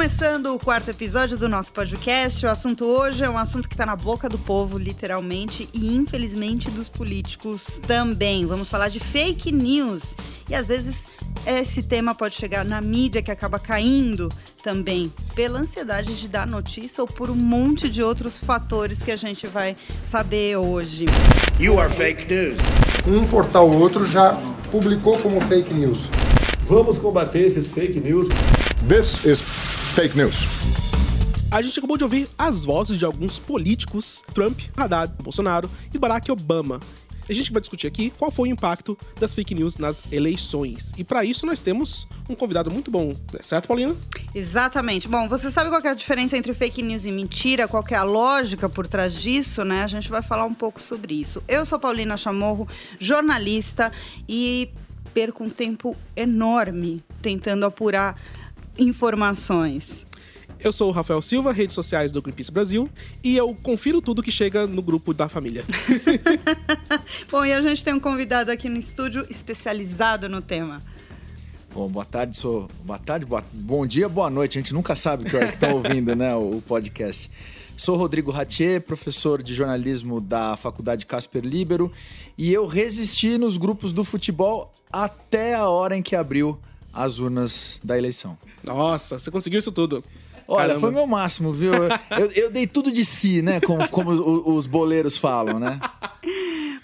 Começando 0.00 0.54
o 0.54 0.58
quarto 0.58 0.90
episódio 0.90 1.36
do 1.36 1.46
nosso 1.46 1.74
podcast, 1.74 2.46
o 2.46 2.48
assunto 2.48 2.86
hoje 2.86 3.22
é 3.22 3.28
um 3.28 3.36
assunto 3.36 3.68
que 3.68 3.74
está 3.74 3.84
na 3.84 3.94
boca 3.94 4.30
do 4.30 4.38
povo, 4.38 4.78
literalmente, 4.78 5.68
e 5.74 5.94
infelizmente 5.94 6.70
dos 6.70 6.88
políticos 6.88 7.78
também. 7.86 8.46
Vamos 8.46 8.70
falar 8.70 8.88
de 8.88 8.98
fake 8.98 9.52
news. 9.52 10.16
E 10.48 10.54
às 10.54 10.66
vezes 10.66 11.06
esse 11.44 11.82
tema 11.82 12.14
pode 12.14 12.34
chegar 12.34 12.64
na 12.64 12.80
mídia 12.80 13.20
que 13.20 13.30
acaba 13.30 13.58
caindo 13.58 14.30
também 14.64 15.12
pela 15.34 15.58
ansiedade 15.58 16.18
de 16.18 16.28
dar 16.28 16.46
notícia 16.46 17.02
ou 17.02 17.06
por 17.06 17.28
um 17.28 17.36
monte 17.36 17.90
de 17.90 18.02
outros 18.02 18.38
fatores 18.38 19.02
que 19.02 19.10
a 19.10 19.16
gente 19.16 19.46
vai 19.46 19.76
saber 20.02 20.56
hoje. 20.56 21.04
You 21.58 21.78
are 21.78 21.92
fake 21.92 22.24
news. 22.32 22.56
Um 23.06 23.26
portal 23.26 23.68
ou 23.68 23.78
outro 23.78 24.06
já 24.06 24.32
publicou 24.70 25.18
como 25.18 25.42
fake 25.42 25.74
news. 25.74 26.08
Vamos 26.70 26.98
combater 26.98 27.40
esses 27.40 27.72
fake 27.72 27.98
news. 27.98 28.28
This 28.86 29.24
is 29.24 29.42
fake 29.42 30.16
news. 30.16 30.44
A 31.50 31.60
gente 31.60 31.76
acabou 31.76 31.96
de 31.96 32.04
ouvir 32.04 32.28
as 32.38 32.64
vozes 32.64 32.96
de 32.96 33.04
alguns 33.04 33.40
políticos, 33.40 34.22
Trump, 34.32 34.60
Haddad, 34.76 35.12
Bolsonaro 35.20 35.68
e 35.92 35.98
Barack 35.98 36.30
Obama. 36.30 36.78
A 37.28 37.32
gente 37.32 37.50
vai 37.50 37.60
discutir 37.60 37.88
aqui 37.88 38.10
qual 38.10 38.30
foi 38.30 38.50
o 38.50 38.52
impacto 38.52 38.96
das 39.18 39.34
fake 39.34 39.52
news 39.52 39.78
nas 39.78 40.04
eleições. 40.12 40.92
E 40.96 41.02
para 41.02 41.24
isso 41.24 41.44
nós 41.44 41.60
temos 41.60 42.06
um 42.28 42.36
convidado 42.36 42.70
muito 42.70 42.88
bom, 42.88 43.16
né? 43.32 43.40
certo, 43.42 43.66
Paulina? 43.66 43.96
Exatamente. 44.32 45.08
Bom, 45.08 45.28
você 45.28 45.50
sabe 45.50 45.70
qual 45.70 45.82
é 45.82 45.88
a 45.88 45.94
diferença 45.94 46.36
entre 46.36 46.54
fake 46.54 46.84
news 46.84 47.04
e 47.04 47.10
mentira? 47.10 47.66
Qual 47.66 47.84
é 47.90 47.96
a 47.96 48.04
lógica 48.04 48.68
por 48.68 48.86
trás 48.86 49.20
disso, 49.20 49.64
né? 49.64 49.82
A 49.82 49.88
gente 49.88 50.08
vai 50.08 50.22
falar 50.22 50.44
um 50.44 50.54
pouco 50.54 50.80
sobre 50.80 51.14
isso. 51.14 51.42
Eu 51.48 51.66
sou 51.66 51.80
Paulina 51.80 52.16
Chamorro, 52.16 52.68
jornalista 53.00 53.90
e 54.28 54.70
perco 55.12 55.44
um 55.44 55.50
tempo 55.50 55.96
enorme 56.16 57.02
tentando 57.20 57.64
apurar 57.66 58.20
informações. 58.78 60.06
Eu 60.62 60.72
sou 60.74 60.90
o 60.90 60.92
Rafael 60.92 61.22
Silva, 61.22 61.52
redes 61.52 61.74
sociais 61.74 62.12
do 62.12 62.20
Greenpeace 62.20 62.52
Brasil, 62.52 62.88
e 63.24 63.34
eu 63.34 63.54
confiro 63.54 64.02
tudo 64.02 64.22
que 64.22 64.30
chega 64.30 64.66
no 64.66 64.82
grupo 64.82 65.14
da 65.14 65.26
família. 65.26 65.64
Bom, 67.30 67.44
e 67.46 67.52
a 67.52 67.62
gente 67.62 67.82
tem 67.82 67.94
um 67.94 68.00
convidado 68.00 68.50
aqui 68.50 68.68
no 68.68 68.78
estúdio 68.78 69.26
especializado 69.30 70.28
no 70.28 70.42
tema. 70.42 70.82
Bom, 71.72 71.88
boa 71.88 72.04
tarde, 72.04 72.36
sou. 72.36 72.68
Boa 72.84 72.98
tarde, 72.98 73.24
boa... 73.24 73.44
bom 73.52 73.86
dia, 73.86 74.08
boa 74.08 74.28
noite. 74.28 74.58
A 74.58 74.60
gente 74.60 74.74
nunca 74.74 74.94
sabe 74.96 75.24
o 75.24 75.30
que 75.30 75.36
está 75.36 75.68
ouvindo, 75.72 76.14
né, 76.14 76.34
o 76.34 76.60
podcast. 76.66 77.30
Sou 77.76 77.96
Rodrigo 77.96 78.30
Ratier, 78.30 78.82
professor 78.82 79.42
de 79.42 79.54
jornalismo 79.54 80.20
da 80.20 80.56
Faculdade 80.56 81.06
Casper 81.06 81.42
Libero, 81.42 81.90
e 82.36 82.52
eu 82.52 82.66
resisti 82.66 83.38
nos 83.38 83.56
grupos 83.56 83.92
do 83.92 84.04
futebol 84.04 84.70
até 84.92 85.54
a 85.54 85.68
hora 85.68 85.96
em 85.96 86.02
que 86.02 86.16
abriu 86.16 86.58
as 86.92 87.18
urnas 87.18 87.80
da 87.82 87.96
eleição. 87.96 88.36
Nossa, 88.64 89.18
você 89.18 89.30
conseguiu 89.30 89.58
isso 89.58 89.72
tudo. 89.72 90.04
Olha, 90.46 90.66
Caramba. 90.66 90.80
foi 90.80 90.90
meu 90.90 91.06
máximo, 91.06 91.52
viu? 91.52 91.72
Eu, 91.74 92.32
eu 92.34 92.50
dei 92.50 92.66
tudo 92.66 92.90
de 92.90 93.04
si, 93.04 93.40
né? 93.40 93.60
Como, 93.60 93.88
como 93.88 94.10
os, 94.10 94.20
os 94.56 94.66
boleiros 94.66 95.16
falam, 95.16 95.60
né? 95.60 95.78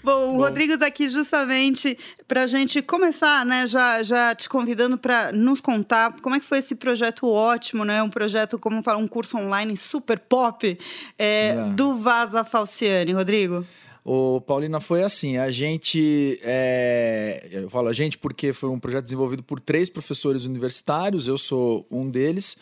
Bom, 0.01 0.35
o 0.35 0.37
Rodrigo 0.37 0.75
está 0.75 0.85
aqui 0.85 1.09
justamente 1.09 1.97
para 2.25 2.43
a 2.43 2.47
gente 2.47 2.81
começar, 2.81 3.45
né? 3.45 3.67
Já, 3.67 4.01
já 4.03 4.33
te 4.33 4.47
convidando 4.47 4.97
para 4.97 5.33
nos 5.33 5.59
contar 5.59 6.13
como 6.21 6.33
é 6.33 6.39
que 6.39 6.45
foi 6.45 6.59
esse 6.59 6.75
projeto 6.75 7.27
ótimo, 7.27 7.83
né? 7.83 8.01
Um 8.01 8.09
projeto, 8.09 8.57
como 8.57 8.81
falar, 8.81 8.99
um 8.99 9.07
curso 9.07 9.37
online 9.37 9.75
super 9.75 10.17
pop 10.17 10.79
é, 11.19 11.49
É. 11.49 11.69
do 11.73 11.97
Vaza 11.97 12.45
Falciani, 12.45 13.11
Rodrigo. 13.11 13.65
O 14.09 14.39
Paulina 14.39 14.79
foi 14.79 15.03
assim, 15.03 15.35
a 15.35 15.51
gente, 15.51 16.39
é, 16.41 17.45
eu 17.51 17.69
falo 17.69 17.89
a 17.89 17.93
gente 17.93 18.17
porque 18.17 18.53
foi 18.53 18.69
um 18.69 18.79
projeto 18.79 19.03
desenvolvido 19.03 19.43
por 19.43 19.59
três 19.59 19.89
professores 19.89 20.45
universitários, 20.45 21.27
eu 21.27 21.37
sou 21.37 21.85
um 21.91 22.09
deles. 22.09 22.55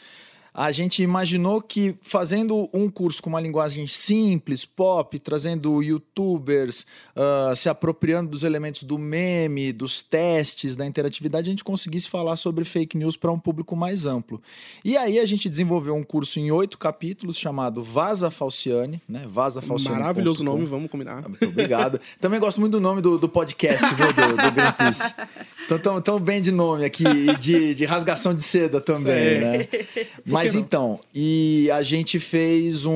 A 0.57 0.71
gente 0.71 1.03
imaginou 1.03 1.61
que 1.61 1.97
fazendo 2.01 2.69
um 2.73 2.89
curso 2.89 3.21
com 3.21 3.29
uma 3.29 3.41
linguagem 3.41 3.85
simples, 3.87 4.63
pop, 4.63 5.19
trazendo 5.19 5.83
youtubers, 5.83 6.85
ah, 7.13 7.51
se 7.53 7.67
apropriando 7.67 8.29
dos 8.29 8.41
elementos 8.43 8.83
do 8.83 8.97
meme, 8.97 9.73
dos 9.73 10.01
testes, 10.01 10.73
da 10.73 10.85
interatividade, 10.85 11.49
a 11.49 11.51
gente 11.51 11.63
conseguisse 11.63 12.07
falar 12.07 12.37
sobre 12.37 12.63
fake 12.63 12.97
news 12.97 13.17
para 13.17 13.33
um 13.33 13.39
público 13.39 13.75
mais 13.75 14.05
amplo. 14.05 14.41
E 14.83 14.95
aí 14.95 15.19
a 15.19 15.25
gente 15.25 15.49
desenvolveu 15.49 15.93
um 15.93 16.03
curso 16.03 16.39
em 16.39 16.49
oito 16.51 16.77
capítulos 16.77 17.37
chamado 17.37 17.83
Vaza 17.83 18.31
Falciane, 18.31 19.01
né? 19.09 19.25
Vaza 19.27 19.61
Falciane. 19.61 19.99
Maravilhoso 19.99 20.41
nome, 20.41 20.65
vamos 20.65 20.89
combinar. 20.89 21.21
Ah, 21.25 21.27
Muito 21.27 21.47
obrigado. 21.47 21.99
Também 22.21 22.39
gosto 22.39 22.61
muito 22.61 22.71
do 22.71 22.79
nome 22.79 23.01
do, 23.01 23.17
do 23.17 23.27
podcast, 23.27 23.93
viu, 23.93 24.07
do, 24.13 24.37
do 24.37 24.51
Greenpeace. 24.53 25.13
Então, 25.65 25.79
tão, 25.79 26.01
tão 26.01 26.19
bem 26.19 26.41
de 26.41 26.51
nome 26.51 26.85
aqui 26.85 27.03
e 27.03 27.35
de, 27.35 27.75
de 27.75 27.85
rasgação 27.85 28.33
de 28.33 28.43
seda 28.43 28.79
também, 28.79 29.41
né? 29.41 29.67
Mas 30.23 30.44
não? 30.53 30.61
então, 30.61 30.99
e 31.13 31.69
a 31.71 31.81
gente 31.81 32.19
fez 32.19 32.85
um, 32.85 32.93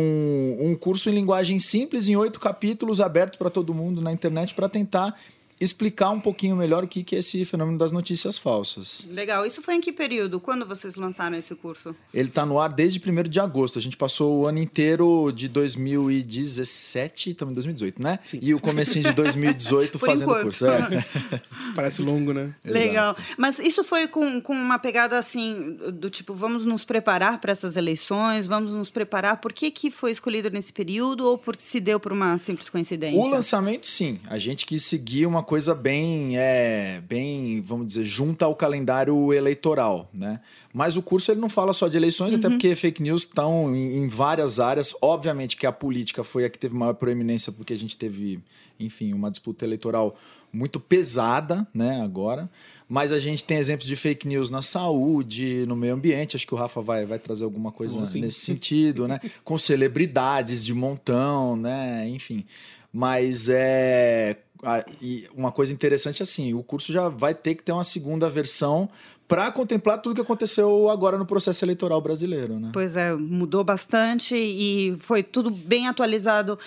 um 0.59 0.75
curso 0.79 1.09
em 1.09 1.13
linguagem 1.13 1.57
simples, 1.59 2.07
em 2.07 2.15
oito 2.15 2.39
capítulos, 2.39 3.01
aberto 3.01 3.37
para 3.37 3.49
todo 3.49 3.73
mundo 3.73 4.01
na 4.01 4.11
internet, 4.11 4.53
para 4.53 4.69
tentar 4.69 5.15
explicar 5.59 6.09
um 6.11 6.19
pouquinho 6.19 6.55
melhor 6.55 6.83
o 6.83 6.87
que, 6.87 7.03
que 7.03 7.15
é 7.15 7.19
esse 7.19 7.43
fenômeno 7.43 7.77
das 7.77 7.91
notícias 7.91 8.37
falsas. 8.37 9.05
Legal. 9.09 9.45
Isso 9.45 9.61
foi 9.61 9.75
em 9.75 9.81
que 9.81 9.91
período? 9.91 10.39
Quando 10.39 10.65
vocês 10.65 10.95
lançaram 10.95 11.35
esse 11.35 11.53
curso? 11.53 11.95
Ele 12.13 12.29
está 12.29 12.45
no 12.45 12.59
ar 12.59 12.71
desde 12.71 12.99
1 12.99 13.23
de 13.29 13.39
agosto. 13.39 13.77
A 13.77 13.81
gente 13.81 13.97
passou 13.97 14.39
o 14.39 14.47
ano 14.47 14.59
inteiro 14.59 15.31
de 15.31 15.47
2017, 15.47 17.31
estamos 17.31 17.53
em 17.53 17.55
2018, 17.55 18.01
né? 18.01 18.19
Sim. 18.23 18.39
E 18.41 18.53
o 18.53 18.59
comecinho 18.59 19.05
de 19.05 19.13
2018 19.13 19.99
Por 19.99 20.07
fazendo 20.07 20.31
o 20.31 20.41
curso. 20.41 20.65
É. 20.65 21.05
Parece 21.75 22.01
longo, 22.01 22.33
né? 22.33 22.53
Legal. 22.63 23.15
Mas 23.37 23.59
isso 23.59 23.83
foi 23.83 24.07
com, 24.07 24.39
com 24.39 24.53
uma 24.53 24.79
pegada 24.79 25.17
assim, 25.17 25.77
do 25.93 26.09
tipo, 26.09 26.33
vamos 26.33 26.63
nos 26.63 26.85
preparar 26.85 27.39
para 27.41 27.51
essas 27.51 27.75
eleições, 27.75 28.47
vamos 28.47 28.73
nos 28.73 28.89
preparar. 28.89 29.37
Por 29.37 29.51
que, 29.51 29.69
que 29.71 29.91
foi 29.91 30.11
escolhido 30.11 30.49
nesse 30.49 30.71
período 30.71 31.25
ou 31.25 31.37
porque 31.37 31.63
se 31.63 31.79
deu 31.79 31.99
por 31.99 32.13
uma 32.13 32.37
simples 32.37 32.69
coincidência? 32.69 33.19
O 33.19 33.27
lançamento, 33.27 33.85
sim. 33.85 34.19
A 34.27 34.39
gente 34.39 34.65
quis 34.65 34.83
seguir 34.83 35.25
uma 35.25 35.43
coisa 35.49 35.73
bem, 35.73 36.37
é, 36.37 37.01
bem, 37.09 37.59
vamos 37.65 37.87
dizer, 37.87 38.05
junta 38.05 38.45
ao 38.45 38.53
calendário 38.55 39.33
eleitoral, 39.33 40.07
né? 40.13 40.41
Mas 40.71 40.95
o 40.95 41.01
curso 41.01 41.31
ele 41.31 41.41
não 41.41 41.49
fala 41.49 41.73
só 41.73 41.87
de 41.87 41.97
eleições, 41.97 42.35
até 42.35 42.47
porque 42.47 42.75
fake 42.75 43.01
news 43.01 43.23
estão 43.23 43.75
em, 43.75 43.97
em 43.97 44.07
várias 44.07 44.59
áreas. 44.59 44.93
Obviamente 45.01 45.57
que 45.57 45.65
a 45.65 45.71
política 45.71 46.23
foi 46.23 46.45
a 46.45 46.49
que 46.51 46.59
teve 46.59 46.75
maior 46.75 46.93
proeminência, 46.93 47.51
porque 47.51 47.73
a 47.73 47.79
gente 47.79 47.97
teve, 47.97 48.39
enfim, 48.79 49.11
uma 49.11 49.31
disputa 49.31 49.65
eleitoral 49.65 50.15
muito 50.53 50.79
pesada, 50.79 51.67
né, 51.73 51.99
agora. 51.99 52.47
Mas 52.87 53.11
a 53.11 53.19
gente 53.19 53.43
tem 53.43 53.57
exemplos 53.57 53.87
de 53.87 53.95
fake 53.95 54.27
news 54.27 54.51
na 54.51 54.61
saúde, 54.61 55.65
no 55.67 55.75
meio 55.75 55.95
ambiente. 55.95 56.35
Acho 56.35 56.45
que 56.45 56.53
o 56.53 56.57
Rafa 56.57 56.79
vai, 56.79 57.07
vai 57.07 57.17
trazer 57.17 57.43
alguma 57.43 57.71
coisa 57.71 57.99
Oh, 57.99 58.05
sim. 58.05 58.21
nesse 58.21 58.41
sentido, 58.41 59.07
né? 59.07 59.19
Com 59.43 59.57
celebridades 59.57 60.63
de 60.63 60.75
montão, 60.75 61.55
né? 61.55 62.07
Enfim. 62.07 62.45
Mas 62.93 63.49
é. 63.49 64.37
A- 64.63 64.83
E 65.01 65.27
uma 65.35 65.51
coisa 65.51 65.73
interessante 65.73 66.21
assim, 66.23 66.53
o 66.53 66.61
curso 66.63 66.91
já 66.91 67.07
vai 67.09 67.33
ter 67.33 67.55
que 67.55 67.63
ter 67.63 67.71
uma 67.71 67.83
segunda 67.83 68.29
versão 68.29 68.89
para 69.27 69.51
contemplar 69.51 70.01
tudo 70.01 70.15
que 70.15 70.21
aconteceu 70.21 70.89
agora 70.89 71.17
no 71.17 71.25
processo 71.25 71.63
eleitoral 71.63 72.01
brasileiro, 72.01 72.59
né? 72.59 72.71
Pois 72.73 72.95
é, 72.95 73.13
mudou 73.13 73.63
bastante 73.63 74.35
e 74.35 74.97
foi 75.01 75.21
tudo 75.21 75.51
bem 75.51 75.87
atualizado 75.87 76.57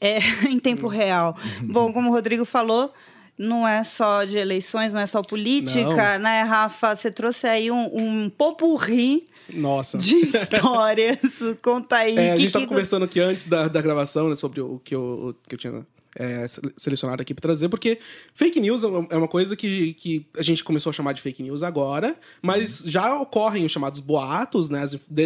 é, 0.00 0.18
em 0.48 0.58
tempo 0.60 0.86
real. 0.86 1.36
Bom, 1.62 1.92
como 1.92 2.08
o 2.10 2.12
Rodrigo 2.12 2.44
falou, 2.44 2.92
não 3.36 3.66
é 3.66 3.82
só 3.82 4.22
de 4.24 4.38
eleições, 4.38 4.94
não 4.94 5.00
é 5.00 5.06
só 5.06 5.20
política, 5.20 6.16
né, 6.20 6.42
Rafa? 6.42 6.94
Você 6.94 7.10
trouxe 7.10 7.46
aí 7.48 7.70
um, 7.72 7.90
um 8.24 8.30
popurri 8.30 9.26
Nossa. 9.52 9.98
de 9.98 10.14
histórias. 10.16 11.18
Conta 11.60 11.96
aí. 11.96 12.16
É, 12.16 12.30
a 12.30 12.34
que 12.34 12.40
gente 12.40 12.46
estava 12.48 12.64
que- 12.64 12.68
conversando 12.68 13.04
aqui 13.04 13.18
antes 13.18 13.46
da, 13.48 13.66
da 13.66 13.82
gravação 13.82 14.28
né, 14.28 14.36
sobre 14.36 14.60
o 14.60 14.80
que 14.84 14.94
eu, 14.94 15.30
o 15.30 15.48
que 15.48 15.54
eu 15.56 15.58
tinha 15.58 15.84
é, 16.16 16.46
sele- 16.46 16.72
selecionado 16.76 17.22
aqui 17.22 17.32
para 17.34 17.42
trazer, 17.42 17.68
porque 17.68 17.98
fake 18.34 18.60
news 18.60 18.84
é 18.84 18.86
uma, 18.86 19.06
é 19.10 19.16
uma 19.16 19.28
coisa 19.28 19.56
que, 19.56 19.94
que 19.94 20.26
a 20.36 20.42
gente 20.42 20.62
começou 20.62 20.90
a 20.90 20.92
chamar 20.92 21.12
de 21.14 21.20
fake 21.22 21.42
news 21.42 21.62
agora, 21.62 22.16
mas 22.42 22.82
já 22.86 23.18
ocorrem 23.18 23.64
os 23.64 23.72
chamados 23.72 24.00
boatos, 24.00 24.68
né, 24.68 24.84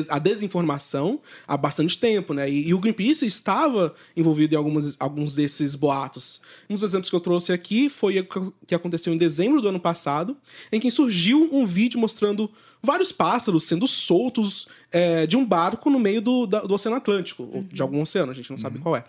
a 0.09 0.19
desinformação 0.19 1.21
há 1.47 1.57
bastante 1.57 1.99
tempo, 1.99 2.33
né? 2.33 2.49
E, 2.49 2.69
e 2.69 2.75
o 2.75 2.79
Greenpeace 2.79 3.27
estava 3.27 3.95
envolvido 4.17 4.55
em 4.55 4.59
alguns, 4.59 4.97
alguns 4.99 5.35
desses 5.35 5.75
boatos. 5.75 6.41
Um 6.71 6.75
dos 6.75 6.83
exemplos 6.83 7.11
que 7.11 7.17
eu 7.17 7.21
trouxe 7.21 7.53
aqui 7.53 7.89
foi 7.89 8.21
o 8.21 8.53
que 8.67 8.75
aconteceu 8.75 9.13
em 9.13 9.17
dezembro 9.19 9.61
do 9.61 9.69
ano 9.69 9.81
passado, 9.81 10.37
em 10.71 10.79
que 10.81 10.91
surgiu 10.91 11.49
um 11.53 11.67
vídeo 11.67 11.99
mostrando 11.99 12.51
vários 12.83 13.11
pássaros 13.11 13.65
sendo 13.65 13.87
soltos 13.89 14.69
é, 14.93 15.27
de 15.27 15.37
um 15.37 15.45
barco 15.45 15.91
no 15.91 15.99
meio 15.99 16.21
do, 16.21 16.47
da- 16.47 16.61
do 16.61 16.73
Oceano 16.75 16.97
Atlântico, 16.97 17.49
ou 17.53 17.63
de 17.65 17.83
algum 17.83 18.01
oceano, 18.01 18.31
a 18.31 18.35
gente 18.35 18.51
não 18.51 18.59
sabe 18.59 18.79
qual 18.79 18.95
é. 18.97 19.05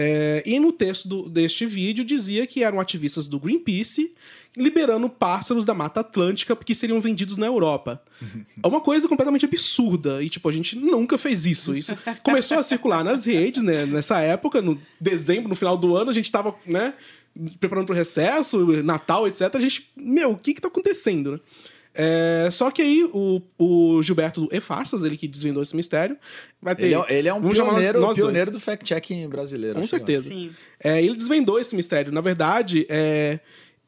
É, 0.00 0.44
e 0.46 0.60
no 0.60 0.70
texto 0.70 1.08
do- 1.08 1.28
deste 1.28 1.66
vídeo 1.66 2.04
dizia 2.04 2.46
que 2.46 2.62
eram 2.62 2.78
ativistas 2.78 3.26
do 3.26 3.40
Greenpeace 3.40 4.12
liberando 4.56 5.08
pássaros 5.10 5.66
da 5.66 5.74
Mata 5.74 6.00
Atlântica 6.00 6.54
porque 6.54 6.72
seriam 6.74 7.00
vendidos 7.00 7.36
na 7.36 7.46
Europa. 7.46 8.00
É 8.62 8.66
uma 8.66 8.80
coisa 8.80 9.08
completamente 9.08 9.44
absurda. 9.44 10.22
E, 10.22 10.28
tipo, 10.28 10.48
a 10.48 10.52
gente 10.52 10.76
nunca 10.76 11.18
fez 11.18 11.46
isso. 11.46 11.76
Isso 11.76 11.96
começou 12.22 12.58
a 12.58 12.62
circular 12.62 13.02
nas 13.02 13.24
redes, 13.24 13.60
né? 13.62 13.86
Nessa 13.86 14.20
época, 14.20 14.62
no 14.62 14.80
dezembro, 15.00 15.48
no 15.48 15.56
final 15.56 15.76
do 15.76 15.96
ano, 15.96 16.10
a 16.10 16.14
gente 16.14 16.30
tava, 16.30 16.54
né? 16.64 16.94
Preparando 17.58 17.86
pro 17.86 17.94
recesso, 17.94 18.66
Natal, 18.82 19.26
etc. 19.26 19.42
A 19.54 19.60
gente, 19.60 19.90
meu, 19.96 20.30
o 20.30 20.36
que 20.38 20.54
que 20.54 20.60
tá 20.60 20.68
acontecendo, 20.68 21.32
né? 21.32 21.40
É, 21.94 22.48
só 22.50 22.70
que 22.70 22.80
aí 22.80 23.08
o, 23.12 23.42
o 23.58 24.02
Gilberto 24.02 24.42
do 24.42 24.54
E-Farsas, 24.54 25.02
ele 25.02 25.16
que 25.16 25.26
desvendou 25.26 25.62
esse 25.62 25.74
mistério, 25.74 26.16
vai 26.60 26.76
ter. 26.76 26.86
Ele 26.86 26.94
é, 26.94 27.18
ele 27.18 27.28
é 27.28 27.34
um 27.34 27.40
pioneiro, 27.40 28.00
nós 28.00 28.16
dois. 28.16 28.18
pioneiro 28.18 28.50
do 28.50 28.60
fact-checking 28.60 29.28
brasileiro. 29.28 29.74
Com 29.74 29.80
legal. 29.80 29.88
certeza. 29.88 30.28
Sim. 30.28 30.50
É, 30.78 31.02
ele 31.02 31.16
desvendou 31.16 31.58
esse 31.58 31.74
mistério. 31.74 32.12
Na 32.12 32.20
verdade, 32.20 32.86
é, 32.88 33.40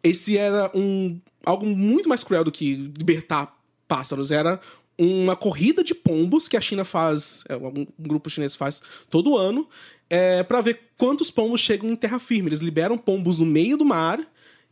esse 0.03 0.37
era 0.37 0.71
um 0.75 1.21
algo 1.45 1.67
muito 1.67 2.09
mais 2.09 2.25
cruel 2.25 2.45
do 2.45 2.53
que 2.53 2.75
libertar 2.99 3.57
pássaros. 3.87 4.31
Era 4.31 4.61
uma 4.99 5.35
corrida 5.35 5.83
de 5.83 5.95
pombos 5.95 6.49
que 6.49 6.57
a 6.57 6.61
China 6.61 6.85
faz, 6.85 7.45
é, 7.49 7.57
um 7.57 7.87
grupo 7.99 8.29
chinês 8.29 8.55
faz 8.55 8.83
todo 9.09 9.37
ano, 9.37 9.69
é, 10.09 10.43
para 10.43 10.61
ver 10.61 10.81
quantos 10.99 11.31
pombos 11.31 11.61
chegam 11.61 11.89
em 11.89 11.97
terra 11.97 12.19
firme. 12.19 12.49
Eles 12.49 12.61
liberam 12.61 12.99
pombos 12.99 13.39
no 13.39 13.47
meio 13.47 13.77
do 13.77 13.85
mar 13.85 14.21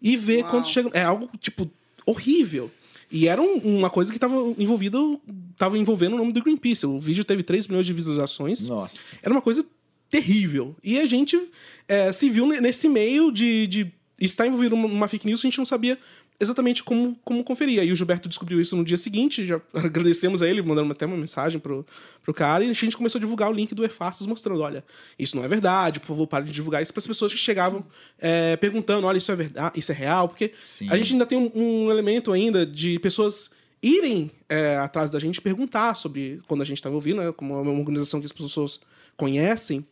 e 0.03 0.17
ver 0.17 0.43
Uau. 0.43 0.51
quantos 0.51 0.71
chegam. 0.71 0.91
É 0.93 1.03
algo, 1.03 1.31
tipo, 1.41 1.71
horrível. 2.05 2.71
E 3.11 3.27
era 3.27 3.41
um- 3.41 3.57
uma 3.79 3.89
coisa 3.91 4.11
que 4.11 4.17
estava 4.19 4.37
envolvido, 4.59 5.21
tava 5.57 5.79
envolvendo 5.79 6.15
o 6.15 6.19
nome 6.19 6.33
do 6.33 6.43
Greenpeace. 6.43 6.87
O 6.87 6.99
vídeo 6.99 7.25
teve 7.25 7.43
3 7.43 7.67
milhões 7.67 7.87
de 7.87 7.93
visualizações. 7.93 8.69
Nossa. 8.69 9.13
Era 9.23 9.33
uma 9.33 9.41
coisa 9.43 9.65
terrível. 10.11 10.77
E 10.83 10.99
a 10.99 11.07
gente 11.07 11.39
é, 11.87 12.13
se 12.13 12.29
viu 12.31 12.47
ne- 12.47 12.61
nesse 12.61 12.89
meio 12.89 13.31
de, 13.31 13.67
de 13.67 13.93
estar 14.21 14.47
envolvido 14.47 14.75
numa 14.77 15.07
fake 15.09 15.27
news 15.27 15.41
que 15.41 15.47
a 15.47 15.51
gente 15.51 15.59
não 15.59 15.67
sabia 15.67 15.99
exatamente 16.41 16.85
como, 16.85 17.19
como 17.25 17.43
conferir. 17.43 17.81
Aí 17.81 17.91
o 17.91 17.97
Gilberto 17.97 18.29
descobriu 18.29 18.61
isso 18.61 18.77
no 18.77 18.85
dia 18.85 18.97
seguinte, 18.97 19.45
já 19.45 19.61
agradecemos 19.75 20.41
a 20.41 20.49
ele, 20.49 20.63
mandando 20.63 20.93
até 20.93 21.05
uma 21.05 21.17
mensagem 21.17 21.59
pro, 21.59 21.85
pro 22.23 22.33
cara, 22.33 22.65
e 22.65 22.71
a 22.71 22.73
gente 22.73 22.97
começou 22.97 23.19
a 23.19 23.21
divulgar 23.21 23.51
o 23.51 23.53
link 23.53 23.75
do 23.75 23.85
E-Faces 23.85 24.27
mostrando, 24.27 24.61
olha, 24.61 24.85
isso 25.19 25.37
não 25.37 25.45
é 25.45 25.49
verdade, 25.49 26.01
por 26.01 26.07
favor, 26.07 26.27
pare 26.27 26.45
de 26.45 26.53
divulgar 26.53 26.83
isso 26.83 26.93
para 26.93 27.01
as 27.01 27.07
pessoas 27.07 27.33
que 27.33 27.39
chegavam 27.39 27.85
é, 28.19 28.57
perguntando, 28.57 29.07
olha, 29.07 29.19
isso 29.19 29.33
é 29.33 29.37
verdade, 29.37 29.79
isso 29.79 29.91
é 29.91 29.95
real, 29.95 30.29
porque 30.29 30.53
Sim. 30.61 30.89
a 30.91 30.97
gente 30.97 31.13
ainda 31.13 31.27
tem 31.27 31.39
um, 31.39 31.51
um 31.55 31.91
elemento 31.91 32.33
ainda 32.33 32.65
de 32.65 32.99
pessoas 33.01 33.51
irem 33.83 34.31
é, 34.49 34.77
atrás 34.77 35.11
da 35.11 35.19
gente 35.19 35.41
perguntar 35.41 35.95
sobre 35.95 36.41
quando 36.47 36.63
a 36.63 36.65
gente 36.65 36.79
está 36.79 36.91
ouvindo, 36.91 37.21
né, 37.21 37.33
como 37.33 37.55
é 37.55 37.61
uma 37.61 37.73
organização 37.73 38.21
que 38.21 38.27
as 38.27 38.33
pessoas 38.33 38.81
conhecem, 39.17 39.85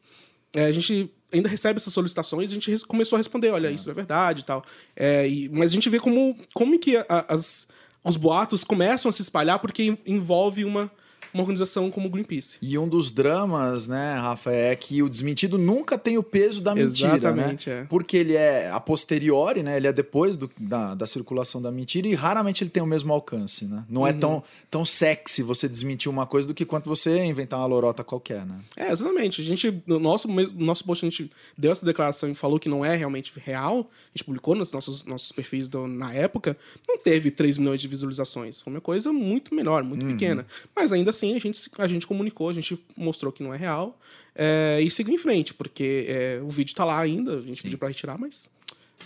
é, 0.52 0.66
a 0.66 0.72
gente 0.72 1.10
ainda 1.32 1.48
recebe 1.48 1.78
essas 1.78 1.92
solicitações 1.92 2.50
e 2.52 2.56
a 2.56 2.60
gente 2.60 2.86
começou 2.86 3.16
a 3.16 3.18
responder, 3.18 3.50
olha, 3.50 3.70
isso 3.70 3.90
é 3.90 3.94
verdade 3.94 4.40
e 4.40 4.44
tal. 4.44 4.62
É, 4.94 5.28
e- 5.28 5.48
mas 5.50 5.70
a 5.70 5.74
gente 5.74 5.88
vê 5.90 5.98
como, 5.98 6.36
como 6.54 6.78
que 6.78 6.96
a- 6.96 7.06
as, 7.28 7.66
os 8.04 8.16
boatos 8.16 8.62
começam 8.64 9.08
a 9.08 9.12
se 9.12 9.22
espalhar 9.22 9.58
porque 9.58 9.82
en- 9.84 9.98
envolve 10.06 10.64
uma, 10.64 10.90
uma 11.36 11.42
organização 11.42 11.90
como 11.90 12.08
o 12.08 12.10
Greenpeace. 12.10 12.58
E 12.62 12.76
um 12.78 12.88
dos 12.88 13.10
dramas, 13.10 13.86
né, 13.86 14.14
Rafa, 14.14 14.50
é 14.52 14.74
que 14.74 15.02
o 15.02 15.08
desmentido 15.08 15.58
nunca 15.58 15.96
tem 15.98 16.16
o 16.18 16.22
peso 16.22 16.62
da 16.62 16.74
mentira, 16.74 17.16
Exatamente, 17.16 17.68
né? 17.70 17.80
é. 17.82 17.84
Porque 17.84 18.16
ele 18.16 18.34
é 18.34 18.70
a 18.70 18.80
posteriori, 18.80 19.62
né? 19.62 19.76
Ele 19.76 19.86
é 19.86 19.92
depois 19.92 20.36
do- 20.36 20.50
da, 20.58 20.94
da 20.94 21.06
circulação 21.06 21.60
da 21.60 21.70
mentira 21.70 22.08
e 22.08 22.14
raramente 22.14 22.62
ele 22.64 22.70
tem 22.70 22.82
o 22.82 22.86
mesmo 22.86 23.12
alcance, 23.12 23.64
né? 23.66 23.84
Não 23.88 24.06
é 24.06 24.12
Uhum. 24.12 24.18
tão, 24.18 24.42
tão 24.70 24.84
sexy 24.84 25.42
você 25.42 25.68
desmentir 25.68 26.10
uma 26.10 26.26
coisa 26.26 26.48
do 26.48 26.54
que 26.54 26.64
quanto 26.64 26.88
você 26.88 27.24
inventar 27.24 27.60
uma 27.60 27.66
lorota 27.66 28.02
qualquer, 28.02 28.44
né? 28.46 28.58
É, 28.76 28.90
exatamente. 28.90 29.40
A 29.40 29.44
gente, 29.44 29.82
no 29.86 29.98
nosso, 29.98 30.26
no 30.28 30.64
nosso 30.64 30.84
post, 30.84 31.04
a 31.04 31.10
gente 31.10 31.30
deu 31.56 31.70
essa 31.72 31.84
declaração 31.84 32.28
e 32.30 32.34
falou 32.34 32.58
que 32.58 32.68
não 32.68 32.84
é 32.84 32.96
realmente 32.96 33.32
real. 33.44 33.90
A 34.14 34.16
gente 34.16 34.24
publicou 34.24 34.54
nos 34.54 34.72
nossos, 34.72 35.04
nossos 35.04 35.32
perfis 35.32 35.68
do- 35.68 35.86
na 35.86 36.12
época. 36.14 36.56
Não 36.88 36.98
teve 36.98 37.30
3 37.30 37.58
milhões 37.58 37.80
de 37.80 37.88
visualizações. 37.88 38.60
Foi 38.60 38.72
uma 38.72 38.80
coisa 38.80 39.12
muito 39.12 39.54
menor, 39.54 39.82
muito 39.82 40.06
pequena. 40.06 40.46
Mas 40.74 40.92
ainda 40.92 41.10
assim, 41.10 41.25
a 41.34 41.38
gente, 41.38 41.70
a 41.78 41.88
gente 41.88 42.06
comunicou, 42.06 42.48
a 42.48 42.52
gente 42.52 42.78
mostrou 42.96 43.32
que 43.32 43.42
não 43.42 43.52
é 43.52 43.56
real. 43.56 43.98
é, 44.34 44.80
e 44.82 44.90
seguiu 44.90 45.14
em 45.14 45.18
frente, 45.18 45.54
porque 45.54 46.06
é, 46.08 46.40
o 46.42 46.48
vídeo 46.48 46.74
tá 46.74 46.84
lá 46.84 47.00
ainda. 47.00 47.38
A 47.38 47.42
gente 47.42 47.62
pediu 47.62 47.78
pra 47.78 47.88
retirar, 47.88 48.18
mas. 48.18 48.48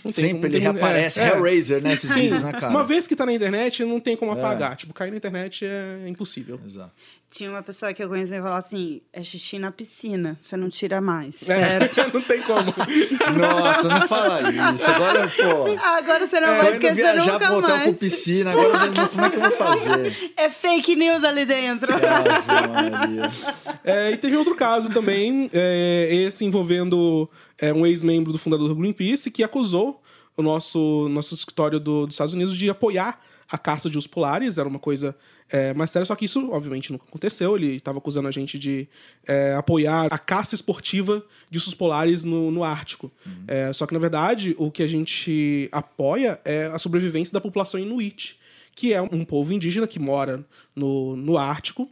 Não 0.03 0.11
Sempre 0.11 0.33
como- 0.33 0.45
ele 0.45 0.53
tem- 0.53 0.61
reaparece. 0.61 1.19
é, 1.19 1.23
é. 1.23 1.27
Hellraiser, 1.29 1.81
né? 1.81 1.93
Esses 1.93 2.09
Sim, 2.13 2.21
vídeos, 2.21 2.41
né, 2.43 2.51
cara? 2.53 2.69
uma 2.69 2.83
vez 2.83 3.07
que 3.07 3.15
tá 3.15 3.25
na 3.25 3.33
internet, 3.33 3.83
não 3.85 3.99
tem 3.99 4.15
como 4.17 4.31
apagar. 4.31 4.75
Tipo, 4.75 4.93
cair 4.93 5.11
na 5.11 5.17
internet 5.17 5.65
é 5.65 6.07
impossível. 6.07 6.59
Exato. 6.65 6.91
Tinha 7.29 7.49
uma 7.49 7.63
pessoa 7.63 7.93
que 7.93 8.03
eu 8.03 8.09
conheci 8.09 8.35
e 8.35 8.41
falou 8.41 8.57
assim: 8.57 8.99
é 9.13 9.23
xixi 9.23 9.57
na 9.57 9.71
piscina, 9.71 10.37
você 10.41 10.57
não 10.57 10.67
tira 10.67 10.99
mais. 10.99 11.35
É, 11.47 11.79
Certo? 11.79 12.11
não 12.13 12.21
tem 12.21 12.41
como. 12.41 12.73
Nossa, 13.39 13.87
não 13.87 14.05
fala 14.05 14.41
isso. 14.75 14.89
Agora, 14.91 15.27
pô. 15.29 15.85
Agora 15.85 16.27
você 16.27 16.39
não 16.41 16.55
Tô 16.57 16.61
vai 16.63 16.71
esquecer 16.73 16.95
viajar 16.95 17.31
nunca 17.33 17.47
pro 17.47 17.57
hotel 17.59 17.69
mais. 17.69 17.83
com 17.85 17.93
piscina, 17.93 18.51
agora 18.51 18.67
eu 18.67 18.91
não- 18.91 19.07
como 19.07 19.25
é 19.25 19.29
que 19.29 19.35
eu 19.37 19.41
vou 19.41 19.51
fazer? 19.51 20.31
É 20.35 20.49
fake 20.49 20.95
news 20.97 21.23
ali 21.23 21.45
dentro. 21.45 21.87
Maria. 21.93 23.29
É, 23.83 24.11
e 24.11 24.17
teve 24.17 24.35
outro 24.35 24.55
caso 24.55 24.89
também, 24.89 25.49
é, 25.53 26.09
esse 26.11 26.43
envolvendo 26.43 27.29
é, 27.61 27.71
um 27.73 27.85
ex-membro 27.85 28.33
do 28.33 28.39
fundador 28.39 28.67
do 28.67 28.75
Greenpeace 28.75 29.31
que 29.31 29.43
acusou 29.43 30.01
o 30.35 30.41
nosso, 30.41 31.07
nosso 31.09 31.33
escritório 31.35 31.79
do- 31.79 32.05
dos 32.07 32.15
Estados 32.15 32.33
Unidos 32.33 32.57
de 32.57 32.69
apoiar 32.69 33.21
a 33.49 33.57
caça 33.57 33.89
de 33.89 33.97
ursos 33.97 34.09
polares. 34.11 34.57
Era 34.57 34.67
uma 34.67 34.79
coisa 34.79 35.15
é, 35.49 35.73
mais 35.73 35.91
séria, 35.91 36.05
só 36.05 36.15
que 36.15 36.23
isso, 36.23 36.49
obviamente, 36.51 36.91
nunca 36.91 37.03
aconteceu. 37.07 37.55
Ele 37.57 37.75
estava 37.75 37.97
acusando 37.97 38.27
a 38.29 38.31
gente 38.31 38.57
de 38.57 38.87
é, 39.27 39.53
apoiar 39.55 40.07
a 40.09 40.17
caça 40.17 40.55
esportiva 40.55 41.21
de 41.49 41.57
ursos 41.57 41.73
polares 41.73 42.23
no, 42.23 42.49
no 42.49 42.63
Ártico. 42.63 43.11
É, 43.47 43.73
só 43.73 43.85
que, 43.85 43.93
na 43.93 43.99
verdade, 43.99 44.55
o 44.57 44.71
que 44.71 44.81
a 44.81 44.87
gente 44.87 45.67
apoia 45.71 46.39
é 46.45 46.67
a 46.67 46.79
sobrevivência 46.79 47.33
da 47.33 47.41
população 47.41 47.77
inuit, 47.79 48.39
que 48.73 48.93
é 48.93 49.01
um 49.01 49.25
povo 49.25 49.51
indígena 49.51 49.85
que 49.85 49.99
mora 49.99 50.45
no, 50.73 51.17
no 51.17 51.37
Ártico. 51.37 51.89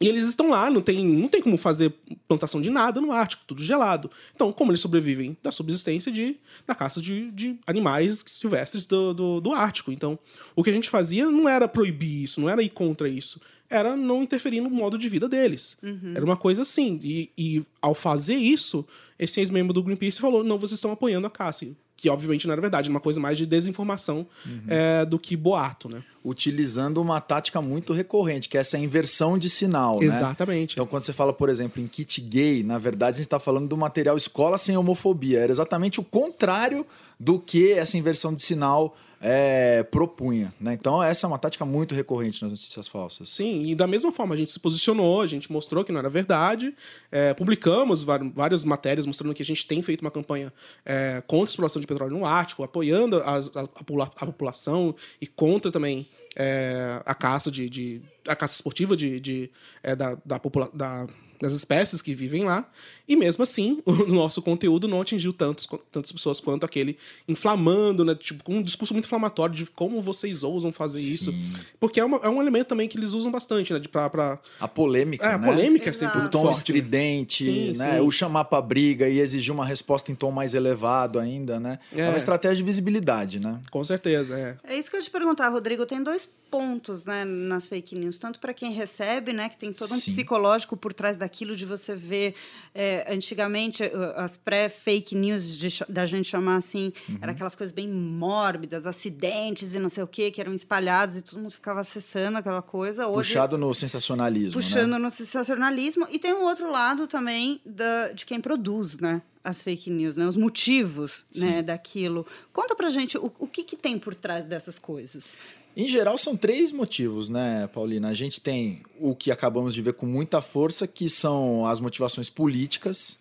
E 0.00 0.08
eles 0.08 0.26
estão 0.26 0.48
lá, 0.48 0.70
não 0.70 0.80
tem, 0.80 1.04
não 1.04 1.28
tem 1.28 1.42
como 1.42 1.58
fazer 1.58 1.92
plantação 2.26 2.58
de 2.58 2.70
nada 2.70 3.02
no 3.02 3.12
Ártico, 3.12 3.44
tudo 3.46 3.62
gelado. 3.62 4.10
Então, 4.34 4.50
como 4.50 4.70
eles 4.70 4.80
sobrevivem 4.80 5.36
da 5.42 5.52
subsistência 5.52 6.10
de, 6.10 6.38
da 6.66 6.74
caça 6.74 7.02
de, 7.02 7.30
de 7.32 7.58
animais 7.66 8.24
silvestres 8.26 8.86
do, 8.86 9.12
do, 9.12 9.40
do 9.42 9.52
Ártico. 9.52 9.92
Então, 9.92 10.18
o 10.56 10.64
que 10.64 10.70
a 10.70 10.72
gente 10.72 10.88
fazia 10.88 11.30
não 11.30 11.46
era 11.46 11.68
proibir 11.68 12.24
isso, 12.24 12.40
não 12.40 12.48
era 12.48 12.62
ir 12.62 12.70
contra 12.70 13.10
isso. 13.10 13.38
Era 13.68 13.94
não 13.94 14.22
interferir 14.22 14.62
no 14.62 14.70
modo 14.70 14.96
de 14.96 15.06
vida 15.06 15.28
deles. 15.28 15.76
Era 16.16 16.24
uma 16.24 16.36
coisa 16.36 16.62
assim. 16.62 16.98
E, 17.02 17.30
e 17.36 17.66
ao 17.80 17.94
fazer 17.94 18.36
isso, 18.36 18.86
esse 19.18 19.38
ex-membro 19.38 19.74
do 19.74 19.82
Greenpeace 19.82 20.18
falou: 20.18 20.42
não, 20.42 20.58
vocês 20.58 20.78
estão 20.78 20.90
apoiando 20.90 21.26
a 21.26 21.30
caça. 21.30 21.66
Que 21.94 22.08
obviamente 22.08 22.46
não 22.46 22.52
era 22.52 22.60
verdade, 22.62 22.86
era 22.86 22.94
uma 22.94 23.00
coisa 23.00 23.20
mais 23.20 23.36
de 23.36 23.44
desinformação 23.44 24.26
é, 24.66 25.04
do 25.04 25.18
que 25.18 25.36
boato, 25.36 25.86
né? 25.86 26.02
Utilizando 26.22 26.98
uma 27.00 27.20
tática 27.20 27.62
muito 27.62 27.92
recorrente, 27.92 28.48
que 28.48 28.58
é 28.58 28.60
essa 28.60 28.76
inversão 28.78 29.38
de 29.38 29.48
sinal, 29.48 29.98
né? 30.00 30.06
Exatamente. 30.06 30.74
Então, 30.74 30.86
quando 30.86 31.02
você 31.02 31.12
fala, 31.12 31.32
por 31.32 31.48
exemplo, 31.48 31.82
em 31.82 31.86
kit 31.86 32.20
gay, 32.20 32.62
na 32.62 32.78
verdade 32.78 33.14
a 33.14 33.16
gente 33.18 33.26
está 33.26 33.40
falando 33.40 33.68
do 33.68 33.76
material 33.76 34.16
escola 34.16 34.58
sem 34.58 34.76
homofobia. 34.76 35.38
Era 35.40 35.50
exatamente 35.50 35.98
o 35.98 36.04
contrário 36.04 36.86
do 37.18 37.38
que 37.38 37.72
essa 37.72 37.96
inversão 37.98 38.34
de 38.34 38.42
sinal 38.42 38.94
é, 39.22 39.82
propunha. 39.82 40.52
Né? 40.58 40.72
Então, 40.72 41.02
essa 41.02 41.26
é 41.26 41.28
uma 41.28 41.38
tática 41.38 41.64
muito 41.66 41.94
recorrente 41.94 42.40
nas 42.42 42.50
notícias 42.52 42.88
falsas. 42.88 43.28
Sim, 43.28 43.64
e 43.66 43.74
da 43.74 43.86
mesma 43.86 44.10
forma 44.10 44.34
a 44.34 44.38
gente 44.38 44.50
se 44.50 44.58
posicionou, 44.58 45.20
a 45.20 45.26
gente 45.26 45.50
mostrou 45.52 45.84
que 45.84 45.92
não 45.92 45.98
era 45.98 46.08
verdade, 46.08 46.74
é, 47.12 47.34
publicamos 47.34 48.02
várias 48.02 48.64
matérias 48.64 49.04
mostrando 49.04 49.34
que 49.34 49.42
a 49.42 49.46
gente 49.46 49.66
tem 49.66 49.82
feito 49.82 50.00
uma 50.00 50.10
campanha 50.10 50.50
é, 50.86 51.22
contra 51.26 51.46
a 51.46 51.50
exploração 51.50 51.80
de 51.80 51.86
petróleo 51.86 52.16
no 52.16 52.24
Ártico, 52.24 52.62
apoiando 52.62 53.16
as- 53.22 53.50
a, 53.54 53.60
a 53.62 54.10
a 54.16 54.26
população 54.26 54.94
e 55.20 55.26
contra 55.26 55.70
também 55.70 56.08
é, 56.36 57.00
a 57.04 57.14
caça 57.14 57.50
de, 57.50 57.68
de- 57.68 58.02
a 58.26 58.36
caça 58.36 58.54
esportiva 58.54 58.96
de, 58.96 59.20
de, 59.20 59.50
é, 59.82 59.94
da, 59.96 60.16
da, 60.24 60.38
popula- 60.38 60.70
da- 60.72 61.06
das 61.40 61.54
espécies 61.54 62.02
que 62.02 62.14
vivem 62.14 62.44
lá. 62.44 62.68
E 63.08 63.16
mesmo 63.16 63.42
assim, 63.42 63.80
o 63.86 63.92
nosso 64.06 64.42
conteúdo 64.42 64.86
não 64.86 65.00
atingiu 65.00 65.32
tantos, 65.32 65.66
tantas 65.90 66.12
pessoas 66.12 66.38
quanto 66.40 66.64
aquele 66.64 66.96
inflamando, 67.26 68.04
né? 68.04 68.14
Tipo, 68.14 68.44
com 68.44 68.56
um 68.56 68.62
discurso 68.62 68.92
muito 68.92 69.06
inflamatório 69.06 69.54
de 69.54 69.66
como 69.66 70.00
vocês 70.00 70.42
ousam 70.42 70.70
fazer 70.72 71.00
isso. 71.00 71.34
Porque 71.78 71.98
é, 71.98 72.04
uma- 72.04 72.18
é 72.18 72.28
um 72.28 72.40
elemento 72.40 72.68
também 72.68 72.86
que 72.88 72.98
eles 72.98 73.12
usam 73.12 73.32
bastante, 73.32 73.72
né? 73.72 73.78
De, 73.78 73.88
pra, 73.88 74.08
pra... 74.10 74.38
A 74.60 74.68
polêmica, 74.68 75.24
É, 75.26 75.32
a 75.34 75.38
né? 75.38 75.46
polêmica 75.46 75.86
é 75.86 75.88
Exato. 75.88 76.12
sempre 76.12 76.26
O 76.26 76.30
tom 76.30 76.42
forte, 76.42 76.54
né? 76.54 76.58
estridente, 76.58 77.44
Sim, 77.44 77.72
né? 77.78 77.94
sim. 77.96 78.00
O 78.00 78.10
chamar 78.10 78.44
pra 78.44 78.60
briga 78.60 79.08
e 79.08 79.18
exigir 79.18 79.52
uma 79.54 79.64
resposta 79.64 80.12
em 80.12 80.14
tom 80.14 80.30
mais 80.30 80.54
elevado 80.54 81.18
ainda, 81.18 81.58
né? 81.58 81.78
É, 81.94 82.00
É. 82.02 82.08
uma 82.08 82.16
estratégia 82.16 82.56
de 82.58 82.62
visibilidade, 82.62 83.40
né? 83.40 83.60
Com 83.70 83.82
certeza, 83.84 84.38
é. 84.38 84.56
É 84.64 84.78
isso 84.78 84.90
que 84.90 84.96
eu 84.96 85.00
ia 85.00 85.04
te 85.04 85.10
perguntar, 85.10 85.48
Rodrigo. 85.48 85.86
Tem 85.86 86.02
dois 86.02 86.28
pontos, 86.50 87.06
né, 87.06 87.24
nas 87.24 87.66
fake 87.68 87.96
news, 87.96 88.18
tanto 88.18 88.40
para 88.40 88.52
quem 88.52 88.72
recebe, 88.72 89.32
né, 89.32 89.48
que 89.48 89.56
tem 89.56 89.72
todo 89.72 89.92
um 89.92 89.96
Sim. 89.96 90.10
psicológico 90.10 90.76
por 90.76 90.92
trás 90.92 91.16
daquilo 91.30 91.54
de 91.54 91.64
você 91.64 91.94
ver 91.94 92.34
é, 92.74 93.06
antigamente 93.12 93.84
as 94.16 94.36
pré-fake 94.36 95.14
news 95.14 95.56
de 95.56 95.68
da 95.88 96.04
gente 96.04 96.28
chamar 96.28 96.56
assim, 96.56 96.92
Uhum. 97.08 97.18
era 97.22 97.32
aquelas 97.32 97.54
coisas 97.54 97.72
bem 97.72 97.88
mórbidas, 97.88 98.86
acidentes 98.86 99.74
e 99.74 99.78
não 99.78 99.88
sei 99.88 100.02
o 100.02 100.06
que, 100.06 100.30
que 100.30 100.40
eram 100.40 100.52
espalhados 100.52 101.16
e 101.16 101.22
todo 101.22 101.38
mundo 101.40 101.52
ficava 101.52 101.80
acessando 101.80 102.38
aquela 102.38 102.62
coisa. 102.62 103.06
Hoje 103.06 103.28
Puxado 103.30 103.56
no 103.56 103.72
sensacionalismo, 103.74 104.60
puxando 104.60 104.92
né? 104.92 104.98
no 104.98 105.10
sensacionalismo 105.10 106.06
e 106.10 106.18
tem 106.18 106.32
um 106.34 106.42
outro 106.42 106.70
lado 106.70 107.06
também 107.06 107.60
da, 107.64 108.08
de 108.12 108.26
quem 108.26 108.40
produz, 108.40 108.98
né? 108.98 109.22
As 109.42 109.62
fake 109.62 109.88
news, 109.90 110.16
né? 110.16 110.26
Os 110.26 110.36
motivos 110.36 111.24
né, 111.34 111.62
daquilo. 111.62 112.26
Conta 112.52 112.74
pra 112.74 112.90
gente 112.90 113.16
o, 113.16 113.32
o 113.38 113.46
que, 113.46 113.62
que 113.64 113.74
tem 113.76 113.98
por 113.98 114.14
trás 114.14 114.44
dessas 114.44 114.78
coisas. 114.78 115.38
Em 115.76 115.88
geral, 115.88 116.18
são 116.18 116.36
três 116.36 116.72
motivos, 116.72 117.28
né, 117.28 117.68
Paulina? 117.72 118.08
A 118.08 118.14
gente 118.14 118.40
tem 118.40 118.82
o 118.98 119.14
que 119.14 119.30
acabamos 119.30 119.72
de 119.72 119.80
ver 119.80 119.92
com 119.92 120.04
muita 120.04 120.42
força, 120.42 120.86
que 120.86 121.08
são 121.08 121.64
as 121.64 121.78
motivações 121.78 122.28
políticas. 122.28 123.18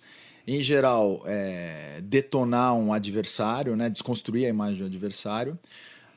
Em 0.47 0.61
geral, 0.61 1.21
é, 1.25 2.01
detonar 2.01 2.73
um 2.73 2.91
adversário, 2.91 3.75
né, 3.75 3.87
desconstruir 3.89 4.47
a 4.47 4.49
imagem 4.49 4.79
do 4.79 4.85
adversário. 4.85 5.57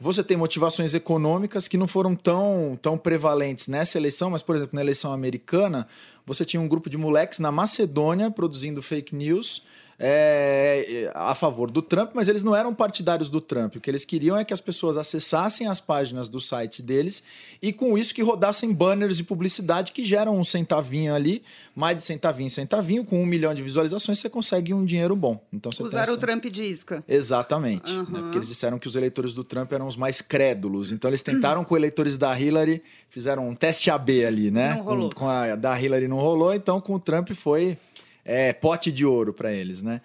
Você 0.01 0.25
tem 0.25 0.37
motivações 0.37 0.95
econômicas 0.95 1.69
que 1.69 1.77
não 1.77 1.87
foram 1.87 2.17
tão, 2.17 2.79
tão 2.81 2.97
prevalentes 2.97 3.69
nessa 3.69 3.99
eleição, 3.99 4.31
mas, 4.31 4.43
por 4.43 4.57
exemplo, 4.57 4.75
na 4.75 4.81
eleição 4.81 5.13
americana, 5.13 5.87
você 6.27 6.45
tinha 6.45 6.61
um 6.61 6.67
grupo 6.67 6.89
de 6.89 6.97
moleques 6.97 7.39
na 7.39 7.53
Macedônia 7.53 8.31
produzindo 8.31 8.83
fake 8.83 9.15
news 9.15 9.63
é, 10.05 11.11
a 11.15 11.35
favor 11.35 11.71
do 11.71 11.81
Trump, 11.81 12.11
mas 12.15 12.27
eles 12.29 12.43
não 12.43 12.55
eram 12.57 12.75
partidários 12.75 13.31
do 13.31 13.41
Trump. 13.41 13.77
O 13.77 13.81
que 13.81 13.89
eles 13.89 14.05
queriam 14.05 14.37
é 14.37 14.45
que 14.45 14.53
as 14.53 14.61
pessoas 14.61 14.97
acessassem 14.97 15.69
as 15.69 15.81
páginas 15.81 16.29
do 16.29 16.41
site 16.41 16.83
deles 16.83 17.23
e 17.63 17.73
com 17.73 17.97
isso 17.97 18.13
que 18.15 18.21
rodassem 18.23 18.73
banners 18.73 19.17
de 19.17 19.25
publicidade 19.25 19.93
que 19.93 20.05
geram 20.05 20.37
um 20.37 20.43
centavinho 20.45 21.15
ali, 21.15 21.43
mais 21.75 21.97
de 21.97 22.03
centavinho 22.03 22.47
em 22.47 22.51
centavinho, 22.51 23.05
com 23.05 23.23
um 23.23 23.27
milhão 23.27 23.55
de 23.55 23.63
visualizações 23.63 24.19
você 24.19 24.29
consegue 24.29 24.75
um 24.75 24.85
dinheiro 24.85 25.15
bom. 25.15 25.41
Então 25.53 25.71
você 25.71 25.83
essa- 25.85 26.13
o 26.13 26.17
Trump 26.17 26.45
de 26.47 26.65
isca. 26.65 27.05
Exatamente. 27.09 27.93
Aham. 27.93 28.03
né? 28.11 28.21
Porque 28.21 28.39
eles 28.39 28.49
disseram 28.49 28.79
que 28.79 28.89
os 28.89 28.97
eleitores 28.97 29.35
do 29.35 29.45
Trump 29.45 29.73
eram 29.73 29.87
os 29.87 29.97
mais 29.97 30.21
crédulos. 30.21 30.91
Então 30.91 31.09
eles 31.09 31.23
tentaram 31.23 31.65
com 31.65 31.77
eleitores 31.77 32.17
da 32.19 32.39
Hillary, 32.39 32.83
fizeram 33.09 33.49
um 33.49 33.55
teste 33.55 33.91
AB 33.91 34.25
ali, 34.25 34.51
né? 34.51 34.75
Não 34.75 34.83
rolou. 34.83 35.09
Com, 35.11 35.15
com 35.21 35.29
a 35.29 35.55
da 35.55 35.81
Hillary 35.81 36.09
não 36.09 36.19
rolou, 36.19 36.53
então 36.53 36.81
com 36.81 36.95
o 36.95 36.99
Trump 36.99 37.31
foi 37.33 37.79
é, 38.25 38.53
pote 38.53 38.93
de 38.93 39.05
ouro 39.05 39.33
para 39.33 39.53
eles, 39.53 39.83
né? 39.83 40.01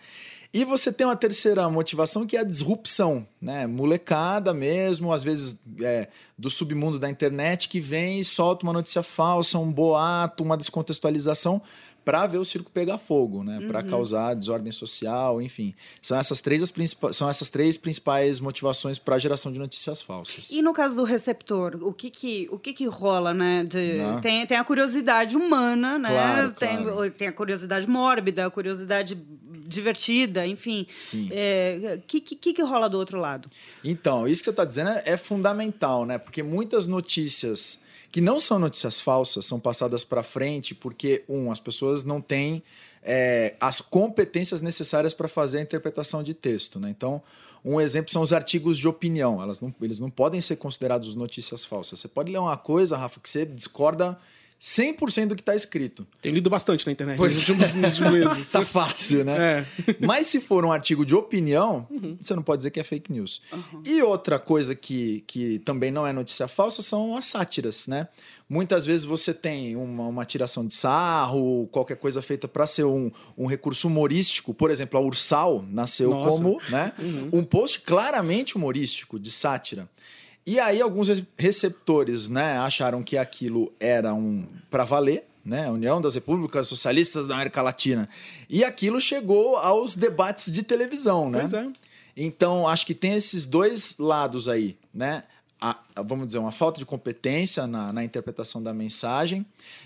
E 0.53 0.63
você 0.63 0.91
tem 0.91 1.05
uma 1.05 1.15
terceira 1.15 1.69
motivação 1.69 2.25
que 2.25 2.37
é 2.37 2.39
a 2.39 2.43
disrupção, 2.43 3.27
né? 3.41 3.67
Molecada 3.67 4.53
mesmo, 4.53 5.11
às 5.11 5.23
vezes 5.23 5.59
é, 5.81 6.07
do 6.37 6.49
submundo 6.49 6.97
da 6.97 7.09
internet 7.09 7.67
que 7.67 7.79
vem 7.79 8.19
e 8.19 8.25
solta 8.25 8.65
uma 8.65 8.73
notícia 8.73 9.03
falsa, 9.03 9.59
um 9.59 9.71
boato, 9.71 10.43
uma 10.43 10.57
descontextualização 10.57 11.61
para 12.07 12.25
ver 12.25 12.37
o 12.37 12.45
circo 12.45 12.71
pegar 12.71 12.97
fogo, 12.97 13.43
né? 13.43 13.59
Para 13.67 13.83
causar 13.83 14.33
desordem 14.33 14.71
social, 14.71 15.41
enfim. 15.41 15.75
São 16.01 16.17
essas 16.17 16.39
três 16.39 16.63
as 16.63 16.71
principais, 16.71 17.17
são 17.17 17.27
essas 17.29 17.49
três 17.49 17.75
principais 17.75 18.39
motivações 18.39 18.97
para 18.97 19.15
a 19.15 19.19
geração 19.19 19.51
de 19.51 19.59
notícias 19.59 20.01
falsas. 20.01 20.49
E 20.51 20.61
no 20.61 20.71
caso 20.71 20.95
do 20.95 21.03
receptor, 21.03 21.77
o 21.81 21.91
que 21.91 22.09
que, 22.09 22.47
o 22.49 22.57
que, 22.57 22.71
que 22.71 22.85
rola, 22.85 23.33
né? 23.33 23.65
De- 23.65 23.97
Não. 23.97 24.21
tem, 24.21 24.45
tem 24.47 24.57
a 24.57 24.63
curiosidade 24.63 25.35
humana, 25.35 25.99
né? 25.99 26.07
Claro, 26.07 26.51
tem, 26.53 26.83
claro. 26.83 27.11
tem 27.11 27.27
a 27.27 27.33
curiosidade 27.33 27.85
mórbida, 27.85 28.45
a 28.45 28.49
curiosidade 28.49 29.21
divertida, 29.67 30.45
enfim. 30.45 30.87
Sim. 30.99 31.29
O 31.95 32.01
que, 32.07 32.21
que, 32.21 32.53
que 32.53 32.61
rola 32.61 32.89
do 32.89 32.97
outro 32.97 33.19
lado? 33.19 33.49
Então, 33.83 34.27
isso 34.27 34.41
que 34.41 34.45
você 34.45 34.51
está 34.51 34.65
dizendo 34.65 34.91
é, 34.91 35.03
é 35.05 35.17
fundamental, 35.17 36.05
né? 36.05 36.17
Porque 36.17 36.41
muitas 36.41 36.87
notícias 36.87 37.79
que 38.11 38.21
não 38.21 38.39
são 38.39 38.57
notícias 38.57 39.01
falsas 39.01 39.45
são 39.45 39.59
passadas 39.59 40.03
para 40.03 40.23
frente 40.23 40.73
porque, 40.73 41.23
um, 41.27 41.51
as 41.51 41.59
pessoas 41.59 42.03
não 42.03 42.21
têm 42.21 42.63
é, 43.03 43.55
as 43.59 43.81
competências 43.81 44.61
necessárias 44.61 45.13
para 45.13 45.27
fazer 45.27 45.59
a 45.59 45.61
interpretação 45.61 46.23
de 46.23 46.33
texto, 46.33 46.79
né? 46.79 46.89
Então, 46.89 47.21
um 47.63 47.79
exemplo 47.79 48.11
são 48.11 48.21
os 48.21 48.33
artigos 48.33 48.77
de 48.77 48.87
opinião. 48.87 49.41
Elas 49.41 49.61
não, 49.61 49.73
eles 49.81 49.99
não 49.99 50.09
podem 50.09 50.41
ser 50.41 50.55
considerados 50.55 51.15
notícias 51.15 51.65
falsas. 51.65 51.99
Você 51.99 52.07
pode 52.07 52.31
ler 52.31 52.39
uma 52.39 52.57
coisa, 52.57 52.97
Rafa, 52.97 53.19
que 53.19 53.29
você 53.29 53.45
discorda 53.45 54.17
100% 54.59 55.27
do 55.27 55.35
que 55.35 55.41
está 55.41 55.53
escrito. 55.53 56.05
Tenho 56.21 56.33
lido 56.33 56.49
bastante 56.49 56.85
na 56.85 56.91
internet 56.91 57.17
Pois 57.17 57.33
nos 57.35 57.49
últimos, 57.49 57.75
nos 57.75 57.99
últimos 57.99 58.25
meses. 58.35 58.51
Tá 58.51 58.65
fácil, 58.65 59.23
né? 59.23 59.37
É. 59.37 59.95
Mas 60.05 60.27
se 60.27 60.39
for 60.39 60.65
um 60.65 60.71
artigo 60.71 61.05
de 61.05 61.13
opinião, 61.13 61.87
você 62.19 62.35
não 62.35 62.41
pode 62.41 62.61
dizer 62.61 62.71
que 62.71 62.79
é 62.79 62.83
fake 62.83 63.11
news. 63.11 63.41
E 63.85 64.01
outra 64.01 64.39
coisa 64.39 64.73
que, 64.73 65.23
que 65.27 65.59
também 65.59 65.91
não 65.91 66.07
é 66.07 66.11
notícia 66.11 66.47
falsa 66.47 66.81
são 66.81 67.15
as 67.15 67.27
sátiras, 67.27 67.85
né? 67.85 68.07
Muitas 68.49 68.85
vezes 68.85 69.05
você 69.05 69.33
tem 69.33 69.75
uma, 69.75 70.07
uma 70.07 70.25
tiração 70.25 70.65
de 70.65 70.73
sarro, 70.73 71.67
qualquer 71.67 71.97
coisa 71.97 72.21
feita 72.21 72.47
para 72.47 72.65
ser 72.65 72.85
um, 72.85 73.11
um 73.37 73.45
recurso 73.45 73.87
humorístico. 73.87 74.53
Por 74.53 74.71
exemplo, 74.71 74.97
a 74.97 75.01
Ursal 75.01 75.65
nasceu 75.69 76.11
Nossa. 76.11 76.29
como 76.29 76.61
né, 76.69 76.93
um 77.31 77.43
post 77.43 77.81
claramente 77.81 78.55
humorístico, 78.55 79.19
de 79.19 79.29
sátira. 79.29 79.89
E 80.47 80.59
aí 80.59 80.81
alguns 80.81 81.09
re- 81.09 81.25
receptores 81.37 82.29
né, 82.29 82.57
acharam 82.59 83.03
que 83.03 83.17
aquilo 83.17 83.71
era 83.79 84.13
um 84.13 84.47
para 84.71 84.83
valer, 84.85 85.25
né, 85.43 85.69
União 85.69 85.99
das 85.99 86.15
Repúblicas 86.15 86.67
Socialistas 86.69 87.27
da 87.27 87.35
América 87.35 87.61
Latina. 87.61 88.07
E 88.49 88.63
aquilo 88.63 88.99
chegou 89.01 89.57
aos 89.57 89.93
debates 89.93 90.49
de 90.51 90.63
televisão, 90.63 91.29
né? 91.29 91.39
Pois 91.41 91.53
é. 91.53 91.67
Então, 92.15 92.67
acho 92.67 92.85
que 92.85 92.93
tem 92.95 93.11
esses 93.13 93.45
dois 93.45 93.95
lados 93.99 94.47
aí, 94.47 94.75
né? 94.93 95.23
A- 95.59 95.79
vamos 96.05 96.27
dizer, 96.27 96.37
uma 96.39 96.51
falta 96.51 96.79
de 96.79 96.85
competência 96.85 97.67
na, 97.67 97.91
na 97.91 98.03
interpretação 98.03 98.61
da 98.63 98.73
mensagem. 98.73 99.45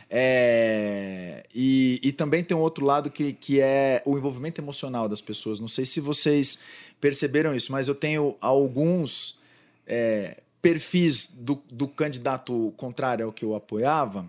é, 0.10 1.44
e, 1.56 2.00
e 2.04 2.12
também 2.12 2.44
tem 2.44 2.56
um 2.56 2.60
outro 2.60 2.86
lado 2.86 3.10
que, 3.10 3.34
que 3.34 3.60
é 3.60 4.02
o 4.06 4.18
envolvimento 4.18 4.62
emocional 4.62 5.08
das 5.10 5.22
pessoas. 5.22 5.60
Não 5.60 5.68
sei 5.68 5.86
se 5.86 6.00
vocês 6.00 6.58
perceberam 7.00 7.56
isso, 7.56 7.72
mas 7.72 7.88
eu 7.88 7.96
tenho 7.96 8.36
alguns 8.42 9.40
é, 9.88 10.38
perfis 10.62 11.28
do, 11.28 11.60
do 11.72 11.88
candidato 11.88 12.74
contrário 12.78 13.26
ao 13.26 13.34
que 13.34 13.44
eu 13.44 13.56
apoiava. 13.56 14.26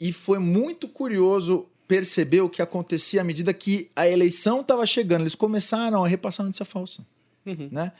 E 0.00 0.12
foi 0.12 0.38
muito 0.38 0.88
curioso 0.88 1.66
perceber 1.88 2.42
o 2.42 2.48
que 2.48 2.62
acontecia 2.62 3.22
à 3.22 3.24
medida 3.24 3.52
que 3.52 3.90
a 3.96 4.06
eleição 4.06 4.60
estava 4.60 4.84
chegando. 4.86 5.22
Eles 5.22 5.34
começaram 5.34 6.04
a 6.04 6.08
repassar 6.08 6.44
notícia 6.44 6.64
falsa. 6.64 7.04
Né? 7.70 7.92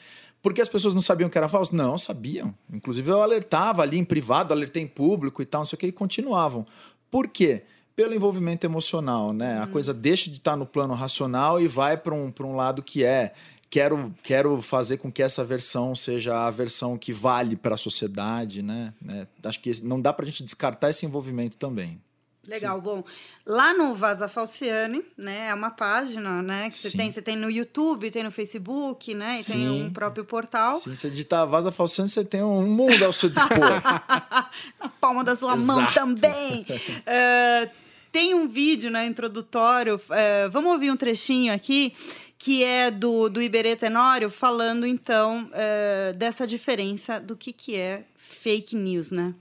Porque 0.42 0.60
as 0.60 0.68
pessoas 0.68 0.94
não 0.94 1.02
sabiam 1.02 1.28
que 1.28 1.38
era 1.38 1.48
falso? 1.48 1.74
Não, 1.74 1.98
sabiam. 1.98 2.54
Inclusive 2.72 3.10
eu 3.10 3.22
alertava 3.22 3.82
ali 3.82 3.98
em 3.98 4.04
privado, 4.04 4.54
alertei 4.54 4.82
em 4.82 4.86
público 4.86 5.42
e 5.42 5.46
tal, 5.46 5.62
não 5.62 5.66
sei 5.66 5.76
o 5.76 5.80
que, 5.80 5.86
e 5.86 5.92
continuavam. 5.92 6.66
Por 7.10 7.28
quê? 7.28 7.64
Pelo 7.96 8.14
envolvimento 8.14 8.64
emocional, 8.64 9.32
né? 9.32 9.60
A 9.60 9.66
coisa 9.66 9.92
deixa 9.92 10.30
de 10.30 10.36
estar 10.36 10.54
no 10.54 10.64
plano 10.64 10.94
racional 10.94 11.60
e 11.60 11.66
vai 11.66 11.96
para 11.96 12.14
um, 12.14 12.30
pra 12.30 12.46
um 12.46 12.54
lado 12.54 12.82
que 12.82 13.02
é 13.02 13.32
quero, 13.70 14.14
quero 14.22 14.60
fazer 14.62 14.96
com 14.98 15.10
que 15.10 15.22
essa 15.22 15.44
versão 15.44 15.94
seja 15.94 16.46
a 16.46 16.50
versão 16.50 16.96
que 16.96 17.12
vale 17.12 17.56
para 17.56 17.74
a 17.74 17.78
sociedade, 17.78 18.62
né? 18.62 18.92
É, 19.08 19.26
acho 19.48 19.60
que 19.60 19.82
não 19.82 20.00
dá 20.00 20.12
para 20.12 20.24
a 20.24 20.28
gente 20.28 20.42
descartar 20.42 20.90
esse 20.90 21.04
envolvimento 21.04 21.56
também. 21.56 22.00
Legal, 22.48 22.80
bom. 22.80 23.04
Lá 23.44 23.74
no 23.74 23.94
Vaza 23.94 24.26
Falciane, 24.26 25.04
né, 25.18 25.48
é 25.48 25.54
uma 25.54 25.70
página, 25.70 26.42
né, 26.42 26.70
que 26.70 26.78
você 26.78 26.88
Sim. 26.88 26.96
tem, 26.96 27.10
você 27.10 27.20
tem 27.20 27.36
no 27.36 27.50
YouTube, 27.50 28.10
tem 28.10 28.22
no 28.22 28.30
Facebook, 28.30 29.12
né, 29.12 29.40
e 29.40 29.44
tem 29.44 29.66
Sim. 29.66 29.82
um 29.82 29.90
próprio 29.92 30.24
portal. 30.24 30.76
Se 30.76 30.88
você 30.88 31.10
digitar 31.10 31.46
Vaza 31.46 31.70
Falciane, 31.70 32.08
você 32.08 32.24
tem 32.24 32.42
um 32.42 32.66
mundo 32.66 33.04
ao 33.04 33.12
seu 33.12 33.28
dispor. 33.28 33.58
Na 34.80 34.88
palma 34.98 35.22
da 35.22 35.36
sua 35.36 35.56
mão 35.56 35.80
Exato. 35.80 35.94
também. 35.94 36.64
É, 37.04 37.68
tem 38.10 38.34
um 38.34 38.48
vídeo, 38.48 38.90
né, 38.90 39.04
introdutório, 39.06 40.00
é, 40.08 40.48
vamos 40.48 40.72
ouvir 40.72 40.90
um 40.90 40.96
trechinho 40.96 41.52
aqui, 41.52 41.92
que 42.38 42.62
é 42.62 42.90
do, 42.90 43.28
do 43.28 43.42
Iberê 43.42 43.74
Tenório, 43.74 44.30
falando, 44.30 44.86
então, 44.86 45.50
é, 45.52 46.14
dessa 46.16 46.46
diferença 46.46 47.18
do 47.18 47.36
que, 47.36 47.52
que 47.52 47.76
é 47.76 48.04
fake 48.16 48.76
news, 48.76 49.10
né? 49.10 49.34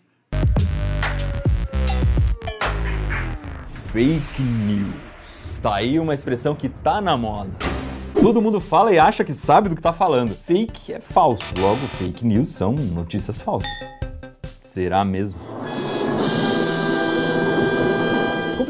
Fake 3.94 4.42
news. 4.42 5.60
Tá 5.62 5.76
aí 5.76 6.00
uma 6.00 6.14
expressão 6.14 6.56
que 6.56 6.70
tá 6.70 7.00
na 7.00 7.16
moda. 7.16 7.52
Todo 8.20 8.42
mundo 8.42 8.60
fala 8.60 8.92
e 8.92 8.98
acha 8.98 9.24
que 9.24 9.34
sabe 9.34 9.70
do 9.70 9.76
que 9.76 9.82
tá 9.82 9.94
falando. 9.94 10.34
Fake 10.34 10.94
é 10.94 11.00
falso, 11.00 11.46
logo 11.60 11.78
fake 12.00 12.26
news 12.26 12.50
são 12.50 12.74
notícias 12.74 13.40
falsas. 13.40 13.70
Será 14.60 15.06
mesmo? 15.06 15.57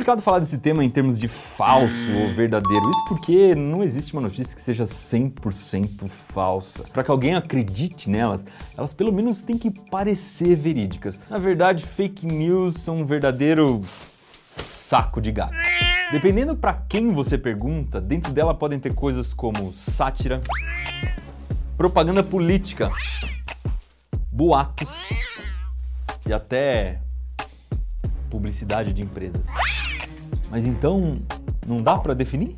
Complicado 0.07 0.23
falar 0.23 0.39
desse 0.39 0.57
tema 0.57 0.85
em 0.85 0.89
termos 0.89 1.19
de 1.19 1.27
falso 1.27 2.13
ou 2.13 2.33
verdadeiro. 2.33 2.89
Isso 2.89 3.05
porque 3.09 3.53
não 3.53 3.83
existe 3.83 4.13
uma 4.13 4.21
notícia 4.21 4.55
que 4.55 4.61
seja 4.61 4.85
100% 4.85 6.07
falsa. 6.07 6.85
Para 6.93 7.03
que 7.03 7.11
alguém 7.11 7.35
acredite 7.35 8.09
nelas, 8.09 8.45
elas 8.77 8.93
pelo 8.93 9.11
menos 9.11 9.41
têm 9.41 9.57
que 9.57 9.69
parecer 9.69 10.55
verídicas. 10.55 11.19
Na 11.29 11.37
verdade, 11.37 11.85
fake 11.85 12.25
news 12.25 12.75
são 12.75 12.99
um 12.99 13.05
verdadeiro 13.05 13.81
saco 14.63 15.19
de 15.19 15.29
gato. 15.29 15.57
Dependendo 16.09 16.55
para 16.55 16.71
quem 16.87 17.11
você 17.11 17.37
pergunta, 17.37 17.99
dentro 17.99 18.31
dela 18.31 18.53
podem 18.53 18.79
ter 18.79 18.93
coisas 18.93 19.33
como 19.33 19.73
sátira, 19.73 20.41
propaganda 21.75 22.23
política, 22.23 22.89
boatos 24.31 24.89
e 26.25 26.31
até 26.31 27.01
publicidade 28.29 28.93
de 28.93 29.01
empresas. 29.01 29.45
Mas 30.49 30.65
então, 30.65 31.21
não 31.67 31.83
dá 31.83 31.97
para 31.97 32.13
definir? 32.13 32.55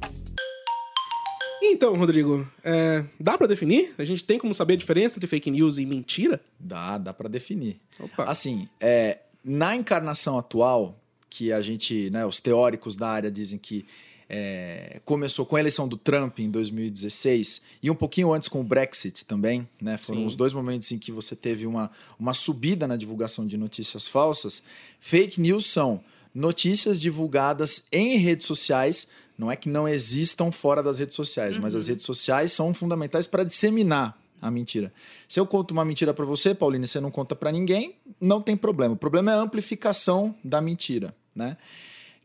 Então, 1.61 1.95
Rodrigo, 1.95 2.47
é, 2.63 3.03
dá 3.19 3.37
pra 3.37 3.47
definir? 3.47 3.93
A 3.97 4.05
gente 4.05 4.23
tem 4.23 4.37
como 4.37 4.53
saber 4.53 4.73
a 4.73 4.77
diferença 4.77 5.17
entre 5.17 5.27
fake 5.27 5.49
news 5.49 5.77
e 5.77 5.85
mentira? 5.85 6.39
Dá, 6.59 6.97
dá 6.97 7.13
para 7.13 7.27
definir. 7.27 7.79
Opa. 7.99 8.25
Assim, 8.25 8.67
é, 8.79 9.19
na 9.43 9.75
encarnação 9.75 10.37
atual, 10.37 10.99
que 11.29 11.51
a 11.51 11.61
gente, 11.61 12.09
né, 12.09 12.25
os 12.25 12.39
teóricos 12.39 12.95
da 12.95 13.09
área 13.09 13.31
dizem 13.31 13.57
que 13.57 13.85
é, 14.29 15.01
começou 15.03 15.45
com 15.45 15.55
a 15.55 15.59
eleição 15.59 15.87
do 15.87 15.97
Trump 15.97 16.39
em 16.39 16.49
2016 16.51 17.61
e 17.81 17.89
um 17.89 17.95
pouquinho 17.95 18.31
antes 18.31 18.47
com 18.47 18.61
o 18.61 18.63
Brexit 18.63 19.25
também, 19.25 19.67
né? 19.81 19.97
Foram 19.97 20.21
Sim. 20.21 20.25
os 20.27 20.35
dois 20.35 20.53
momentos 20.53 20.91
em 20.91 20.99
que 20.99 21.11
você 21.11 21.35
teve 21.35 21.65
uma, 21.65 21.89
uma 22.19 22.33
subida 22.33 22.87
na 22.87 22.95
divulgação 22.95 23.47
de 23.47 23.57
notícias 23.57 24.07
falsas. 24.07 24.61
Fake 24.99 25.41
news 25.41 25.65
são 25.65 26.03
notícias 26.33 26.99
divulgadas 26.99 27.83
em 27.91 28.17
redes 28.17 28.45
sociais. 28.45 29.07
Não 29.37 29.51
é 29.51 29.55
que 29.55 29.69
não 29.69 29.87
existam 29.87 30.51
fora 30.51 30.83
das 30.83 30.99
redes 30.99 31.15
sociais, 31.15 31.57
mas 31.57 31.73
as 31.73 31.87
redes 31.87 32.05
sociais 32.05 32.51
são 32.51 32.73
fundamentais 32.73 33.25
para 33.25 33.43
disseminar 33.43 34.19
a 34.41 34.49
mentira. 34.49 34.91
Se 35.27 35.39
eu 35.39 35.45
conto 35.45 35.71
uma 35.71 35.85
mentira 35.85 36.13
para 36.13 36.25
você, 36.25 36.53
Pauline, 36.53 36.85
e 36.85 36.87
você 36.87 36.99
não 36.99 37.11
conta 37.11 37.35
para 37.35 37.51
ninguém, 37.51 37.95
não 38.19 38.41
tem 38.41 38.55
problema. 38.55 38.93
O 38.93 38.97
problema 38.97 39.31
é 39.31 39.35
a 39.35 39.39
amplificação 39.39 40.35
da 40.43 40.61
mentira, 40.61 41.13
né? 41.35 41.57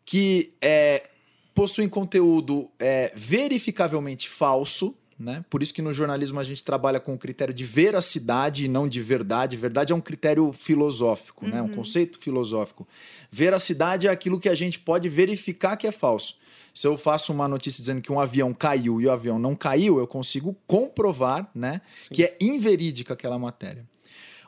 Que 0.05 0.53
é, 0.61 1.09
possuem 1.55 1.89
conteúdo 1.89 2.69
é, 2.79 3.13
verificavelmente 3.15 4.29
falso, 4.29 4.97
né? 5.19 5.45
Por 5.49 5.63
isso 5.63 5.73
que 5.73 5.83
no 5.83 5.93
jornalismo 5.93 6.41
a 6.41 6.45
gente 6.45 6.63
trabalha 6.65 6.99
com 6.99 7.15
o 7.15 7.19
critério 7.19 7.55
de 7.55 7.65
veracidade 7.65 8.65
e 8.65 8.69
não 8.69 8.89
de 8.89 9.01
verdade. 9.01 9.57
Verdade 9.57 9.93
é 9.93 9.97
um 9.97 10.01
critério 10.01 10.53
filosófico, 10.53 11.47
né? 11.47 11.63
Um 11.63 11.69
conceito 11.69 12.19
filosófico. 12.19 12.87
Veracidade 13.31 14.07
é 14.07 14.11
aquilo 14.11 14.41
que 14.41 14.49
a 14.49 14.55
gente 14.55 14.79
pode 14.79 15.09
verificar 15.09 15.77
que 15.77 15.87
é 15.87 15.93
falso. 15.93 16.37
Se 16.75 16.89
eu 16.89 16.97
faço 16.97 17.33
uma 17.33 17.47
notícia 17.47 17.81
dizendo 17.81 18.03
que 18.03 18.11
um 18.11 18.19
avião 18.19 18.53
caiu 18.53 19.01
e 19.01 19.07
o 19.07 19.13
avião 19.13 19.39
não 19.39 19.55
caiu, 19.55 19.99
eu 19.99 20.07
consigo 20.09 20.57
comprovar, 20.67 21.49
né, 21.55 21.81
que 22.11 22.25
é 22.25 22.37
inverídica 22.41 23.15
aquela 23.15 23.39
matéria. 23.39 23.87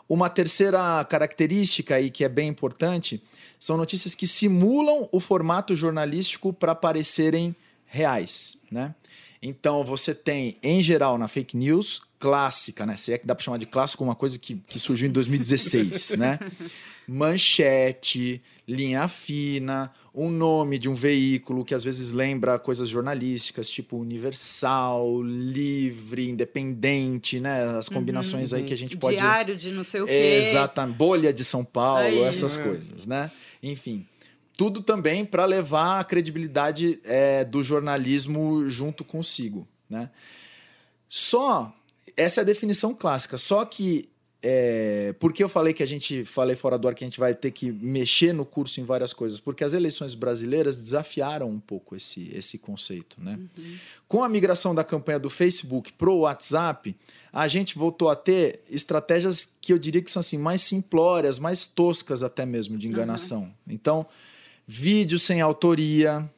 Uma 0.09 0.29
terceira 0.29 1.05
característica 1.05 1.95
aí 1.97 2.11
que 2.11 2.25
é 2.25 2.29
bem 2.29 2.49
importante 2.49 3.23
são 3.59 3.77
notícias 3.77 4.15
que 4.15 4.27
simulam 4.27 5.09
o 5.11 5.19
formato 5.21 5.77
jornalístico 5.77 6.53
para 6.53 6.75
parecerem 6.75 7.55
reais, 7.87 8.59
né? 8.71 8.95
Então 9.47 9.85
você 9.85 10.13
tem, 10.13 10.59
em 10.61 10.83
geral, 10.83 11.17
na 11.17 11.29
fake 11.29 11.57
news, 11.57 12.03
clássica, 12.19 12.85
né? 12.85 12.97
Se 12.97 13.13
é 13.13 13.19
que 13.19 13.27
dá 13.27 13.33
para 13.33 13.45
chamar 13.45 13.59
de 13.59 13.67
clássico 13.67 14.03
uma 14.03 14.17
coisa 14.17 14.39
que, 14.39 14.57
que 14.67 14.79
surgiu 14.79 15.09
em 15.09 15.13
2016, 15.13 16.17
né? 16.19 16.39
Manchete, 17.07 18.43
linha 18.67 19.07
fina, 19.07 19.93
um 20.13 20.29
nome 20.29 20.77
de 20.77 20.89
um 20.89 20.95
veículo 20.95 21.65
que 21.65 21.73
às 21.73 21.85
vezes 21.85 22.11
lembra 22.11 22.59
coisas 22.59 22.89
jornalísticas, 22.89 23.71
tipo 23.71 23.97
Universal, 23.97 25.23
Livre, 25.23 26.29
Independente, 26.29 27.39
né? 27.39 27.79
As 27.79 27.89
combinações 27.89 28.53
aí 28.53 28.65
que 28.65 28.75
a 28.75 28.77
gente 28.77 28.97
pode. 28.97 29.15
Diário 29.15 29.57
de 29.57 29.71
não 29.71 29.85
sei 29.85 30.01
o 30.01 30.07
quê. 30.07 30.41
Exatamente. 30.41 30.97
Bolha 30.97 31.33
de 31.33 31.45
São 31.45 31.65
Paulo, 31.65 32.03
Aí. 32.03 32.19
essas 32.23 32.57
coisas, 32.57 33.07
né? 33.07 33.31
Enfim. 33.63 34.05
Tudo 34.57 34.83
também 34.83 35.25
para 35.25 35.45
levar 35.45 36.01
a 36.01 36.05
credibilidade 36.05 36.99
é, 37.05 37.45
do 37.45 37.63
jornalismo 37.63 38.69
junto 38.69 39.05
consigo, 39.05 39.69
né? 39.89 40.11
Só, 41.09 41.73
essa 42.17 42.41
é 42.41 42.43
a 42.43 42.45
definição 42.45 42.95
clássica, 42.95 43.39
só 43.39 43.65
que 43.65 44.09
é, 44.43 45.15
por 45.19 45.33
que 45.33 45.43
eu 45.43 45.49
falei 45.49 45.73
que 45.73 45.83
a 45.83 45.87
gente, 45.87 46.25
falei 46.25 46.55
fora 46.55 46.79
do 46.79 46.87
ar 46.87 46.95
que 46.95 47.03
a 47.03 47.07
gente 47.07 47.19
vai 47.19 47.35
ter 47.35 47.51
que 47.51 47.73
mexer 47.73 48.33
no 48.33 48.45
curso 48.45 48.81
em 48.81 48.85
várias 48.85 49.13
coisas? 49.13 49.41
Porque 49.41 49.65
as 49.65 49.73
eleições 49.73 50.15
brasileiras 50.15 50.77
desafiaram 50.77 51.49
um 51.49 51.59
pouco 51.59 51.97
esse, 51.97 52.31
esse 52.33 52.59
conceito, 52.59 53.17
né? 53.21 53.39
Com 54.07 54.23
a 54.23 54.29
migração 54.29 54.75
da 54.75 54.85
campanha 54.85 55.19
do 55.19 55.29
Facebook 55.29 55.93
pro 55.95 56.19
WhatsApp, 56.19 56.95
a 57.33 57.49
gente 57.49 57.77
voltou 57.77 58.09
a 58.09 58.17
ter 58.17 58.61
estratégias 58.71 59.53
que 59.61 59.73
eu 59.73 59.79
diria 59.79 60.01
que 60.01 60.11
são 60.11 60.21
assim, 60.21 60.39
mais 60.39 60.63
simplórias, 60.63 61.39
mais 61.39 61.67
toscas 61.67 62.23
até 62.23 62.47
mesmo 62.47 62.79
de 62.79 62.89
enganação. 62.89 63.53
Então, 63.67 64.07
vídeos 64.67 65.23
sem 65.23 65.41
autoria, 65.41 66.29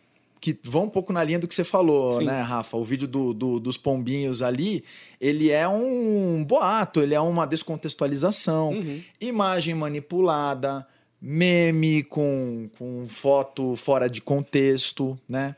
que 0.40 0.56
vão 0.62 0.84
um 0.84 0.88
pouco 0.90 1.12
na 1.12 1.24
linha 1.24 1.38
do 1.38 1.48
que 1.48 1.54
você 1.54 1.64
falou, 1.64 2.14
Sim. 2.20 2.26
né, 2.26 2.40
Rafa? 2.42 2.76
O 2.76 2.84
vídeo 2.84 3.08
do, 3.08 3.32
do- 3.34 3.58
dos 3.58 3.76
pombinhos 3.76 4.40
ali, 4.42 4.84
ele 5.20 5.50
é 5.50 5.66
um 5.66 6.44
boato, 6.44 7.00
ele 7.00 7.14
é 7.14 7.20
uma 7.20 7.46
descontextualização, 7.46 8.70
Uhum. 8.70 9.02
imagem 9.20 9.74
manipulada, 9.74 10.86
meme 11.20 12.04
com, 12.04 12.70
com 12.78 13.04
foto 13.08 13.74
fora 13.74 14.08
de 14.08 14.20
contexto, 14.20 15.18
né? 15.28 15.56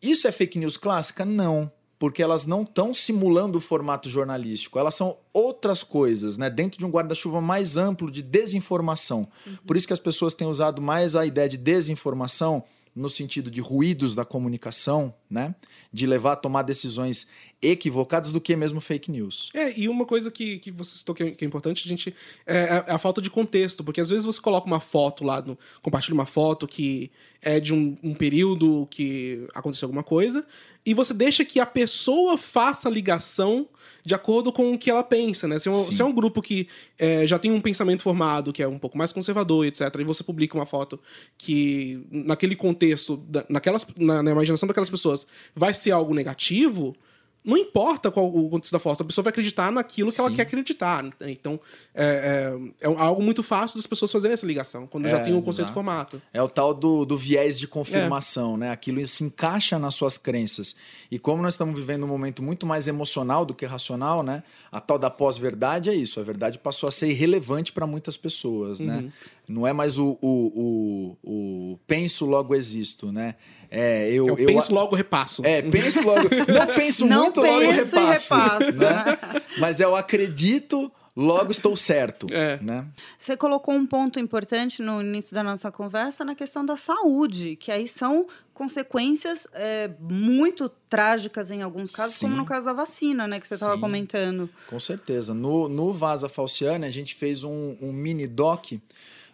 Isso 0.00 0.26
é 0.26 0.32
fake 0.32 0.58
news 0.58 0.78
clássica? 0.78 1.26
Não. 1.26 1.70
Porque 2.00 2.22
elas 2.22 2.46
não 2.46 2.62
estão 2.62 2.92
simulando 2.92 3.58
o 3.58 3.60
formato 3.60 4.08
jornalístico. 4.08 4.78
Elas 4.78 4.94
são 4.94 5.18
outras 5.32 5.82
coisas, 5.84 6.36
né? 6.36 6.50
Dentro 6.50 6.78
de 6.78 6.84
um 6.84 6.90
guarda-chuva 6.90 7.40
mais 7.40 7.76
amplo 7.76 8.10
de 8.10 8.22
desinformação. 8.22 9.28
Por 9.64 9.76
isso 9.76 9.86
que 9.86 9.92
as 9.92 10.00
pessoas 10.00 10.34
têm 10.34 10.48
usado 10.48 10.80
mais 10.80 11.14
a 11.14 11.26
ideia 11.26 11.48
de 11.48 11.58
desinformação 11.58 12.64
no 12.94 13.08
sentido 13.08 13.50
de 13.50 13.60
ruídos 13.60 14.14
da 14.14 14.24
comunicação, 14.24 15.14
né? 15.28 15.54
De 15.92 16.06
levar 16.06 16.32
a 16.32 16.36
tomar 16.36 16.62
decisões 16.62 17.28
equivocadas 17.62 18.32
do 18.32 18.40
que 18.40 18.56
mesmo 18.56 18.80
fake 18.80 19.10
news. 19.10 19.50
É, 19.54 19.78
e 19.78 19.88
uma 19.88 20.04
coisa 20.04 20.30
que, 20.30 20.58
que 20.58 20.70
você 20.70 20.98
citou 20.98 21.14
que 21.14 21.22
é, 21.22 21.30
que 21.30 21.44
é 21.44 21.48
importante, 21.48 21.86
a 21.86 21.88
gente, 21.88 22.14
é, 22.46 22.84
é 22.86 22.92
a 22.92 22.98
falta 22.98 23.20
de 23.20 23.30
contexto, 23.30 23.84
porque 23.84 24.00
às 24.00 24.08
vezes 24.08 24.24
você 24.24 24.40
coloca 24.40 24.66
uma 24.66 24.80
foto 24.80 25.22
lá, 25.22 25.40
no, 25.40 25.58
compartilha 25.82 26.14
uma 26.14 26.26
foto 26.26 26.66
que 26.66 27.10
é 27.42 27.58
de 27.58 27.72
um, 27.72 27.96
um 28.02 28.14
período 28.14 28.86
que 28.90 29.46
aconteceu 29.54 29.86
alguma 29.86 30.02
coisa, 30.02 30.46
e 30.84 30.92
você 30.94 31.12
deixa 31.14 31.44
que 31.44 31.58
a 31.60 31.66
pessoa 31.66 32.36
faça 32.38 32.88
a 32.88 32.90
ligação 32.90 33.68
de 34.04 34.14
acordo 34.14 34.50
com 34.50 34.72
o 34.72 34.78
que 34.78 34.90
ela 34.90 35.02
pensa, 35.02 35.46
né? 35.46 35.58
Se 35.58 35.68
é 35.68 35.70
um, 35.72 35.74
se 35.76 36.00
é 36.00 36.04
um 36.04 36.12
grupo 36.12 36.40
que 36.40 36.66
é, 36.98 37.26
já 37.26 37.38
tem 37.38 37.50
um 37.52 37.60
pensamento 37.60 38.02
formado, 38.02 38.50
que 38.52 38.62
é 38.62 38.68
um 38.68 38.78
pouco 38.78 38.96
mais 38.96 39.12
conservador, 39.12 39.66
etc., 39.66 39.94
e 40.00 40.04
você 40.04 40.24
publica 40.24 40.56
uma 40.56 40.64
foto 40.64 40.98
que, 41.36 42.02
naquele 42.10 42.56
contexto, 42.56 43.18
da- 43.18 43.44
naquelas, 43.48 43.86
na, 43.96 44.22
na 44.22 44.30
imaginação 44.30 44.66
daquelas 44.66 44.88
pessoas, 44.88 45.26
vai 45.54 45.74
ser 45.74 45.90
algo 45.90 46.14
negativo, 46.14 46.94
não 47.42 47.56
importa 47.56 48.10
qual 48.10 48.26
o 48.28 48.50
contexto 48.50 48.72
da 48.72 48.78
foto, 48.78 49.02
a 49.02 49.06
pessoa 49.06 49.22
vai 49.22 49.30
acreditar 49.30 49.72
naquilo 49.72 50.12
que 50.12 50.20
ela 50.20 50.28
Sim. 50.28 50.36
quer 50.36 50.42
acreditar. 50.42 51.02
né? 51.02 51.10
Então, 51.22 51.58
é, 51.94 52.52
é, 52.80 52.86
é 52.86 52.94
algo 52.98 53.22
muito 53.22 53.42
fácil 53.42 53.78
das 53.78 53.86
pessoas 53.86 54.12
fazerem 54.12 54.34
essa 54.34 54.46
ligação, 54.46 54.86
quando 54.86 55.08
já 55.08 55.18
É, 55.18 55.24
tem 55.24 55.34
o 55.34 55.40
conceito 55.40 55.72
formato. 55.72 56.20
É 56.32 56.42
o 56.42 56.48
tal 56.48 56.74
do, 56.74 57.04
do 57.06 57.16
viés 57.16 57.58
de 57.58 57.66
confirmação, 57.66 58.56
né? 58.56 58.70
Aquilo 58.70 59.06
se 59.06 59.24
encaixa 59.24 59.78
nas 59.78 59.94
suas 59.94 60.18
crenças. 60.18 60.76
E 61.10 61.18
como 61.18 61.42
nós 61.42 61.54
estamos 61.54 61.78
vivendo 61.78 62.04
um 62.04 62.08
momento 62.08 62.42
muito 62.42 62.66
mais 62.66 62.86
emocional 62.86 63.46
do 63.46 63.54
que 63.54 63.64
racional, 63.64 64.22
né? 64.22 64.42
A 64.70 64.80
tal 64.80 64.98
da 64.98 65.08
pós-verdade 65.08 65.88
é 65.88 65.94
isso. 65.94 66.20
A 66.20 66.22
verdade 66.22 66.58
passou 66.58 66.88
a 66.88 66.92
ser 66.92 67.08
irrelevante 67.08 67.72
para 67.72 67.86
muitas 67.86 68.16
pessoas, 68.18 68.80
né? 68.80 69.10
Não 69.48 69.66
é 69.66 69.72
mais 69.72 69.98
o, 69.98 70.16
o, 70.22 71.16
o, 71.24 71.72
o 71.72 71.78
penso, 71.86 72.24
logo 72.26 72.54
existo, 72.54 73.10
né? 73.10 73.34
É, 73.70 74.08
eu, 74.10 74.26
Eu, 74.26 74.38
eu 74.38 74.46
penso 74.46 74.74
logo, 74.74 74.96
repasso. 74.96 75.42
É, 75.44 75.62
penso 75.62 76.02
logo. 76.02 76.28
Não 76.28 76.74
penso 76.74 77.06
Não 77.06 77.22
muito, 77.24 77.40
logo 77.40 77.58
penso 77.60 77.96
e 77.96 77.98
repasso. 78.00 78.34
repasso. 78.34 78.72
Né? 78.72 79.42
Mas 79.58 79.80
eu 79.80 79.94
acredito, 79.94 80.90
logo 81.16 81.52
estou 81.52 81.76
certo. 81.76 82.26
É. 82.32 82.58
Né? 82.60 82.84
Você 83.16 83.36
colocou 83.36 83.74
um 83.74 83.86
ponto 83.86 84.18
importante 84.18 84.82
no 84.82 85.00
início 85.00 85.34
da 85.34 85.42
nossa 85.42 85.70
conversa 85.70 86.24
na 86.24 86.34
questão 86.34 86.64
da 86.66 86.76
saúde, 86.76 87.54
que 87.56 87.70
aí 87.70 87.86
são 87.86 88.26
consequências 88.52 89.46
é, 89.54 89.88
muito 90.00 90.68
trágicas 90.88 91.50
em 91.50 91.62
alguns 91.62 91.92
casos, 91.92 92.16
Sim. 92.16 92.26
como 92.26 92.36
no 92.36 92.44
caso 92.44 92.66
da 92.66 92.72
vacina, 92.72 93.26
né, 93.26 93.40
que 93.40 93.48
você 93.48 93.54
estava 93.54 93.78
comentando. 93.78 94.50
Com 94.66 94.78
certeza. 94.80 95.32
No, 95.32 95.68
no 95.68 95.92
Vaza 95.94 96.28
Falciane, 96.28 96.84
a 96.84 96.90
gente 96.90 97.14
fez 97.14 97.44
um, 97.44 97.76
um 97.80 97.92
mini 97.92 98.26
doc 98.26 98.72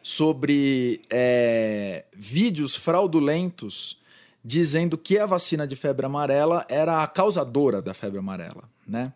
sobre 0.02 1.00
é, 1.10 2.04
vídeos 2.14 2.76
fraudulentos 2.76 3.98
dizendo 4.48 4.96
que 4.96 5.18
a 5.18 5.26
vacina 5.26 5.66
de 5.66 5.74
febre 5.74 6.06
amarela 6.06 6.64
era 6.68 7.02
a 7.02 7.06
causadora 7.08 7.82
da 7.82 7.92
febre 7.92 8.20
amarela, 8.20 8.62
né? 8.86 9.12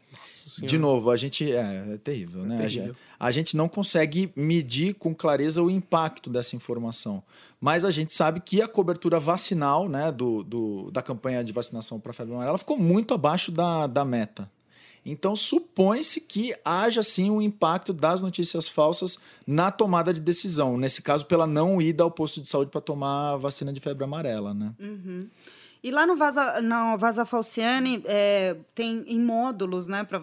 De 0.66 0.76
novo, 0.76 1.08
a 1.08 1.16
gente 1.16 1.52
é, 1.52 1.84
é 1.94 1.96
terrível, 1.98 2.42
né? 2.42 2.56
A 2.56 2.58
terrível. 2.58 2.86
gente- 2.88 2.96
A 3.20 3.30
gente 3.30 3.56
não 3.56 3.68
consegue 3.68 4.32
medir 4.34 4.94
com 4.94 5.14
clareza 5.14 5.62
o 5.62 5.70
impacto 5.70 6.28
dessa 6.30 6.56
informação, 6.56 7.22
mas 7.60 7.84
a 7.84 7.90
gente 7.90 8.12
sabe 8.14 8.40
que 8.40 8.60
a 8.62 8.66
cobertura 8.66 9.20
vacinal, 9.20 9.88
né, 9.88 10.10
do, 10.10 10.42
do- 10.42 10.90
da 10.90 11.02
campanha 11.02 11.44
de 11.44 11.52
vacinação 11.52 12.00
para 12.00 12.12
febre 12.14 12.32
amarela 12.34 12.56
ficou 12.58 12.76
muito 12.78 13.12
abaixo 13.14 13.52
da, 13.52 13.86
da 13.86 14.04
meta. 14.04 14.50
Então 15.04 15.34
supõe-se 15.34 16.20
que 16.20 16.54
haja 16.64 17.02
sim 17.02 17.30
um 17.30 17.40
impacto 17.40 17.92
das 17.92 18.20
notícias 18.20 18.68
falsas 18.68 19.18
na 19.46 19.70
tomada 19.70 20.12
de 20.12 20.20
decisão. 20.20 20.76
Nesse 20.76 21.00
caso, 21.02 21.24
pela 21.26 21.46
não 21.46 21.80
ida 21.80 22.02
ao 22.02 22.10
posto 22.10 22.40
de 22.40 22.48
saúde 22.48 22.70
para 22.70 22.80
tomar 22.80 23.32
a 23.32 23.36
vacina 23.36 23.72
de 23.72 23.80
febre 23.80 24.04
amarela, 24.04 24.52
né? 24.52 24.74
E 25.82 25.90
lá 25.90 26.06
no 26.06 26.14
Vaza, 26.14 26.60
no 26.60 26.98
Vaza 26.98 27.24
Falciane 27.24 28.02
é, 28.04 28.56
tem 28.74 29.02
em 29.06 29.18
módulos, 29.18 29.86
né, 29.86 30.04
para 30.04 30.20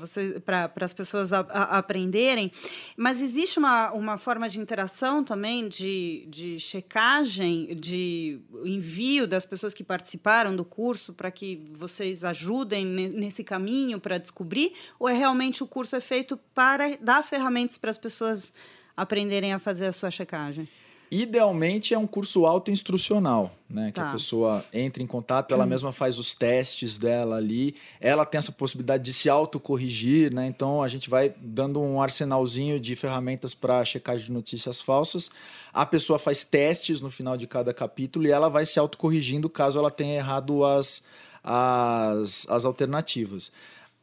para 0.70 0.86
as 0.86 0.94
pessoas 0.94 1.34
a, 1.34 1.40
a, 1.40 1.78
aprenderem. 1.78 2.52
Mas 2.96 3.22
existe 3.22 3.58
uma, 3.58 3.92
uma 3.92 4.18
forma 4.18 4.48
de 4.48 4.60
interação 4.60 5.24
também, 5.24 5.68
de, 5.68 6.26
de 6.30 6.60
checagem, 6.60 7.76
de 7.76 8.40
envio 8.64 9.28
das 9.28 9.46
pessoas 9.46 9.74
que 9.74 9.84
participaram 9.84 10.56
do 10.56 10.64
curso 10.64 11.14
para 11.14 11.32
que 11.32 11.68
vocês 11.74 12.24
ajudem 12.24 12.86
nesse 12.86 13.44
caminho 13.44 14.00
para 14.00 14.18
descobrir? 14.18 14.74
Ou 15.00 15.10
é 15.10 15.14
realmente 15.14 15.64
o 15.64 15.68
curso 15.68 15.96
é 15.96 16.02
feito 16.02 16.38
para 16.54 16.98
dar 17.02 17.24
ferramentas 17.24 17.78
para 17.78 17.90
as 17.90 17.98
pessoas 17.98 18.54
aprenderem 18.96 19.54
a 19.54 19.60
fazer 19.60 19.88
a 19.88 19.92
sua 19.92 20.12
checagem? 20.12 20.70
Idealmente 21.10 21.94
é 21.94 21.98
um 21.98 22.06
curso 22.06 22.46
autoinstrucional, 22.46 23.56
né? 23.70 23.88
Que 23.88 24.00
Tá. 24.00 24.10
a 24.10 24.12
pessoa 24.12 24.66
entra 24.74 25.02
em 25.02 25.08
contato, 25.08 25.54
ela 25.54 25.66
mesma 25.66 25.94
faz 25.94 26.20
os 26.20 26.34
testes 26.34 26.98
dela 26.98 27.38
ali, 27.38 27.76
ela 28.00 28.26
tem 28.26 28.38
essa 28.38 28.52
possibilidade 28.52 29.04
de 29.04 29.14
se 29.14 29.30
autocorrigir, 29.30 30.34
né? 30.34 30.48
Então 30.48 30.84
a 30.84 30.88
gente 30.88 31.10
vai 31.10 31.34
dando 31.40 31.82
um 31.82 32.02
arsenalzinho 32.02 32.80
de 32.80 32.96
ferramentas 32.96 33.54
para 33.54 33.86
checagem 33.86 34.26
de 34.26 34.32
notícias 34.32 34.82
falsas. 34.82 35.30
A 35.74 35.86
pessoa 35.86 36.20
faz 36.20 36.44
testes 36.44 37.00
no 37.00 37.10
final 37.10 37.38
de 37.38 37.48
cada 37.48 37.74
capítulo 37.74 38.26
e 38.28 38.32
ela 38.32 38.50
vai 38.50 38.66
se 38.66 38.78
autocorrigindo 38.80 39.50
caso 39.50 39.80
ela 39.80 39.92
tenha 39.92 40.18
errado 40.18 40.66
as, 40.66 41.04
as, 41.44 42.46
as 42.50 42.66
alternativas. 42.66 43.52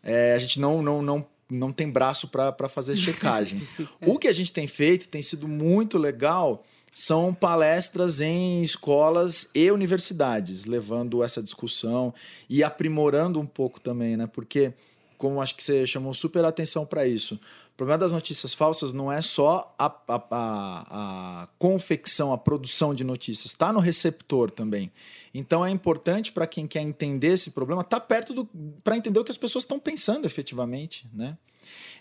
É, 0.03 0.35
a 0.35 0.39
gente 0.39 0.59
não, 0.61 0.83
não, 0.83 1.03
não, 1.03 1.27
não 1.51 1.73
tem 1.73 1.91
braço 1.91 2.29
para 2.29 2.69
fazer 2.69 2.97
checagem. 2.97 3.67
O 4.07 4.19
que 4.19 4.29
a 4.29 4.33
gente 4.33 4.53
tem 4.53 4.67
feito 4.67 5.09
tem 5.09 5.23
sido 5.23 5.47
muito 5.49 5.99
legal 5.99 6.65
são 6.95 7.35
palestras 7.35 8.21
em 8.21 8.63
escolas 8.63 9.51
e 9.53 9.69
universidades, 9.69 10.65
levando 10.65 11.25
essa 11.25 11.43
discussão 11.43 12.15
e 12.49 12.63
aprimorando 12.63 13.41
um 13.41 13.47
pouco 13.47 13.81
também, 13.81 14.17
né? 14.17 14.29
Porque, 14.29 14.73
como 15.19 15.43
acho 15.43 15.57
que 15.57 15.65
você 15.65 15.85
chamou 15.89 16.15
super 16.15 16.45
atenção 16.45 16.87
para 16.87 17.05
isso, 17.05 17.35
o 17.35 17.77
problema 17.77 17.99
das 17.99 18.13
notícias 18.13 18.55
falsas 18.55 18.93
não 18.93 19.11
é 19.11 19.21
só 19.21 19.75
a, 19.77 19.87
a, 19.87 20.15
a, 20.31 21.43
a 21.43 21.49
confecção, 21.59 22.33
a 22.33 22.39
produção 22.39 22.95
de 22.95 23.03
notícias, 23.03 23.47
está 23.47 23.73
no 23.73 23.81
receptor 23.81 24.49
também. 24.49 24.93
Então 25.35 25.67
é 25.67 25.71
importante 25.71 26.31
para 26.31 26.47
quem 26.47 26.65
quer 26.65 26.83
entender 26.83 27.33
esse 27.33 27.51
problema, 27.51 27.83
tá 27.83 27.99
perto 27.99 28.33
do. 28.33 28.49
para 28.85 28.97
entender 28.97 29.19
o 29.19 29.25
que 29.25 29.33
as 29.33 29.37
pessoas 29.37 29.65
estão 29.65 29.81
pensando 29.81 30.27
efetivamente, 30.27 31.09
né? 31.13 31.37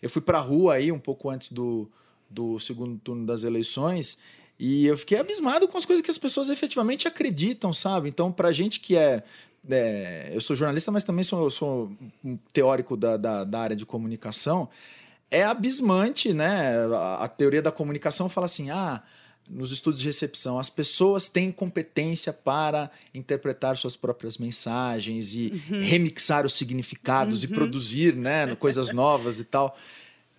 Eu 0.03 0.09
fui 0.09 0.21
para 0.21 0.37
a 0.37 0.41
rua 0.41 0.75
aí 0.75 0.91
um 0.91 0.99
pouco 0.99 1.31
antes 1.31 1.51
do, 1.51 1.89
do 2.29 2.59
segundo 2.59 2.99
turno 2.99 3.25
das 3.25 3.43
eleições 3.43 4.19
e 4.59 4.85
eu 4.85 4.97
fiquei 4.97 5.17
abismado 5.17 5.67
com 5.67 5.77
as 5.77 5.85
coisas 5.85 6.03
que 6.03 6.11
as 6.11 6.17
pessoas 6.17 6.49
efetivamente 6.49 7.07
acreditam, 7.07 7.73
sabe? 7.73 8.09
Então, 8.09 8.31
para 8.31 8.51
gente 8.51 8.79
que 8.79 8.95
é, 8.95 9.23
é, 9.69 10.31
Eu 10.33 10.41
sou 10.41 10.55
jornalista, 10.55 10.91
mas 10.91 11.03
também 11.03 11.23
sou, 11.23 11.49
sou 11.49 11.91
um 12.23 12.37
teórico 12.51 12.97
da, 12.97 13.17
da, 13.17 13.43
da, 13.43 13.59
área 13.59 13.75
de 13.75 13.85
comunicação. 13.85 14.69
É 15.31 15.43
abismante, 15.43 16.33
né? 16.33 16.75
A, 16.95 17.23
a 17.23 17.27
teoria 17.27 17.61
da 17.61 17.71
comunicação 17.71 18.29
fala 18.29 18.45
assim: 18.45 18.69
ah, 18.69 19.01
nos 19.49 19.71
estudos 19.71 20.01
de 20.01 20.05
recepção, 20.05 20.59
as 20.59 20.69
pessoas 20.69 21.27
têm 21.27 21.51
competência 21.51 22.31
para 22.31 22.91
interpretar 23.13 23.77
suas 23.77 23.95
próprias 23.95 24.37
mensagens 24.37 25.33
e 25.33 25.61
uhum. 25.69 25.79
remixar 25.79 26.45
os 26.45 26.53
significados 26.53 27.43
uhum. 27.43 27.49
e 27.49 27.53
produzir 27.53 28.15
né, 28.15 28.55
coisas 28.55 28.91
novas 28.91 29.39
e 29.39 29.43
tal 29.43 29.75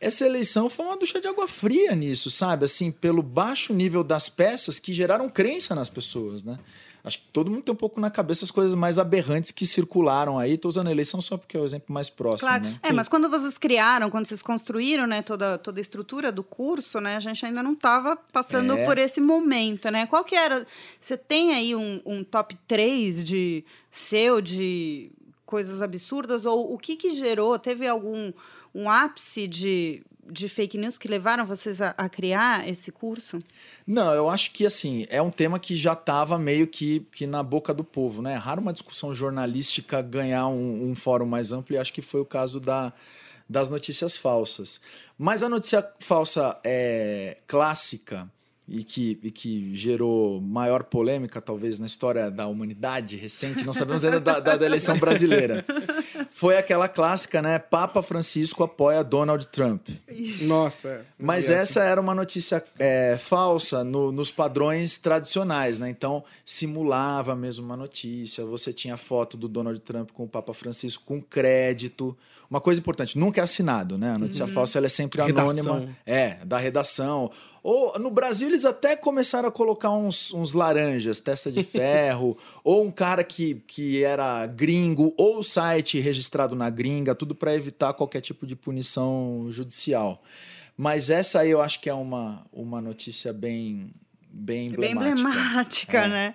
essa 0.05 0.27
eleição 0.27 0.69
foi 0.69 0.85
uma 0.85 0.97
ducha 0.97 1.21
de 1.21 1.27
água 1.27 1.49
fria 1.49 1.95
nisso, 1.95 2.31
sabe? 2.31 2.67
Assim, 2.67 2.91
pelo 2.91 3.23
baixo 3.23 3.73
nível 3.73 4.05
das 4.05 4.29
peças 4.29 4.79
que 4.79 4.93
geraram 4.93 5.29
crença 5.29 5.75
nas 5.75 5.89
pessoas, 5.89 6.45
né? 6.45 6.59
Acho 7.03 7.19
que 7.19 7.27
todo 7.35 7.51
mundo 7.51 7.63
tem 7.63 7.73
um 7.73 7.77
pouco 7.77 8.01
na 8.01 8.11
cabeça 8.11 8.47
as 8.47 8.51
coisas 8.51 8.75
mais 8.75 8.99
aberrantes 8.99 9.51
que 9.51 9.67
circularam 9.67 10.39
aí. 10.39 10.55
Estou 10.55 10.71
usando 10.71 10.87
a 10.87 10.91
eleição 10.91 11.21
só 11.21 11.37
porque 11.37 11.55
é 11.55 11.61
o 11.61 11.65
exemplo 11.65 11.93
mais 11.93 12.09
próximo, 12.09 12.49
claro. 12.49 12.65
né? 12.65 12.81
É, 12.83 12.89
Sim. 12.89 12.93
mas 12.95 13.09
quando 13.09 13.29
vocês 13.29 13.59
criaram, 13.59 14.09
quando 14.09 14.25
vocês 14.25 14.41
construíram 14.41 15.07
né, 15.07 15.21
toda, 15.21 15.59
toda 15.59 15.79
a 15.79 15.83
estrutura 15.83 16.33
do 16.33 16.43
curso, 16.43 17.01
né? 17.01 17.17
A 17.17 17.21
gente 17.21 17.45
ainda 17.45 17.63
não 17.63 17.75
estava 17.75 18.17
passando 18.33 18.73
é. 18.73 18.87
por 18.87 18.97
esse 18.97 19.21
momento, 19.21 19.91
né? 19.91 20.07
Qual 20.07 20.25
que 20.25 20.35
era... 20.35 20.67
Você 20.99 21.15
tem 21.15 21.53
aí 21.53 21.75
um, 21.75 22.01
um 22.07 22.25
top 22.25 22.57
3 22.67 23.23
de 23.23 23.63
seu, 23.91 24.41
de 24.41 25.13
coisas 25.45 25.83
absurdas? 25.83 26.47
Ou 26.47 26.73
o 26.73 26.79
que 26.79 26.97
que 26.97 27.11
gerou? 27.11 27.59
Teve 27.59 27.87
algum 27.87 28.33
um 28.75 28.91
ápice 28.91 29.47
de, 29.47 30.03
de 30.31 30.49
fake 30.49 30.77
news 30.77 30.99
que 30.99 31.07
levaram 31.07 31.47
vocês 31.47 31.81
a, 31.81 31.95
a, 31.97 32.09
criar 32.09 32.69
esse 32.69 32.91
curso? 32.91 33.39
Não, 33.87 34.13
eu 34.13 34.29
acho 34.29 34.51
que 34.51 34.67
assim, 34.67 35.07
é 35.09 35.23
um 35.23 35.31
tema 35.31 35.59
que 35.59 35.77
já 35.77 35.93
estava 35.93 36.39
meio 36.39 36.67
que, 36.67 37.01
que 37.13 37.27
na 37.27 37.43
boca 37.43 37.73
do 37.73 37.85
povo, 37.85 38.21
né? 38.21 38.33
É 38.35 38.37
raro 38.37 38.61
uma 38.61 38.73
discussão 38.73 39.15
jornalística 39.15 40.03
ganhar 40.03 40.49
um, 40.49 40.91
um 40.91 40.95
fórum 40.95 41.27
mais 41.27 41.53
amplo, 41.53 41.75
e 41.75 41.79
acho 41.79 41.93
que 41.93 42.03
foi 42.03 42.21
o 42.21 42.27
caso 42.27 42.59
da, 42.59 42.93
das 43.49 43.69
notícias 43.69 44.17
falsas. 44.17 44.81
Mas 45.17 45.43
a 45.43 45.49
notícia 45.49 45.87
falsa 46.01 46.59
é, 46.65 47.39
clássica 47.47 48.29
e 48.67 48.83
que, 48.83 49.19
e 49.23 49.31
que 49.31 49.75
gerou 49.75 50.41
maior 50.41 50.85
polêmica, 50.85 51.41
talvez, 51.41 51.79
na 51.79 51.87
história 51.87 52.31
da 52.31 52.47
humanidade 52.47 53.17
recente, 53.17 53.65
não 53.65 53.75
sabemos 53.75 54.05
ainda 54.05 54.21
da, 54.21 54.41
da, 54.41 54.57
da 54.57 54.67
eleição 54.67 54.97
brasileira. 54.99 55.65
Foi 56.37 56.57
aquela 56.57 56.89
clássica, 56.89 57.41
né? 57.41 57.61
Papa 57.61 58.03
Francisco 58.03 58.65
apoia 58.65 59.05
Donald 59.05 59.47
Trump. 59.47 59.89
Nossa. 60.43 60.89
É. 60.89 61.03
Mas 61.17 61.49
essa 61.49 61.81
era 61.81 62.01
uma 62.01 62.13
notícia 62.13 62.63
é, 62.77 63.17
falsa 63.17 63.85
no, 63.85 64.11
nos 64.11 64.33
padrões 64.33 64.99
tradicionais, 64.99 65.79
né? 65.79 65.89
Então, 65.89 66.25
simulava 66.45 67.37
mesmo 67.37 67.65
uma 67.65 67.77
notícia. 67.77 68.45
Você 68.47 68.73
tinha 68.73 68.97
foto 68.97 69.37
do 69.37 69.47
Donald 69.47 69.79
Trump 69.83 70.11
com 70.11 70.25
o 70.25 70.29
Papa 70.29 70.53
Francisco 70.53 71.05
com 71.07 71.23
crédito. 71.23 72.19
Uma 72.51 72.61
coisa 72.61 72.81
importante, 72.81 73.17
nunca 73.17 73.41
é 73.41 73.45
assinado, 73.45 73.97
né? 73.97 74.11
A 74.11 74.19
notícia 74.19 74.45
uhum. 74.45 74.53
falsa 74.53 74.79
ela 74.79 74.87
é 74.87 74.91
sempre 74.91 75.21
anônima. 75.21 75.79
Redação. 75.79 75.97
É, 76.05 76.45
da 76.45 76.59
redação. 76.59 77.31
Ou 77.63 77.99
no 77.99 78.11
Brasil 78.11 78.49
eles 78.49 78.65
até 78.65 78.95
começaram 78.97 79.49
a 79.49 79.53
colocar 79.53 79.91
uns, 79.91 80.35
uns 80.35 80.53
laranjas, 80.53 81.21
testa 81.21 81.51
de 81.51 81.63
ferro, 81.65 82.37
ou 82.63 82.85
um 82.85 82.91
cara 82.91 83.25
que, 83.25 83.63
que 83.67 84.05
era 84.05 84.47
gringo, 84.47 85.15
ou 85.17 85.39
o 85.39 85.43
site 85.43 85.99
registrado 86.01 86.24
na 86.55 86.71
gringa, 86.71 87.15
tudo 87.15 87.35
para 87.35 87.55
evitar 87.55 87.93
qualquer 87.95 88.21
tipo 88.21 88.47
de 88.47 88.57
punição 88.57 89.47
judicial. 89.51 90.23
Mas 90.77 91.11
essa 91.11 91.41
aí 91.41 91.51
eu 91.51 91.61
acho 91.61 91.81
que 91.81 91.89
é 91.89 91.95
uma, 91.95 92.45
uma 92.53 92.81
notícia 92.81 93.33
bem, 93.33 93.93
bem 94.31 94.69
emblemática. 94.69 95.15
Bem 95.15 95.33
emblemática, 95.33 95.99
é. 95.99 96.09
né? 96.09 96.35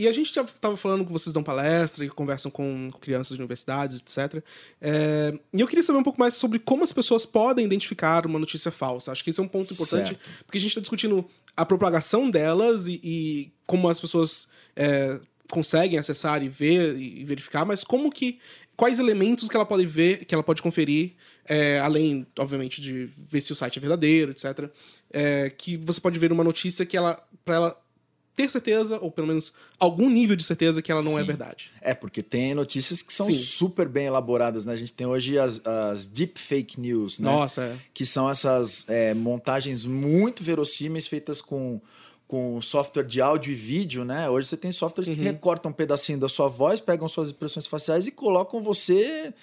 E 0.00 0.08
a 0.08 0.12
gente 0.12 0.28
estava 0.28 0.78
falando 0.78 1.04
que 1.04 1.12
vocês 1.12 1.30
dão 1.30 1.42
palestra 1.42 2.02
e 2.02 2.08
conversam 2.08 2.50
com 2.50 2.90
crianças 3.02 3.36
de 3.36 3.42
universidades, 3.42 3.98
etc. 3.98 4.42
É, 4.80 5.38
e 5.52 5.60
eu 5.60 5.66
queria 5.66 5.82
saber 5.82 5.98
um 5.98 6.02
pouco 6.02 6.18
mais 6.18 6.34
sobre 6.34 6.58
como 6.58 6.82
as 6.82 6.90
pessoas 6.90 7.26
podem 7.26 7.66
identificar 7.66 8.24
uma 8.24 8.38
notícia 8.38 8.70
falsa. 8.70 9.12
Acho 9.12 9.22
que 9.22 9.28
esse 9.28 9.40
é 9.40 9.42
um 9.42 9.48
ponto 9.48 9.70
importante, 9.74 10.08
certo. 10.08 10.44
porque 10.46 10.56
a 10.56 10.60
gente 10.60 10.70
está 10.70 10.80
discutindo 10.80 11.26
a 11.54 11.66
propagação 11.66 12.30
delas 12.30 12.86
e, 12.86 12.98
e 13.04 13.52
como 13.66 13.90
as 13.90 14.00
pessoas 14.00 14.48
é, 14.74 15.20
conseguem 15.50 15.98
acessar 15.98 16.42
e 16.42 16.48
ver 16.48 16.96
e 16.96 17.22
verificar, 17.22 17.66
mas 17.66 17.84
como 17.84 18.10
que 18.10 18.38
quais 18.80 18.98
elementos 18.98 19.46
que 19.46 19.54
ela 19.54 19.66
pode 19.66 19.84
ver, 19.84 20.24
que 20.24 20.34
ela 20.34 20.42
pode 20.42 20.62
conferir, 20.62 21.12
é, 21.44 21.78
além, 21.80 22.26
obviamente, 22.38 22.80
de 22.80 23.10
ver 23.28 23.42
se 23.42 23.52
o 23.52 23.54
site 23.54 23.76
é 23.76 23.80
verdadeiro, 23.80 24.30
etc. 24.30 24.70
É, 25.12 25.50
que 25.50 25.76
você 25.76 26.00
pode 26.00 26.18
ver 26.18 26.32
uma 26.32 26.42
notícia 26.42 26.86
que 26.86 26.96
ela, 26.96 27.22
para 27.44 27.56
ela 27.56 27.82
ter 28.34 28.48
certeza, 28.48 28.98
ou 28.98 29.10
pelo 29.10 29.26
menos 29.26 29.52
algum 29.78 30.08
nível 30.08 30.34
de 30.34 30.42
certeza 30.42 30.80
que 30.80 30.90
ela 30.90 31.02
não 31.02 31.12
Sim. 31.12 31.20
é 31.20 31.24
verdade. 31.24 31.70
É, 31.82 31.92
porque 31.92 32.22
tem 32.22 32.54
notícias 32.54 33.02
que 33.02 33.12
são 33.12 33.26
Sim. 33.26 33.34
super 33.34 33.86
bem 33.86 34.06
elaboradas, 34.06 34.64
né? 34.64 34.72
A 34.72 34.76
gente 34.76 34.94
tem 34.94 35.06
hoje 35.06 35.38
as, 35.38 35.60
as 35.66 36.06
deep 36.06 36.40
fake 36.40 36.80
news, 36.80 37.18
né? 37.18 37.30
Nossa, 37.30 37.60
é. 37.60 37.76
Que 37.92 38.06
são 38.06 38.30
essas 38.30 38.88
é, 38.88 39.12
montagens 39.12 39.84
muito 39.84 40.42
verossímeis 40.42 41.06
feitas 41.06 41.42
com, 41.42 41.82
com 42.30 42.62
software 42.62 43.02
de 43.02 43.20
áudio 43.20 43.50
e 43.50 43.56
vídeo, 43.56 44.04
né? 44.04 44.30
Hoje 44.30 44.46
você 44.46 44.56
tem 44.56 44.70
softwares 44.70 45.08
que 45.12 45.18
Uhum. 45.18 45.24
recortam 45.24 45.72
um 45.72 45.74
pedacinho 45.74 46.16
da 46.16 46.28
sua 46.28 46.46
voz, 46.46 46.78
pegam 46.78 47.08
suas 47.08 47.30
expressões 47.30 47.66
faciais 47.66 48.06
e 48.06 48.12
colocam 48.12 48.62
você 48.62 49.34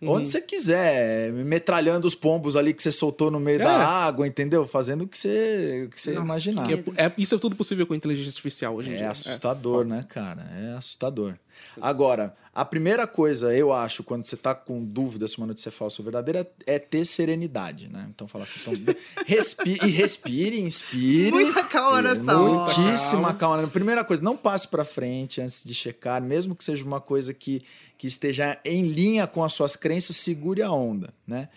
Uhum. 0.00 0.10
onde 0.10 0.28
você 0.28 0.40
quiser, 0.40 1.32
metralhando 1.32 2.06
os 2.06 2.14
pombos 2.14 2.54
ali 2.54 2.72
que 2.72 2.80
você 2.82 2.92
soltou 2.92 3.32
no 3.32 3.40
meio 3.40 3.60
É. 3.60 3.64
da 3.64 3.72
água, 3.84 4.28
entendeu? 4.28 4.64
Fazendo 4.64 5.02
o 5.02 5.08
que 5.08 5.18
você, 5.18 5.86
o 5.88 5.90
que 5.90 6.00
você 6.00 6.10
Nossa, 6.12 6.22
imaginar. 6.24 6.66
Que 6.68 6.74
é- 6.74 7.06
é- 7.06 7.12
isso 7.18 7.34
é 7.34 7.38
tudo 7.38 7.56
possível 7.56 7.84
com 7.84 7.94
inteligência 7.96 8.28
artificial 8.30 8.76
hoje 8.76 8.90
em 8.90 8.94
É 8.94 8.96
dia. 8.98 9.10
assustador, 9.10 9.84
né, 9.84 10.04
cara? 10.08 10.42
É 10.56 10.76
assustador. 10.76 11.34
Agora, 11.80 12.34
a 12.54 12.64
primeira 12.64 13.06
coisa, 13.06 13.54
eu 13.54 13.72
acho, 13.72 14.02
quando 14.02 14.26
você 14.26 14.36
tá 14.36 14.54
com 14.54 14.82
dúvida 14.82 15.28
se 15.28 15.36
uma 15.36 15.46
notícia 15.46 15.68
é 15.68 15.72
falsa 15.72 16.00
ou 16.00 16.04
verdadeira, 16.04 16.50
é 16.66 16.78
ter 16.78 17.04
serenidade, 17.04 17.88
né? 17.88 18.06
Então, 18.08 18.26
fala 18.26 18.44
assim, 18.44 18.60
então, 18.60 18.94
respi 19.26 19.78
e 19.82 19.90
respire, 19.90 20.60
inspire. 20.60 21.32
Muita 21.32 21.62
calma 21.64 22.00
nessa 22.00 22.38
hora. 22.38 22.74
Muitíssima 22.74 23.34
calma. 23.34 23.68
Primeira 23.68 24.04
coisa, 24.04 24.22
não 24.22 24.36
passe 24.36 24.66
para 24.68 24.84
frente 24.84 25.40
antes 25.40 25.62
de 25.64 25.74
checar, 25.74 26.22
mesmo 26.22 26.56
que 26.56 26.64
seja 26.64 26.84
uma 26.84 27.00
coisa 27.00 27.34
que, 27.34 27.62
que 27.98 28.06
esteja 28.06 28.58
em 28.64 28.88
linha 28.88 29.26
com 29.26 29.44
as 29.44 29.52
suas 29.52 29.76
crenças, 29.76 30.16
segure 30.16 30.62
a 30.62 30.70
onda, 30.70 31.12
né? 31.26 31.48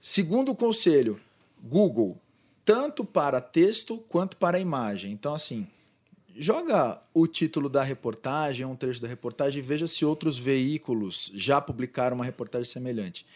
Segundo 0.00 0.54
conselho, 0.54 1.20
Google, 1.62 2.16
tanto 2.64 3.04
para 3.04 3.40
texto 3.40 3.98
quanto 4.08 4.36
para 4.36 4.60
imagem. 4.60 5.10
Então, 5.10 5.34
assim, 5.34 5.66
joga 6.38 7.02
o 7.12 7.26
título 7.26 7.68
da 7.68 7.82
reportagem, 7.82 8.64
um 8.64 8.76
trecho 8.76 9.02
da 9.02 9.08
reportagem, 9.08 9.58
e 9.58 9.62
veja 9.62 9.86
se 9.86 10.04
outros 10.04 10.38
veículos 10.38 11.30
já 11.34 11.60
publicaram 11.60 12.14
uma 12.16 12.24
reportagem 12.24 12.66
semelhante. 12.66 13.26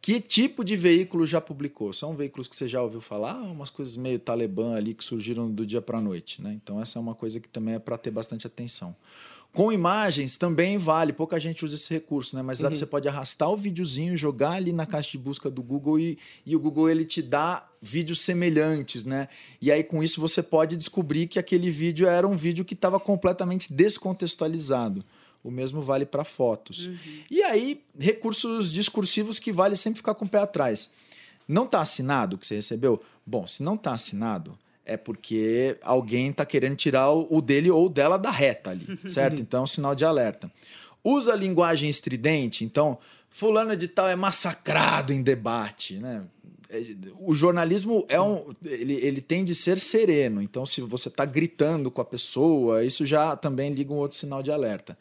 Que 0.00 0.20
tipo 0.20 0.64
de 0.64 0.76
veículo 0.76 1.26
já 1.26 1.40
publicou? 1.40 1.92
São 1.92 2.14
veículos 2.14 2.46
que 2.46 2.54
você 2.54 2.68
já 2.68 2.80
ouviu 2.80 3.00
falar? 3.00 3.34
Umas 3.34 3.68
coisas 3.68 3.96
meio 3.96 4.18
talibã 4.18 4.74
ali 4.74 4.94
que 4.94 5.04
surgiram 5.04 5.50
do 5.50 5.66
dia 5.66 5.82
para 5.82 5.98
a 5.98 6.00
noite, 6.00 6.40
né? 6.40 6.52
Então 6.62 6.80
essa 6.80 6.98
é 6.98 7.00
uma 7.00 7.14
coisa 7.14 7.40
que 7.40 7.48
também 7.48 7.74
é 7.74 7.78
para 7.78 7.98
ter 7.98 8.10
bastante 8.10 8.46
atenção. 8.46 8.94
Com 9.52 9.72
imagens 9.72 10.36
também 10.36 10.78
vale, 10.78 11.12
pouca 11.12 11.40
gente 11.40 11.64
usa 11.64 11.74
esse 11.74 11.92
recurso, 11.92 12.36
né? 12.36 12.42
Mas 12.42 12.60
uhum. 12.60 12.70
você 12.70 12.86
pode 12.86 13.08
arrastar 13.08 13.50
o 13.50 13.56
videozinho, 13.56 14.16
jogar 14.16 14.52
ali 14.52 14.72
na 14.72 14.86
caixa 14.86 15.10
de 15.12 15.18
busca 15.18 15.50
do 15.50 15.62
Google 15.62 15.98
e, 15.98 16.18
e 16.46 16.54
o 16.54 16.60
Google 16.60 16.88
ele 16.88 17.04
te 17.04 17.20
dá 17.22 17.66
vídeos 17.80 18.20
semelhantes, 18.20 19.04
né? 19.04 19.28
E 19.60 19.72
aí 19.72 19.82
com 19.82 20.02
isso 20.02 20.20
você 20.20 20.42
pode 20.42 20.76
descobrir 20.76 21.26
que 21.26 21.38
aquele 21.38 21.70
vídeo 21.70 22.06
era 22.06 22.26
um 22.26 22.36
vídeo 22.36 22.64
que 22.64 22.74
estava 22.74 23.00
completamente 23.00 23.72
descontextualizado. 23.72 25.04
O 25.42 25.50
mesmo 25.50 25.80
vale 25.80 26.04
para 26.04 26.24
fotos. 26.24 26.86
Uhum. 26.86 26.98
E 27.30 27.42
aí, 27.42 27.80
recursos 27.98 28.72
discursivos 28.72 29.38
que 29.38 29.52
vale 29.52 29.76
sempre 29.76 29.98
ficar 29.98 30.14
com 30.14 30.24
o 30.24 30.28
pé 30.28 30.38
atrás. 30.38 30.90
Não 31.46 31.64
está 31.64 31.80
assinado 31.80 32.36
o 32.36 32.38
que 32.38 32.46
você 32.46 32.56
recebeu? 32.56 33.00
Bom, 33.24 33.46
se 33.46 33.62
não 33.62 33.74
está 33.74 33.92
assinado, 33.92 34.58
é 34.88 34.96
porque 34.96 35.76
alguém 35.82 36.30
está 36.30 36.46
querendo 36.46 36.74
tirar 36.74 37.10
o 37.12 37.40
dele 37.42 37.70
ou 37.70 37.88
dela 37.88 38.18
da 38.18 38.30
reta 38.30 38.70
ali, 38.70 38.98
certo? 39.06 39.40
Então, 39.40 39.66
sinal 39.66 39.94
de 39.94 40.04
alerta. 40.04 40.50
Usa 41.04 41.36
linguagem 41.36 41.88
estridente, 41.88 42.64
então, 42.64 42.98
fulano 43.30 43.76
de 43.76 43.86
tal 43.86 44.08
é 44.08 44.16
massacrado 44.16 45.12
em 45.12 45.22
debate, 45.22 45.94
né? 45.94 46.24
É, 46.70 46.82
o 47.20 47.34
jornalismo 47.34 48.04
é 48.08 48.20
um, 48.20 48.46
ele, 48.64 48.94
ele 48.94 49.20
tem 49.20 49.44
de 49.44 49.54
ser 49.54 49.78
sereno. 49.78 50.42
Então, 50.42 50.66
se 50.66 50.80
você 50.80 51.08
está 51.08 51.24
gritando 51.24 51.90
com 51.90 52.00
a 52.00 52.04
pessoa, 52.04 52.84
isso 52.84 53.06
já 53.06 53.36
também 53.36 53.72
liga 53.72 53.92
um 53.92 53.96
outro 53.96 54.16
sinal 54.16 54.42
de 54.42 54.50
alerta. 54.50 54.98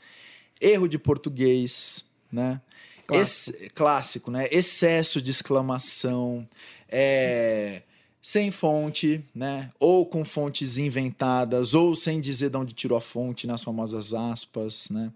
Erro 0.62 0.88
de 0.88 0.98
português, 0.98 2.06
né? 2.32 2.62
Clássico, 3.06 3.58
Esse, 3.58 3.70
clássico 3.70 4.32
né? 4.32 4.48
Excesso 4.52 5.22
de 5.22 5.32
exclamação, 5.32 6.48
é, 6.90 7.82
sem 8.28 8.52
fonte, 8.52 9.24
né? 9.34 9.72
Ou 9.80 10.06
com 10.06 10.26
fontes 10.26 10.78
inventadas, 10.78 11.74
ou 11.74 11.96
sem 11.96 12.20
dizer 12.20 12.50
de 12.50 12.58
onde 12.58 12.74
tirou 12.74 12.98
a 12.98 13.00
fonte 13.00 13.48
nas 13.48 13.64
famosas 13.64 14.14
aspas, 14.14 14.90
né? 14.90 15.14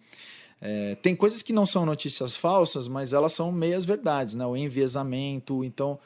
É, 0.62 0.95
tem 0.95 1.13
coisas 1.13 1.41
que 1.41 1.52
não 1.52 1.65
são 1.65 1.86
notícias 1.86 2.38
falsas, 2.38 2.88
mas 2.88 3.12
elas 3.12 3.34
são 3.34 3.52
meias 3.52 3.84
verdades, 3.84 4.34
né? 4.34 4.45
O 4.45 4.56
enviesamento, 4.56 5.62
então 5.62 6.00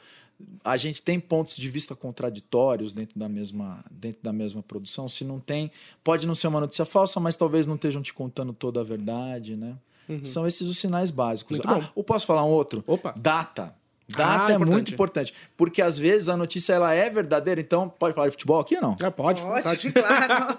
a 0.64 0.76
gente 0.76 1.00
tem 1.00 1.20
pontos 1.20 1.56
de 1.56 1.68
vista 1.68 1.94
contraditórios 1.94 2.92
dentro 2.92 3.16
da 3.16 3.28
mesma 3.28 3.84
dentro 3.88 4.20
da 4.20 4.32
mesma 4.32 4.60
produção. 4.60 5.08
Se 5.08 5.22
não 5.22 5.38
tem, 5.38 5.70
pode 6.02 6.26
não 6.26 6.34
ser 6.34 6.48
uma 6.48 6.58
notícia 6.58 6.84
falsa, 6.84 7.20
mas 7.20 7.36
talvez 7.36 7.68
não 7.68 7.76
estejam 7.76 8.02
te 8.02 8.12
contando 8.12 8.52
toda 8.52 8.80
a 8.80 8.84
verdade, 8.84 9.54
né? 9.54 9.76
Uhum. 10.08 10.26
São 10.26 10.44
esses 10.44 10.66
os 10.66 10.76
sinais 10.76 11.12
básicos. 11.12 11.60
Ah, 11.64 11.88
ou 11.94 12.02
posso 12.02 12.26
falar 12.26 12.44
um 12.44 12.50
outro? 12.50 12.82
Opa. 12.84 13.14
Data. 13.16 13.76
Data 14.08 14.46
ah, 14.46 14.52
é 14.52 14.54
importante. 14.54 14.70
muito 14.72 14.92
importante, 14.92 15.34
porque 15.56 15.82
às 15.82 15.98
vezes 15.98 16.28
a 16.28 16.36
notícia 16.36 16.72
ela 16.72 16.94
é 16.94 17.10
verdadeira, 17.10 17.60
então 17.60 17.88
pode 17.88 18.14
falar 18.14 18.28
de 18.28 18.32
futebol 18.32 18.60
aqui 18.60 18.76
ou 18.76 18.82
não? 18.82 18.96
É, 19.02 19.10
pode, 19.10 19.42
pode, 19.42 19.62
pode. 19.62 19.92
claro. 19.92 20.56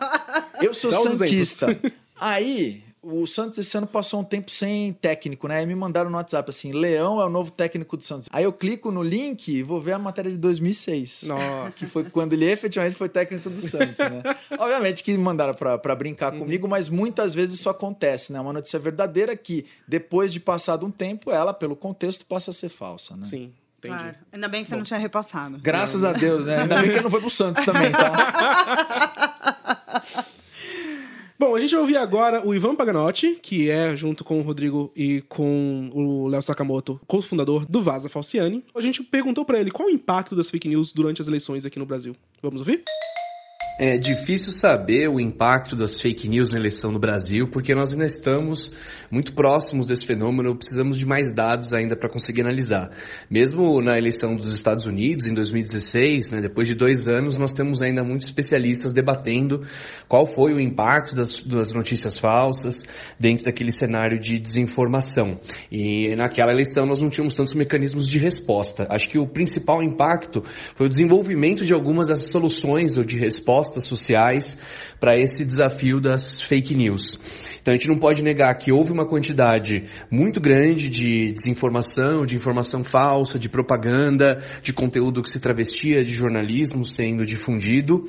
Eu 0.61 0.73
sou 0.73 0.91
Dá 0.91 0.97
santista. 0.97 1.79
Aí, 2.19 2.83
o 3.07 3.25
Santos 3.25 3.57
esse 3.57 3.77
ano 3.77 3.87
passou 3.87 4.19
um 4.19 4.23
tempo 4.23 4.51
sem 4.51 4.91
técnico, 4.93 5.47
né? 5.47 5.59
Aí 5.59 5.65
me 5.65 5.75
mandaram 5.75 6.09
no 6.09 6.17
WhatsApp 6.17 6.49
assim: 6.49 6.71
Leão 6.71 7.21
é 7.21 7.25
o 7.25 7.29
novo 7.29 7.51
técnico 7.51 7.95
do 7.95 8.03
Santos. 8.03 8.27
Aí 8.31 8.43
eu 8.43 8.51
clico 8.51 8.91
no 8.91 9.01
link 9.01 9.47
e 9.47 9.63
vou 9.63 9.81
ver 9.81 9.93
a 9.93 9.99
matéria 9.99 10.29
de 10.29 10.37
2006. 10.37 11.23
Nossa. 11.23 11.71
Que 11.71 11.85
foi 11.85 12.03
quando 12.09 12.33
ele 12.33 12.45
efetivamente 12.45 12.95
foi 12.95 13.09
técnico 13.09 13.49
do 13.49 13.61
Santos, 13.61 13.97
né? 13.97 14.21
Obviamente 14.59 15.03
que 15.03 15.17
mandaram 15.17 15.53
para 15.53 15.95
brincar 15.95 16.33
uhum. 16.33 16.39
comigo, 16.39 16.67
mas 16.67 16.89
muitas 16.89 17.33
vezes 17.33 17.59
isso 17.59 17.69
acontece, 17.69 18.33
né? 18.33 18.39
Uma 18.39 18.53
notícia 18.53 18.79
verdadeira 18.79 19.35
que 19.35 19.65
depois 19.87 20.33
de 20.33 20.39
passado 20.39 20.85
um 20.85 20.91
tempo, 20.91 21.31
ela, 21.31 21.53
pelo 21.53 21.75
contexto, 21.75 22.25
passa 22.25 22.51
a 22.51 22.53
ser 22.53 22.69
falsa, 22.69 23.15
né? 23.15 23.25
Sim. 23.25 23.53
Entendi. 23.77 23.95
Claro. 23.95 24.15
Ainda 24.33 24.47
bem 24.47 24.63
que 24.63 24.67
você 24.67 24.75
Bom, 24.75 24.79
não 24.79 24.85
tinha 24.85 24.99
repassado. 24.99 25.59
Graças 25.61 26.03
a 26.03 26.11
Deus, 26.11 26.45
né? 26.45 26.61
Ainda 26.61 26.75
bem 26.77 26.89
que 26.89 26.95
ele 26.95 27.03
não 27.03 27.11
foi 27.11 27.21
pro 27.21 27.29
Santos 27.29 27.63
também, 27.63 27.91
tá? 27.91 29.36
Bom, 31.39 31.55
a 31.55 31.59
gente 31.59 31.71
vai 31.71 31.81
ouvir 31.81 31.97
agora 31.97 32.43
o 32.43 32.55
Ivan 32.55 32.73
Paganotti, 32.73 33.37
que 33.39 33.69
é, 33.69 33.95
junto 33.95 34.23
com 34.23 34.39
o 34.39 34.41
Rodrigo 34.41 34.91
e 34.95 35.21
com 35.29 35.91
o 35.93 36.27
Léo 36.27 36.41
Sakamoto, 36.41 36.99
co-fundador 37.05 37.63
do 37.67 37.79
Vaza 37.79 38.09
Falciani. 38.09 38.65
A 38.73 38.81
gente 38.81 39.03
perguntou 39.03 39.45
para 39.45 39.59
ele 39.59 39.69
qual 39.69 39.87
o 39.87 39.91
impacto 39.91 40.35
das 40.35 40.49
fake 40.49 40.67
news 40.67 40.91
durante 40.91 41.21
as 41.21 41.27
eleições 41.27 41.63
aqui 41.63 41.77
no 41.77 41.85
Brasil. 41.85 42.15
Vamos 42.41 42.59
ouvir? 42.59 42.83
É 43.79 43.95
difícil 43.95 44.51
saber 44.51 45.07
o 45.07 45.19
impacto 45.19 45.75
das 45.75 46.01
fake 46.01 46.27
news 46.27 46.51
na 46.51 46.57
eleição 46.57 46.91
no 46.91 46.97
Brasil, 46.97 47.47
porque 47.47 47.75
nós 47.75 47.91
ainda 47.91 48.05
estamos 48.05 48.73
muito 49.11 49.33
próximos 49.33 49.85
desse 49.85 50.03
fenômeno, 50.03 50.55
precisamos 50.55 50.97
de 50.97 51.05
mais 51.05 51.31
dados 51.31 51.73
ainda 51.73 51.95
para 51.95 52.09
conseguir 52.09 52.41
analisar. 52.41 52.89
Mesmo 53.29 53.79
na 53.79 53.95
eleição 53.95 54.35
dos 54.35 54.51
Estados 54.51 54.87
Unidos, 54.87 55.27
em 55.27 55.33
2016, 55.35 56.31
né, 56.31 56.41
depois 56.41 56.67
de 56.67 56.73
dois 56.73 57.07
anos, 57.07 57.37
nós 57.37 57.53
temos 57.53 57.79
ainda 57.83 58.03
muitos 58.03 58.25
especialistas 58.25 58.91
debatendo 58.91 59.61
qual 60.07 60.25
foi 60.25 60.55
o 60.55 60.59
impacto 60.59 61.13
das, 61.13 61.43
das 61.43 61.71
notícias 61.71 62.17
falsas 62.17 62.83
dentro 63.19 63.45
daquele 63.45 63.71
cenário 63.71 64.19
de 64.19 64.39
desinformação. 64.39 65.39
E 65.71 66.15
naquela 66.15 66.51
eleição 66.51 66.83
nós 66.87 66.99
não 66.99 67.11
tínhamos 67.11 67.35
tantos 67.35 67.53
mecanismos 67.53 68.07
de 68.09 68.17
resposta. 68.17 68.87
Acho 68.89 69.07
que 69.07 69.19
o 69.19 69.27
principal 69.27 69.83
impacto 69.83 70.41
foi 70.73 70.87
o 70.87 70.89
desenvolvimento 70.89 71.63
de 71.63 71.75
algumas 71.75 72.07
das 72.07 72.25
soluções 72.31 72.97
ou 72.97 73.03
de 73.03 73.19
resposta 73.19 73.66
respostas 73.67 73.83
sociais 73.83 74.57
para 74.99 75.15
esse 75.15 75.45
desafio 75.45 75.99
das 75.99 76.41
fake 76.41 76.75
news. 76.75 77.19
Então 77.67 77.73
a 77.73 77.77
gente 77.77 77.89
não 77.89 77.99
pode 77.99 78.23
negar 78.23 78.57
que 78.57 78.71
houve 78.71 78.93
uma 78.93 79.05
quantidade 79.05 79.83
muito 80.09 80.39
grande 80.39 80.89
de 80.89 81.33
desinformação, 81.33 82.25
de 82.25 82.33
informação 82.33 82.81
falsa, 82.81 83.37
de 83.37 83.49
propaganda, 83.49 84.41
de 84.63 84.71
conteúdo 84.71 85.21
que 85.21 85.29
se 85.29 85.37
travestia 85.37 86.01
de 86.01 86.13
jornalismo 86.13 86.85
sendo 86.85 87.25
difundido, 87.25 88.05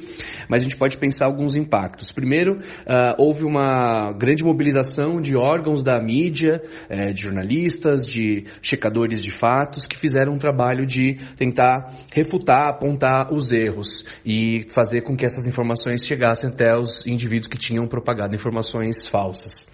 mas 0.48 0.60
a 0.60 0.62
gente 0.62 0.76
pode 0.76 0.96
pensar 0.96 1.26
alguns 1.26 1.56
impactos. 1.56 2.12
Primeiro, 2.12 2.58
uh, 2.58 3.14
houve 3.18 3.44
uma 3.44 4.12
grande 4.12 4.44
mobilização 4.44 5.20
de 5.20 5.36
órgãos 5.36 5.82
da 5.82 6.00
mídia, 6.00 6.62
eh, 6.88 7.12
de 7.12 7.22
jornalistas, 7.22 8.06
de 8.06 8.44
checadores 8.62 9.20
de 9.20 9.32
fatos, 9.32 9.86
que 9.86 9.98
fizeram 9.98 10.34
um 10.34 10.38
trabalho 10.38 10.86
de 10.86 11.14
tentar 11.36 11.94
refutar, 12.14 12.68
apontar 12.68 13.32
os 13.32 13.50
erros 13.50 14.04
e 14.24 14.66
fazer 14.70 15.02
com 15.02 15.16
que 15.16 15.26
essas 15.26 15.46
informações 15.46 16.06
chegassem 16.06 16.48
até 16.48 16.77
os 16.78 17.06
indivíduos 17.06 17.48
que 17.48 17.58
tinham 17.58 17.86
propagado 17.86 18.34
informações 18.34 19.06
falsas. 19.06 19.66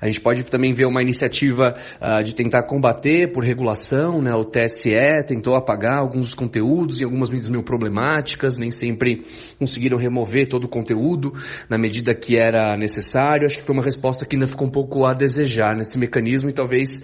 A 0.00 0.06
gente 0.06 0.20
pode 0.20 0.44
também 0.44 0.72
ver 0.72 0.86
uma 0.86 1.02
iniciativa 1.02 1.74
uh, 2.00 2.22
de 2.22 2.34
tentar 2.34 2.66
combater 2.66 3.32
por 3.32 3.44
regulação, 3.44 4.20
né? 4.20 4.32
O 4.34 4.44
TSE 4.44 4.90
tentou 5.26 5.56
apagar 5.56 5.98
alguns 5.98 6.26
dos 6.26 6.34
conteúdos 6.34 7.00
e 7.00 7.04
algumas 7.04 7.28
medidas 7.28 7.50
meio 7.50 7.62
problemáticas, 7.62 8.58
nem 8.58 8.70
sempre 8.70 9.22
conseguiram 9.58 9.96
remover 9.98 10.48
todo 10.48 10.64
o 10.64 10.68
conteúdo 10.68 11.32
na 11.68 11.78
medida 11.78 12.14
que 12.14 12.36
era 12.36 12.76
necessário. 12.76 13.46
Acho 13.46 13.58
que 13.58 13.64
foi 13.64 13.74
uma 13.74 13.84
resposta 13.84 14.26
que 14.26 14.36
ainda 14.36 14.46
ficou 14.46 14.66
um 14.66 14.70
pouco 14.70 15.06
a 15.06 15.12
desejar 15.12 15.76
nesse 15.76 15.98
mecanismo 15.98 16.50
e 16.50 16.52
talvez 16.52 17.02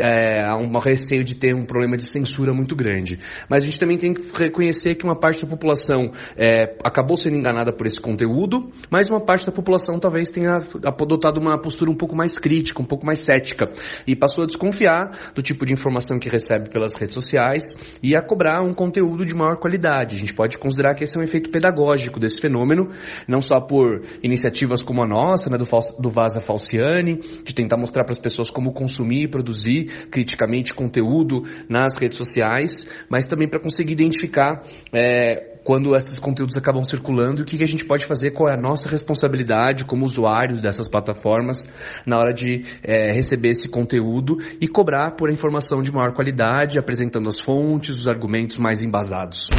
é, 0.00 0.44
há 0.44 0.56
um 0.56 0.78
receio 0.78 1.24
de 1.24 1.34
ter 1.36 1.54
um 1.54 1.64
problema 1.64 1.96
de 1.96 2.06
censura 2.06 2.52
muito 2.52 2.74
grande. 2.74 3.18
Mas 3.48 3.62
a 3.62 3.66
gente 3.66 3.78
também 3.78 3.98
tem 3.98 4.14
que 4.14 4.30
reconhecer 4.36 4.94
que 4.94 5.04
uma 5.04 5.18
parte 5.18 5.44
da 5.44 5.50
população 5.50 6.12
é, 6.36 6.76
acabou 6.84 7.16
sendo 7.16 7.36
enganada 7.36 7.72
por 7.72 7.86
esse 7.86 8.00
conteúdo, 8.00 8.70
mas 8.90 9.10
uma 9.10 9.20
parte 9.20 9.46
da 9.46 9.52
população 9.52 9.98
talvez 9.98 10.30
tenha 10.30 10.60
adotado 10.84 11.40
uma 11.40 11.58
postura 11.60 11.90
um 11.90 11.94
pouco 11.94 12.16
mais 12.16 12.27
crítica, 12.36 12.82
um 12.82 12.84
pouco 12.84 13.06
mais 13.06 13.20
cética, 13.20 13.70
e 14.06 14.16
passou 14.16 14.44
a 14.44 14.46
desconfiar 14.46 15.32
do 15.34 15.42
tipo 15.42 15.64
de 15.64 15.72
informação 15.72 16.18
que 16.18 16.28
recebe 16.28 16.68
pelas 16.68 16.94
redes 16.94 17.14
sociais 17.14 17.74
e 18.02 18.16
a 18.16 18.20
cobrar 18.20 18.62
um 18.62 18.74
conteúdo 18.74 19.24
de 19.24 19.34
maior 19.34 19.56
qualidade. 19.58 20.16
A 20.16 20.18
gente 20.18 20.34
pode 20.34 20.58
considerar 20.58 20.94
que 20.94 21.04
esse 21.04 21.16
é 21.16 21.20
um 21.20 21.24
efeito 21.24 21.50
pedagógico 21.50 22.18
desse 22.18 22.40
fenômeno, 22.40 22.90
não 23.28 23.40
só 23.40 23.60
por 23.60 24.02
iniciativas 24.22 24.82
como 24.82 25.02
a 25.02 25.06
nossa, 25.06 25.48
né, 25.48 25.56
do, 25.56 25.66
do 26.00 26.10
Vaza 26.10 26.40
Falciani, 26.40 27.20
de 27.44 27.54
tentar 27.54 27.76
mostrar 27.76 28.04
para 28.04 28.12
as 28.12 28.18
pessoas 28.18 28.50
como 28.50 28.72
consumir 28.72 29.24
e 29.24 29.28
produzir 29.28 30.08
criticamente 30.10 30.74
conteúdo 30.74 31.44
nas 31.68 31.96
redes 31.96 32.18
sociais, 32.18 32.86
mas 33.08 33.26
também 33.26 33.48
para 33.48 33.60
conseguir 33.60 33.92
identificar 33.92 34.62
é, 34.92 35.57
quando 35.68 35.94
esses 35.94 36.18
conteúdos 36.18 36.56
acabam 36.56 36.82
circulando 36.82 37.40
e 37.40 37.42
o 37.42 37.44
que 37.44 37.62
a 37.62 37.68
gente 37.68 37.84
pode 37.84 38.06
fazer, 38.06 38.30
qual 38.30 38.48
é 38.48 38.54
a 38.54 38.56
nossa 38.56 38.88
responsabilidade 38.88 39.84
como 39.84 40.02
usuários 40.02 40.60
dessas 40.60 40.88
plataformas 40.88 41.68
na 42.06 42.16
hora 42.16 42.32
de 42.32 42.64
é, 42.82 43.12
receber 43.12 43.50
esse 43.50 43.68
conteúdo 43.68 44.38
e 44.62 44.66
cobrar 44.66 45.10
por 45.10 45.30
informação 45.30 45.82
de 45.82 45.92
maior 45.92 46.14
qualidade, 46.14 46.78
apresentando 46.78 47.28
as 47.28 47.38
fontes, 47.38 47.96
os 47.96 48.08
argumentos 48.08 48.56
mais 48.56 48.82
embasados. 48.82 49.50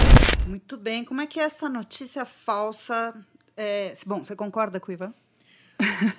Muito 0.47 0.77
bem, 0.77 1.05
como 1.05 1.21
é 1.21 1.27
que 1.27 1.39
é 1.39 1.43
essa 1.43 1.69
notícia 1.69 2.25
falsa? 2.25 3.13
É... 3.55 3.93
Bom, 4.03 4.25
você 4.25 4.35
concorda 4.35 4.79
com 4.79 4.91
o 4.91 4.95
Ivan? 4.95 5.13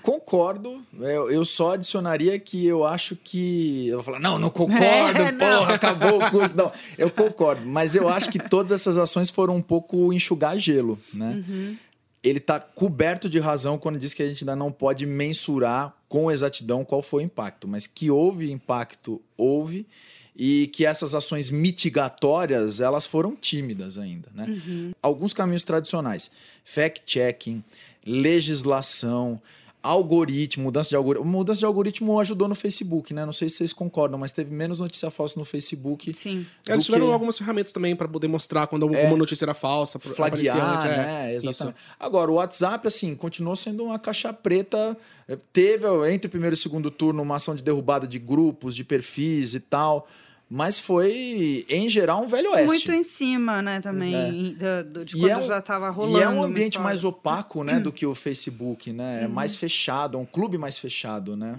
Concordo. 0.03 0.83
Eu, 0.99 1.31
eu, 1.31 1.44
só 1.44 1.73
adicionaria 1.73 2.38
que 2.38 2.66
eu 2.66 2.85
acho 2.85 3.14
que. 3.16 3.88
Eu 3.88 3.96
vou 3.96 4.05
falar, 4.05 4.20
não, 4.20 4.38
não 4.38 4.49
concordo, 4.51 5.20
é, 5.20 5.33
porra, 5.33 5.51
não. 5.51 5.62
acabou 5.64 6.23
o 6.23 6.31
curso. 6.31 6.57
Não, 6.57 6.73
eu 6.96 7.11
concordo. 7.11 7.66
Mas 7.66 7.94
eu 7.94 8.09
acho 8.09 8.31
que 8.31 8.38
todas 8.38 8.73
essas 8.73 8.96
ações 8.96 9.31
foram 9.31 9.57
um 9.57 9.62
pouco 9.62 10.12
enxugar 10.12 10.59
gelo, 10.59 10.99
né? 11.12 11.44
Uhum. 11.46 11.77
ele 12.23 12.38
está 12.38 12.59
coberto 12.59 13.29
de 13.29 13.38
razão 13.38 13.79
quando 13.79 13.99
diz 13.99 14.14
que 14.14 14.23
a 14.23 14.27
gente 14.27 14.44
ainda 14.44 14.57
não 14.57 14.73
pode 14.73 15.05
mensurar 15.05 15.94
com 16.09 16.31
exatidão 16.31 16.85
qual 16.85 17.03
foi 17.03 17.23
o 17.23 17.27
impacto, 17.27 17.68
mas 17.68 17.87
que 17.87 18.11
houve 18.11 18.51
impacto, 18.51 19.23
houve, 19.37 19.87
e 20.35 20.68
que 20.68 20.87
essas 20.87 21.14
ações 21.14 21.51
mitigatórias 21.51 22.81
elas 22.81 23.07
foram 23.07 23.37
tímidas 23.37 23.99
ainda. 23.99 24.29
Né? 24.35 24.46
Uhum. 24.49 24.92
Alguns 25.03 25.35
caminhos 25.35 25.64
tradicionais: 25.64 26.31
fact-checking, 26.64 27.62
legislação, 28.07 29.41
algoritmo, 29.83 30.65
mudança 30.65 30.91
de 30.91 30.97
algoritmo. 30.97 31.27
Mudança 31.31 31.59
de 31.59 31.65
algoritmo 31.65 32.21
ajudou 32.21 32.47
no 32.49 32.55
Facebook, 32.55 33.15
né? 33.15 33.25
Não 33.25 33.33
sei 33.33 33.49
se 33.49 33.57
vocês 33.57 33.73
concordam, 33.73 34.19
mas 34.19 34.31
teve 34.31 34.53
menos 34.55 34.79
notícia 34.79 35.11
falsa 35.11 35.39
no 35.41 35.45
Facebook. 35.47 36.13
Sim. 36.13 36.45
É, 36.69 36.73
Eles 36.75 36.85
tiveram 36.85 37.07
que- 37.07 37.13
algumas 37.13 37.39
ferramentas 37.39 37.73
também 37.73 37.97
para 37.97 38.07
poder 38.07 38.29
mostrar 38.29 38.67
quando 38.67 38.83
alguma 38.83 39.01
É. 39.01 39.17
notícia 39.17 39.45
era 39.45 39.55
falsa. 39.55 39.99
flaguear, 39.99 40.57
aparecia, 40.57 40.97
né? 40.97 41.33
é, 41.33 41.35
Exatamente. 41.37 41.77
isso. 41.79 41.95
Agora, 41.99 42.31
o 42.31 42.35
WhatsApp, 42.35 42.87
assim, 42.87 43.15
continuou 43.15 43.57
sendo 43.57 43.85
uma 43.85 43.99
caixa 43.99 44.33
preta. 44.33 44.97
Eh, 45.27 45.39
Teve, 45.53 45.87
entre 46.13 46.27
o 46.27 46.31
primeiro 46.31 46.53
e 46.55 46.59
o 46.59 46.61
segundo 46.61 46.91
turno, 46.91 47.23
uma 47.23 47.37
ação 47.37 47.55
de 47.55 47.63
derrubada 47.63 48.07
de 48.07 48.19
grupos, 48.19 48.75
de 48.77 48.85
perfis 48.85 49.55
e 49.55 49.61
tal. 49.61 50.07
Mas 50.53 50.81
foi, 50.81 51.65
em 51.69 51.89
geral, 51.89 52.25
um 52.25 52.27
velho 52.27 52.51
oeste. 52.51 52.67
Muito 52.67 52.91
em 52.93 53.05
cima, 53.05 53.63
né, 53.63 53.79
também, 53.81 54.57
do- 54.85 55.05
de 55.05 55.17
E 55.17 55.21
quando 55.21 55.31
é 55.31 55.37
um- 55.37 55.43
já 55.43 55.59
estava 55.59 55.89
rolando. 55.91 56.19
E 56.19 56.23
é 56.23 56.29
um 56.29 56.43
ambiente 56.43 56.77
mais 56.81 57.05
opaco, 57.05 57.63
né, 57.63 57.79
do 57.79 57.93
que 57.93 58.05
o 58.05 58.17
Facebook, 58.17 58.93
né? 58.93 59.23
É 59.23 59.27
Uhum. 59.27 59.33
mais 59.33 59.55
fechado, 59.55 60.19
é 60.19 60.21
um 60.21 60.27
clube 60.27 60.59
mais 60.59 60.77
fechado, 60.77 61.37
né? 61.37 61.57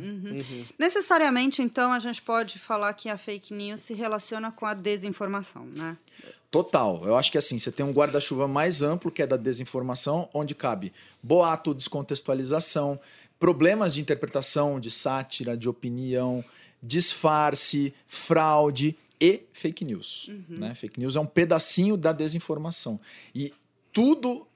Necessariamente, 0.78 1.62
então, 1.62 1.94
a 1.94 2.00
gente 2.00 2.22
pode 2.22 2.60
falar 2.60 2.94
que 2.94 3.08
a 3.08 3.18
fake 3.18 3.54
news 3.54 3.82
se 3.82 3.94
relaciona 3.94 4.52
com 4.52 4.66
a 4.66 4.74
desinformação, 4.74 5.66
né? 5.66 5.96
Total. 6.50 7.02
Eu 7.06 7.16
acho 7.16 7.32
que 7.32 7.38
assim, 7.38 7.58
você 7.58 7.72
tem 7.72 7.86
um 7.86 7.92
guarda-chuva 7.94 8.46
mais 8.48 8.82
amplo, 8.82 9.10
que 9.10 9.22
é 9.22 9.28
da 9.28 9.38
desinformação, 9.38 10.28
onde 10.34 10.54
cabe 10.54 10.92
boato, 11.24 11.74
descontextualização, 11.74 13.00
problemas 13.40 13.94
de 13.94 14.02
interpretação, 14.02 14.80
de 14.80 14.92
sátira, 14.92 15.56
de 15.56 15.70
opinião, 15.70 16.44
disfarce, 16.82 17.94
fraude 18.08 18.96
e 19.20 19.41
fake 19.54 19.86
news. 19.86 20.30
Né? 20.50 20.74
Fake 20.76 21.00
news 21.00 21.15
é 21.15 21.20
um 21.20 21.26
pedacinho 21.26 21.96
da 21.96 22.12
desinformação. 22.12 23.00
E 23.36 23.54
tudo. 23.94 24.48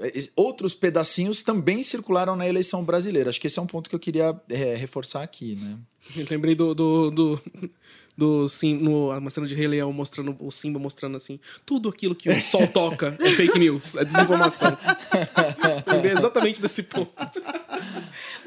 eh, 0.00 0.28
Outros 0.34 0.74
pedacinhos 0.74 1.42
também 1.42 1.82
circularam 1.82 2.34
na 2.36 2.48
eleição 2.48 2.84
brasileira. 2.84 3.30
Acho 3.30 3.40
que 3.40 3.46
esse 3.46 3.58
é 3.58 3.62
um 3.62 3.66
ponto 3.66 3.90
que 3.90 3.94
eu 3.94 4.00
queria 4.00 4.34
eh, 4.48 4.74
reforçar 4.76 5.22
aqui, 5.22 5.56
né? 5.56 5.78
Eu 6.16 6.26
lembrei 6.30 6.54
do. 6.54 6.74
do, 6.74 7.10
do... 7.10 7.42
Do 8.16 8.48
sim, 8.48 8.74
no, 8.74 9.10
uma 9.10 9.28
cena 9.28 9.44
de 9.44 9.56
Rei 9.56 9.66
Leão 9.66 9.92
mostrando 9.92 10.36
o 10.38 10.50
Simba 10.52 10.78
mostrando 10.78 11.16
assim: 11.16 11.40
tudo 11.66 11.88
aquilo 11.88 12.14
que 12.14 12.28
o 12.30 12.36
sol 12.44 12.64
toca 12.68 13.16
é 13.18 13.30
fake 13.30 13.58
news, 13.58 13.96
é 13.96 14.04
desinformação. 14.04 14.78
Lembrei 15.86 16.12
exatamente 16.12 16.62
desse 16.62 16.84
ponto. 16.84 17.10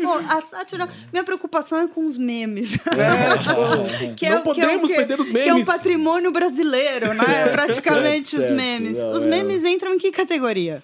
Bom, 0.01 0.13
a 0.29 0.41
sátira. 0.41 0.87
Minha 1.11 1.23
preocupação 1.23 1.79
é 1.81 1.87
com 1.87 2.05
os 2.05 2.17
memes. 2.17 2.75
É, 2.75 3.37
tipo, 3.37 4.15
Que 4.15 4.29
não 4.29 4.37
o- 4.39 4.53
que 4.53 4.61
é 4.61 4.65
o 4.67 4.71
podemos 4.77 4.89
quê? 4.89 4.95
perder 4.97 5.19
os 5.19 5.29
Que 5.29 5.37
é 5.39 5.51
um 5.51 5.55
memes. 5.55 5.67
patrimônio 5.67 6.31
brasileiro, 6.31 7.07
né? 7.07 7.13
Certo, 7.15 7.51
Praticamente 7.51 8.29
certo, 8.29 8.41
os 8.41 8.47
certo. 8.47 8.55
memes. 8.57 8.97
Não, 8.99 9.11
os 9.13 9.25
é. 9.25 9.27
memes 9.27 9.63
entram 9.65 9.93
em 9.93 9.97
que 9.97 10.11
categoria? 10.11 10.81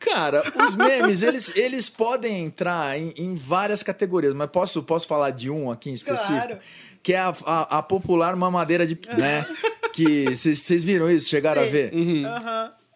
Cara, 0.00 0.42
os 0.64 0.74
memes, 0.74 1.22
eles, 1.22 1.52
eles 1.54 1.88
podem 1.88 2.44
entrar 2.44 2.98
em, 2.98 3.12
em 3.16 3.34
várias 3.34 3.82
categorias, 3.82 4.34
mas 4.34 4.50
posso, 4.50 4.82
posso 4.82 5.06
falar 5.06 5.30
de 5.30 5.48
um 5.48 5.70
aqui 5.70 5.90
em 5.90 5.94
específico? 5.94 6.38
Claro. 6.46 6.58
Que 7.02 7.14
é 7.14 7.18
a, 7.18 7.32
a, 7.44 7.78
a 7.78 7.82
popular 7.82 8.36
mamadeira 8.36 8.86
de. 8.86 8.98
né? 9.18 9.44
Que 9.92 10.24
vocês 10.34 10.82
viram 10.82 11.10
isso? 11.10 11.28
Chegaram 11.28 11.60
a 11.60 11.66
ver? 11.66 11.92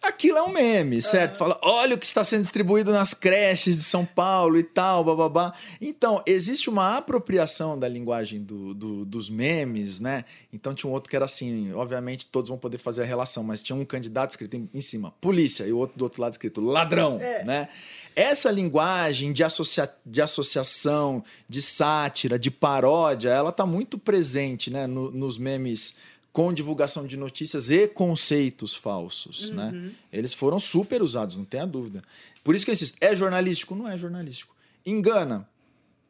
Aquilo 0.06 0.38
é 0.38 0.42
um 0.42 0.52
meme, 0.52 1.02
certo? 1.02 1.36
Fala, 1.36 1.58
olha 1.62 1.94
o 1.94 1.98
que 1.98 2.06
está 2.06 2.22
sendo 2.22 2.42
distribuído 2.42 2.92
nas 2.92 3.12
creches 3.12 3.76
de 3.76 3.82
São 3.82 4.04
Paulo 4.04 4.56
e 4.58 4.62
tal, 4.62 5.02
bababá. 5.02 5.52
Então, 5.80 6.22
existe 6.26 6.70
uma 6.70 6.96
apropriação 6.96 7.78
da 7.78 7.88
linguagem 7.88 8.42
do, 8.42 8.72
do- 8.74 9.04
dos 9.04 9.28
memes, 9.28 9.98
né? 10.00 10.24
Então, 10.52 10.74
tinha 10.74 10.88
um 10.88 10.92
outro 10.92 11.10
que 11.10 11.16
era 11.16 11.24
assim, 11.24 11.72
obviamente 11.72 12.26
todos 12.26 12.48
vão 12.48 12.58
poder 12.58 12.78
fazer 12.78 13.02
a 13.02 13.04
relação, 13.04 13.42
mas 13.42 13.62
tinha 13.62 13.74
um 13.76 13.84
candidato 13.84 14.30
escrito 14.30 14.54
em, 14.56 14.68
em 14.72 14.80
cima, 14.80 15.12
polícia, 15.20 15.64
e 15.64 15.72
o 15.72 15.78
outro 15.78 15.98
do 15.98 16.02
outro 16.02 16.22
lado 16.22 16.32
escrito, 16.32 16.60
ladrão, 16.60 17.18
né? 17.44 17.68
Essa 18.14 18.50
linguagem 18.50 19.32
de, 19.32 19.44
associa 19.44 19.92
de 20.04 20.22
associação, 20.22 21.22
de 21.48 21.60
sátira, 21.60 22.38
de 22.38 22.50
paródia, 22.50 23.28
ela 23.30 23.52
tá 23.52 23.66
muito 23.66 23.98
presente, 23.98 24.70
né? 24.70 24.86
no- 24.86 25.10
nos 25.10 25.36
memes 25.36 25.96
com 26.36 26.52
divulgação 26.52 27.06
de 27.06 27.16
notícias 27.16 27.70
e 27.70 27.88
conceitos 27.88 28.74
falsos, 28.74 29.50
né? 29.52 29.90
Eles 30.12 30.34
foram 30.34 30.60
super 30.60 31.00
usados, 31.00 31.34
não 31.34 31.46
tenha 31.46 31.66
dúvida. 31.66 32.02
Por 32.44 32.54
isso 32.54 32.62
que 32.62 32.70
eu 32.70 32.74
insisto, 32.74 32.98
é 33.00 33.16
jornalístico? 33.16 33.74
Não 33.74 33.88
é 33.88 33.96
jornalístico. 33.96 34.54
Engana? 34.84 35.48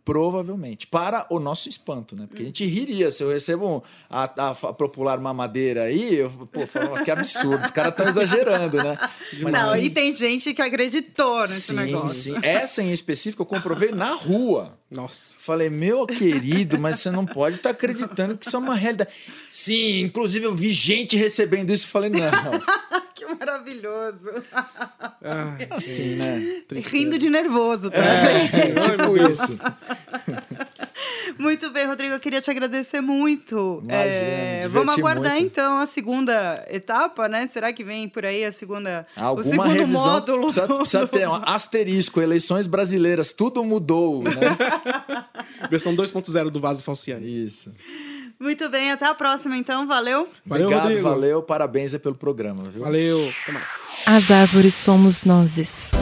Provavelmente. 0.07 0.87
Para 0.87 1.27
o 1.29 1.41
nosso 1.41 1.69
espanto, 1.69 2.15
né? 2.15 2.27
Porque 2.29 2.41
a 2.41 2.47
gente 2.47 2.65
riria 2.65 3.11
se 3.11 3.25
eu 3.25 3.29
recebo 3.29 3.69
um- 3.69 3.83
a, 4.09 4.51
a, 4.51 4.55
popular 4.55 5.19
mamadeira 5.19 5.83
aí, 5.83 6.15
eu 6.15 6.31
pô, 6.53 6.65
falo, 6.65 7.03
que 7.03 7.11
absurdo, 7.11 7.65
os 7.65 7.73
caras 7.73 7.91
estão 7.91 8.07
exagerando, 8.09 8.77
né? 8.77 8.97
Mas 9.43 9.53
Não, 9.53 9.73
sim, 9.73 9.79
e 9.81 9.91
tem 9.91 10.13
gente 10.15 10.55
que 10.55 10.63
acreditou 10.63 11.41
nesse 11.41 11.61
sim, 11.61 11.75
negócio. 11.75 12.35
sim. 12.35 12.39
Essa 12.41 12.85
em 12.85 12.93
específico 12.93 13.43
eu 13.43 13.47
comprovei 13.47 13.91
na 13.91 14.15
rua. 14.15 14.79
Nossa. 14.89 15.35
Falei, 15.41 15.69
meu 15.69 16.07
querido, 16.07 16.79
mas 16.79 17.01
você 17.01 17.11
não 17.11 17.27
pode 17.27 17.57
estar 17.57 17.71
acreditando 17.71 18.39
que 18.39 18.47
isso 18.47 18.55
é 18.55 18.59
uma 18.61 18.77
realidade. 18.77 19.11
Sim, 19.51 20.03
inclusive 20.03 20.47
eu 20.47 20.55
vi 20.55 20.71
gente 20.73 21.17
recebendo 21.17 21.73
isso 21.73 21.85
e 21.85 21.89
falei, 21.89 22.11
não. 22.11 22.21
Que 23.27 23.35
maravilhoso. 23.39 24.31
Ai, 25.23 25.67
Assim, 25.71 26.15
né? 26.17 26.63
Rindo 26.73 27.19
de 27.19 27.29
nervoso, 27.29 27.91
tá, 27.91 27.99
É, 27.99 28.47
gente? 28.47 28.81
tipo 28.81 29.17
isso. 29.29 29.59
Muito 31.39 31.71
bem, 31.71 31.87
Rodrigo, 31.87 32.15
eu 32.15 32.21
queria 32.21 32.41
te 32.41 32.51
agradecer 32.51 33.01
muito. 33.01 33.81
Imagina, 33.85 34.05
É, 34.05 34.69
vamos 34.69 34.97
aguardar 34.97 35.33
muito. 35.35 35.47
então 35.47 35.79
a 35.79 35.87
segunda 35.87 36.65
etapa, 36.71 37.29
né? 37.29 37.47
Será 37.47 37.73
que 37.73 37.85
vem 37.85 38.09
por 38.09 38.25
aí 38.25 38.45
a 38.45 38.53
segunda, 38.53 39.07
o 39.17 39.21
Alguma 39.21 39.43
segundo 39.43 39.69
revisão 39.71 40.05
módulo? 40.13 40.43
precisa, 40.45 40.67
precisa 40.67 41.01
do- 41.01 41.09
ter 41.09 41.29
um 41.29 41.35
asterisco, 41.45 42.21
eleições 42.21 42.67
brasileiras, 42.67 43.33
tudo 43.33 43.63
mudou, 43.65 44.23
né? 44.23 44.33
Versão 45.71 45.95
2.0 45.95 46.51
do 46.51 46.61
Vaso 46.61 46.83
Falciani. 46.83 47.45
Isso. 47.47 47.73
Muito 48.39 48.69
bem, 48.69 48.91
até 48.93 49.07
a 49.07 49.15
próxima 49.15 49.57
então, 49.57 49.87
valeu. 49.87 50.29
Valeu, 50.45 50.67
Obrigado, 50.67 50.89
Rodrigo. 50.89 51.09
valeu, 51.09 51.43
parabéns 51.43 51.95
aí 51.95 52.01
pelo 52.01 52.15
programa, 52.15 52.65
viu? 52.65 52.83
Valeu, 52.83 53.33
até 53.43 53.53
mais. 53.53 53.87
As 54.05 54.31
árvores 54.31 54.75
somos 54.75 55.25
nozes. 55.25 55.93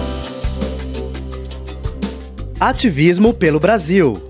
Ativismo 2.58 3.32
pelo 3.34 3.60
Brasil. 3.60 4.20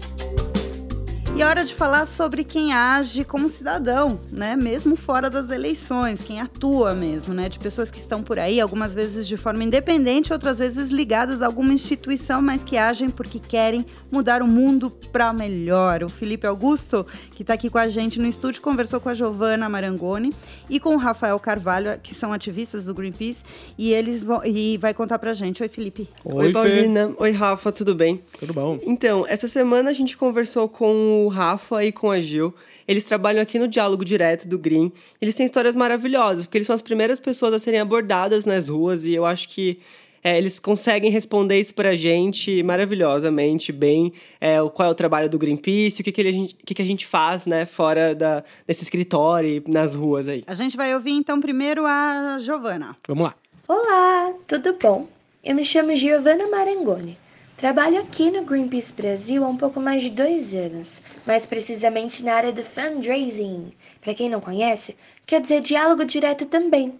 Hora 1.64 1.70
de 1.70 1.74
falar 1.76 2.06
sobre 2.06 2.44
quem 2.44 2.74
age 2.74 3.24
como 3.24 3.48
cidadão, 3.48 4.20
né? 4.30 4.54
Mesmo 4.54 4.94
fora 4.94 5.30
das 5.30 5.48
eleições, 5.48 6.20
quem 6.20 6.38
atua 6.38 6.92
mesmo, 6.92 7.32
né? 7.32 7.48
De 7.48 7.58
pessoas 7.58 7.90
que 7.90 7.96
estão 7.96 8.22
por 8.22 8.38
aí, 8.38 8.60
algumas 8.60 8.92
vezes 8.92 9.26
de 9.26 9.38
forma 9.38 9.64
independente, 9.64 10.30
outras 10.30 10.58
vezes 10.58 10.90
ligadas 10.90 11.40
a 11.40 11.46
alguma 11.46 11.72
instituição, 11.72 12.42
mas 12.42 12.62
que 12.62 12.76
agem 12.76 13.08
porque 13.08 13.38
querem 13.38 13.86
mudar 14.12 14.42
o 14.42 14.46
mundo 14.46 14.90
para 15.10 15.32
melhor. 15.32 16.02
O 16.02 16.10
Felipe 16.10 16.46
Augusto, 16.46 17.06
que 17.34 17.40
está 17.40 17.54
aqui 17.54 17.70
com 17.70 17.78
a 17.78 17.88
gente 17.88 18.20
no 18.20 18.26
estúdio, 18.26 18.60
conversou 18.60 19.00
com 19.00 19.08
a 19.08 19.14
Giovana 19.14 19.66
Marangoni 19.66 20.34
e 20.68 20.78
com 20.78 20.94
o 20.94 20.98
Rafael 20.98 21.40
Carvalho, 21.40 21.98
que 21.98 22.14
são 22.14 22.30
ativistas 22.30 22.84
do 22.84 22.92
Greenpeace, 22.92 23.42
e 23.78 23.90
eles 23.90 24.22
vão 24.22 24.44
e 24.44 24.76
vai 24.76 24.92
contar 24.92 25.18
pra 25.18 25.32
gente. 25.32 25.62
Oi, 25.62 25.68
Felipe. 25.70 26.10
Oi, 26.26 26.52
Paulina. 26.52 27.14
Oi, 27.16 27.30
Rafa, 27.30 27.72
tudo 27.72 27.94
bem? 27.94 28.22
Tudo 28.38 28.52
bom. 28.52 28.78
Então, 28.82 29.24
essa 29.26 29.48
semana 29.48 29.88
a 29.88 29.94
gente 29.94 30.14
conversou 30.14 30.68
com 30.68 31.24
o 31.24 31.28
Rafa 31.28 31.53
e 31.82 31.92
com 31.92 32.10
a 32.10 32.20
Gil. 32.20 32.54
Eles 32.86 33.04
trabalham 33.04 33.40
aqui 33.42 33.58
no 33.58 33.66
Diálogo 33.66 34.04
Direto 34.04 34.46
do 34.46 34.58
Green. 34.58 34.92
Eles 35.20 35.34
têm 35.34 35.46
histórias 35.46 35.74
maravilhosas, 35.74 36.44
porque 36.44 36.58
eles 36.58 36.66
são 36.66 36.74
as 36.74 36.82
primeiras 36.82 37.18
pessoas 37.18 37.54
a 37.54 37.58
serem 37.58 37.80
abordadas 37.80 38.44
nas 38.46 38.68
ruas 38.68 39.06
e 39.06 39.14
eu 39.14 39.24
acho 39.24 39.48
que 39.48 39.78
é, 40.22 40.38
eles 40.38 40.58
conseguem 40.58 41.10
responder 41.10 41.58
isso 41.60 41.74
pra 41.74 41.94
gente 41.94 42.62
maravilhosamente, 42.62 43.70
bem. 43.72 44.12
É, 44.40 44.60
o- 44.62 44.70
qual 44.70 44.88
é 44.88 44.90
o 44.90 44.94
trabalho 44.94 45.28
do 45.28 45.38
Greenpeace, 45.38 46.00
o 46.00 46.04
que, 46.04 46.10
que, 46.12 46.20
ele- 46.20 46.28
a 46.28 46.32
gente, 46.32 46.54
que, 46.64 46.74
que 46.74 46.80
a 46.82 46.84
gente 46.84 47.06
faz, 47.06 47.46
né, 47.46 47.66
fora 47.66 48.14
da, 48.14 48.42
desse 48.66 48.82
escritório 48.84 49.62
e 49.66 49.70
nas 49.70 49.94
ruas 49.94 50.26
aí. 50.28 50.42
A 50.46 50.54
gente 50.54 50.76
vai 50.76 50.94
ouvir 50.94 51.12
então 51.12 51.40
primeiro 51.40 51.84
a 51.86 52.38
Giovana. 52.40 52.96
Vamos 53.06 53.24
lá. 53.24 53.34
Olá, 53.68 54.32
tudo 54.46 54.76
bom? 54.80 55.08
Eu 55.42 55.54
me 55.54 55.64
chamo 55.64 55.94
Giovanna 55.94 56.46
Marangoni. 56.48 57.18
Trabalho 57.56 58.00
aqui 58.00 58.32
no 58.32 58.44
Greenpeace 58.44 58.92
Brasil 58.92 59.44
há 59.44 59.46
um 59.46 59.56
pouco 59.56 59.78
mais 59.78 60.02
de 60.02 60.10
dois 60.10 60.52
anos, 60.56 61.00
mais 61.24 61.46
precisamente 61.46 62.24
na 62.24 62.34
área 62.34 62.52
do 62.52 62.64
fundraising. 62.64 63.72
Para 64.00 64.12
quem 64.12 64.28
não 64.28 64.40
conhece, 64.40 64.96
quer 65.24 65.40
dizer 65.40 65.60
diálogo 65.60 66.04
direto 66.04 66.46
também. 66.46 66.98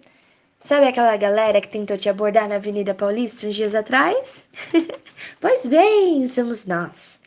Sabe 0.57 0.87
aquela 0.87 1.17
galera 1.17 1.59
que 1.59 1.67
tentou 1.67 1.97
te 1.97 2.07
abordar 2.07 2.47
na 2.47 2.55
Avenida 2.55 2.93
Paulista 2.93 3.45
uns 3.45 3.55
dias 3.55 3.75
atrás? 3.75 4.47
pois 5.41 5.65
bem, 5.67 6.25
somos 6.25 6.65
nós. 6.65 7.19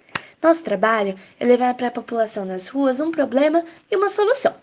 Nosso 0.42 0.64
trabalho 0.64 1.14
é 1.38 1.44
levar 1.44 1.74
para 1.74 1.88
a 1.88 1.92
população 1.92 2.46
nas 2.46 2.66
ruas 2.66 2.98
um 2.98 3.10
problema 3.10 3.62
e 3.90 3.96
uma 3.96 4.08
solução. 4.08 4.54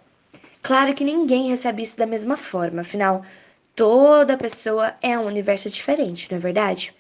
Claro 0.64 0.96
que 0.96 1.04
ninguém 1.04 1.50
recebe 1.50 1.84
isso 1.84 1.98
da 1.98 2.08
mesma 2.08 2.36
forma, 2.36 2.82
afinal, 2.82 3.24
toda 3.76 4.36
pessoa 4.36 4.96
é 5.04 5.18
um 5.20 5.28
universo 5.28 5.70
diferente, 5.70 6.28
não 6.32 6.40
é 6.40 6.42
verdade? 6.42 6.96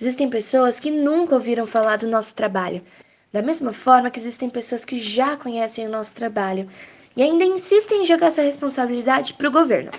Existem 0.00 0.30
pessoas 0.30 0.80
que 0.80 0.90
nunca 0.90 1.34
ouviram 1.34 1.66
falar 1.66 1.98
do 1.98 2.08
nosso 2.08 2.34
trabalho, 2.34 2.82
da 3.30 3.42
mesma 3.42 3.70
forma 3.70 4.10
que 4.10 4.18
existem 4.18 4.48
pessoas 4.48 4.82
que 4.82 4.98
já 4.98 5.36
conhecem 5.36 5.86
o 5.86 5.90
nosso 5.90 6.14
trabalho 6.14 6.66
e 7.14 7.22
ainda 7.22 7.44
insistem 7.44 8.02
em 8.02 8.06
jogar 8.06 8.28
essa 8.28 8.40
responsabilidade 8.40 9.34
para 9.34 9.48
o 9.48 9.52
governo. 9.52 9.90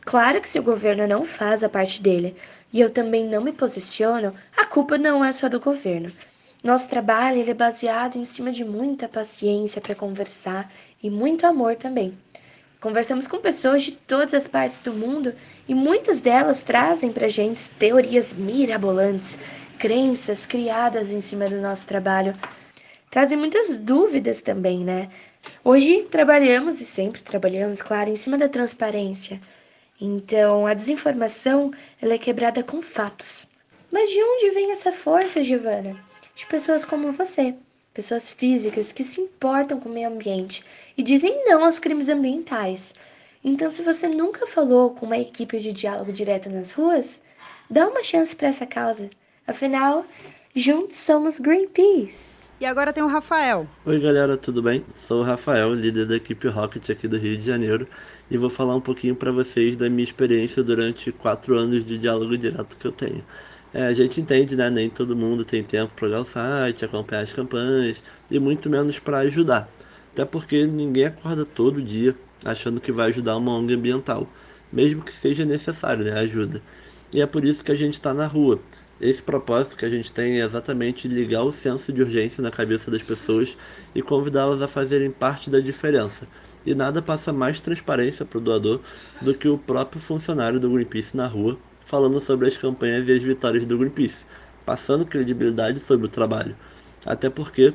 Claro 0.00 0.40
que 0.40 0.48
se 0.48 0.58
o 0.58 0.62
governo 0.62 1.06
não 1.06 1.26
faz 1.26 1.62
a 1.62 1.68
parte 1.68 2.00
dele 2.00 2.34
e 2.72 2.80
eu 2.80 2.88
também 2.88 3.26
não 3.26 3.42
me 3.42 3.52
posiciono, 3.52 4.34
a 4.56 4.64
culpa 4.64 4.96
não 4.96 5.22
é 5.22 5.30
só 5.30 5.46
do 5.46 5.60
governo. 5.60 6.10
Nosso 6.64 6.88
trabalho 6.88 7.36
ele 7.36 7.50
é 7.50 7.54
baseado 7.54 8.16
em 8.16 8.24
cima 8.24 8.50
de 8.50 8.64
muita 8.64 9.10
paciência 9.10 9.78
para 9.78 9.94
conversar 9.94 10.72
e 11.02 11.10
muito 11.10 11.46
amor 11.46 11.76
também. 11.76 12.16
Conversamos 12.80 13.28
com 13.28 13.38
pessoas 13.38 13.82
de 13.82 13.92
todas 13.92 14.32
as 14.32 14.48
partes 14.48 14.78
do 14.78 14.94
mundo 14.94 15.34
e 15.68 15.74
muitas 15.74 16.22
delas 16.22 16.62
trazem 16.62 17.12
para 17.12 17.28
gente 17.28 17.68
teorias 17.72 18.32
mirabolantes, 18.32 19.38
crenças 19.78 20.46
criadas 20.46 21.12
em 21.12 21.20
cima 21.20 21.44
do 21.44 21.60
nosso 21.60 21.86
trabalho. 21.86 22.34
Trazem 23.10 23.36
muitas 23.36 23.76
dúvidas 23.76 24.40
também, 24.40 24.82
né? 24.82 25.10
Hoje 25.62 26.04
trabalhamos 26.10 26.80
e 26.80 26.86
sempre 26.86 27.20
trabalhamos, 27.20 27.82
claro, 27.82 28.08
em 28.08 28.16
cima 28.16 28.38
da 28.38 28.48
transparência. 28.48 29.38
Então, 30.00 30.66
a 30.66 30.72
desinformação 30.72 31.70
ela 32.00 32.14
é 32.14 32.18
quebrada 32.18 32.62
com 32.62 32.80
fatos. 32.80 33.46
Mas 33.92 34.08
de 34.08 34.22
onde 34.22 34.54
vem 34.54 34.72
essa 34.72 34.90
força, 34.90 35.44
Giovana? 35.44 36.02
De 36.34 36.46
pessoas 36.46 36.86
como 36.86 37.12
você, 37.12 37.54
pessoas 38.00 38.30
físicas 38.32 38.92
que 38.92 39.04
se 39.04 39.20
importam 39.20 39.78
com 39.78 39.90
o 39.90 39.92
meio 39.92 40.08
ambiente 40.08 40.64
e 40.96 41.02
dizem 41.02 41.44
não 41.44 41.62
aos 41.62 41.78
crimes 41.78 42.08
ambientais. 42.08 42.94
Então, 43.44 43.70
se 43.70 43.82
você 43.82 44.08
nunca 44.08 44.46
falou 44.46 44.94
com 44.94 45.04
uma 45.04 45.18
equipe 45.18 45.58
de 45.58 45.70
diálogo 45.70 46.10
direto 46.10 46.48
nas 46.48 46.70
ruas, 46.70 47.20
dá 47.68 47.86
uma 47.86 48.02
chance 48.02 48.34
para 48.34 48.48
essa 48.48 48.64
causa. 48.64 49.10
Afinal, 49.46 50.06
juntos 50.56 50.96
somos 50.96 51.38
Greenpeace. 51.38 52.48
E 52.58 52.64
agora 52.64 52.90
tem 52.90 53.02
o 53.02 53.06
Rafael. 53.06 53.66
Oi 53.84 54.00
galera, 54.00 54.34
tudo 54.38 54.62
bem? 54.62 54.82
Sou 55.06 55.20
o 55.20 55.24
Rafael, 55.24 55.74
líder 55.74 56.06
da 56.06 56.16
equipe 56.16 56.48
Rocket 56.48 56.88
aqui 56.88 57.06
do 57.06 57.18
Rio 57.18 57.36
de 57.36 57.44
Janeiro, 57.44 57.86
e 58.30 58.38
vou 58.38 58.48
falar 58.48 58.74
um 58.74 58.80
pouquinho 58.80 59.14
para 59.14 59.30
vocês 59.30 59.76
da 59.76 59.90
minha 59.90 60.04
experiência 60.04 60.62
durante 60.62 61.12
quatro 61.12 61.58
anos 61.58 61.84
de 61.84 61.98
diálogo 61.98 62.38
direto 62.38 62.78
que 62.78 62.86
eu 62.86 62.92
tenho. 62.92 63.22
É, 63.72 63.86
a 63.86 63.92
gente 63.92 64.20
entende, 64.20 64.56
né? 64.56 64.68
Nem 64.68 64.90
todo 64.90 65.16
mundo 65.16 65.44
tem 65.44 65.62
tempo 65.62 65.92
para 65.94 66.06
olhar 66.06 66.20
o 66.20 66.24
site, 66.24 66.84
acompanhar 66.84 67.22
as 67.22 67.32
campanhas 67.32 68.02
e 68.30 68.38
muito 68.38 68.68
menos 68.68 68.98
para 68.98 69.18
ajudar. 69.18 69.68
Até 70.12 70.24
porque 70.24 70.66
ninguém 70.66 71.06
acorda 71.06 71.44
todo 71.44 71.80
dia 71.80 72.14
achando 72.44 72.80
que 72.80 72.90
vai 72.90 73.08
ajudar 73.08 73.36
uma 73.36 73.52
ONG 73.52 73.74
ambiental, 73.74 74.28
mesmo 74.72 75.02
que 75.02 75.12
seja 75.12 75.44
necessário, 75.44 76.04
né? 76.04 76.18
Ajuda. 76.18 76.62
E 77.14 77.20
é 77.20 77.26
por 77.26 77.44
isso 77.44 77.62
que 77.62 77.72
a 77.72 77.76
gente 77.76 77.94
está 77.94 78.12
na 78.12 78.26
rua 78.26 78.60
esse 79.00 79.22
propósito 79.22 79.78
que 79.78 79.86
a 79.86 79.88
gente 79.88 80.12
tem 80.12 80.42
é 80.42 80.44
exatamente 80.44 81.08
ligar 81.08 81.42
o 81.42 81.50
senso 81.50 81.90
de 81.90 82.02
urgência 82.02 82.42
na 82.42 82.50
cabeça 82.50 82.90
das 82.90 83.02
pessoas 83.02 83.56
e 83.94 84.02
convidá-las 84.02 84.60
a 84.60 84.68
fazerem 84.68 85.10
parte 85.10 85.48
da 85.48 85.58
diferença. 85.58 86.28
E 86.66 86.74
nada 86.74 87.00
passa 87.00 87.32
mais 87.32 87.58
transparência 87.60 88.26
para 88.26 88.36
o 88.36 88.42
doador 88.42 88.80
do 89.22 89.32
que 89.32 89.48
o 89.48 89.56
próprio 89.56 90.02
funcionário 90.02 90.60
do 90.60 90.70
Greenpeace 90.70 91.16
na 91.16 91.26
rua 91.26 91.58
falando 91.90 92.20
sobre 92.20 92.46
as 92.46 92.56
campanhas 92.56 93.06
e 93.08 93.12
as 93.12 93.20
vitórias 93.20 93.64
do 93.64 93.76
Greenpeace, 93.76 94.24
passando 94.64 95.04
credibilidade 95.04 95.80
sobre 95.80 96.06
o 96.06 96.08
trabalho. 96.08 96.54
Até 97.04 97.28
porque 97.28 97.74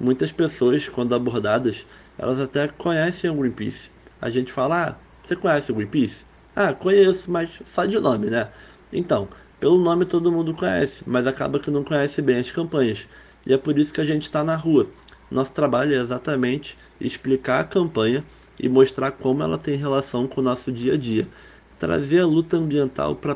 muitas 0.00 0.32
pessoas, 0.32 0.88
quando 0.88 1.14
abordadas, 1.14 1.86
elas 2.18 2.40
até 2.40 2.66
conhecem 2.66 3.30
o 3.30 3.34
Greenpeace. 3.34 3.88
A 4.20 4.28
gente 4.28 4.50
fala: 4.50 4.88
Ah, 4.88 4.94
você 5.22 5.36
conhece 5.36 5.70
o 5.70 5.76
Greenpeace? 5.76 6.24
Ah, 6.56 6.72
conheço, 6.74 7.30
mas 7.30 7.50
só 7.64 7.86
de 7.86 8.00
nome, 8.00 8.28
né? 8.28 8.48
Então, 8.92 9.28
pelo 9.60 9.78
nome 9.78 10.06
todo 10.06 10.32
mundo 10.32 10.52
conhece, 10.52 11.04
mas 11.06 11.24
acaba 11.24 11.60
que 11.60 11.70
não 11.70 11.84
conhece 11.84 12.20
bem 12.20 12.40
as 12.40 12.50
campanhas. 12.50 13.06
E 13.46 13.54
é 13.54 13.56
por 13.56 13.78
isso 13.78 13.94
que 13.94 14.00
a 14.00 14.04
gente 14.04 14.24
está 14.24 14.42
na 14.42 14.56
rua. 14.56 14.88
Nosso 15.30 15.52
trabalho 15.52 15.94
é 15.94 15.98
exatamente 15.98 16.76
explicar 17.00 17.60
a 17.60 17.64
campanha 17.64 18.24
e 18.58 18.68
mostrar 18.68 19.12
como 19.12 19.42
ela 19.42 19.56
tem 19.56 19.76
relação 19.76 20.26
com 20.26 20.40
o 20.40 20.44
nosso 20.44 20.72
dia 20.72 20.94
a 20.94 20.96
dia. 20.96 21.28
Trazer 21.82 22.20
a 22.20 22.26
luta 22.26 22.58
ambiental 22.58 23.16
para 23.16 23.34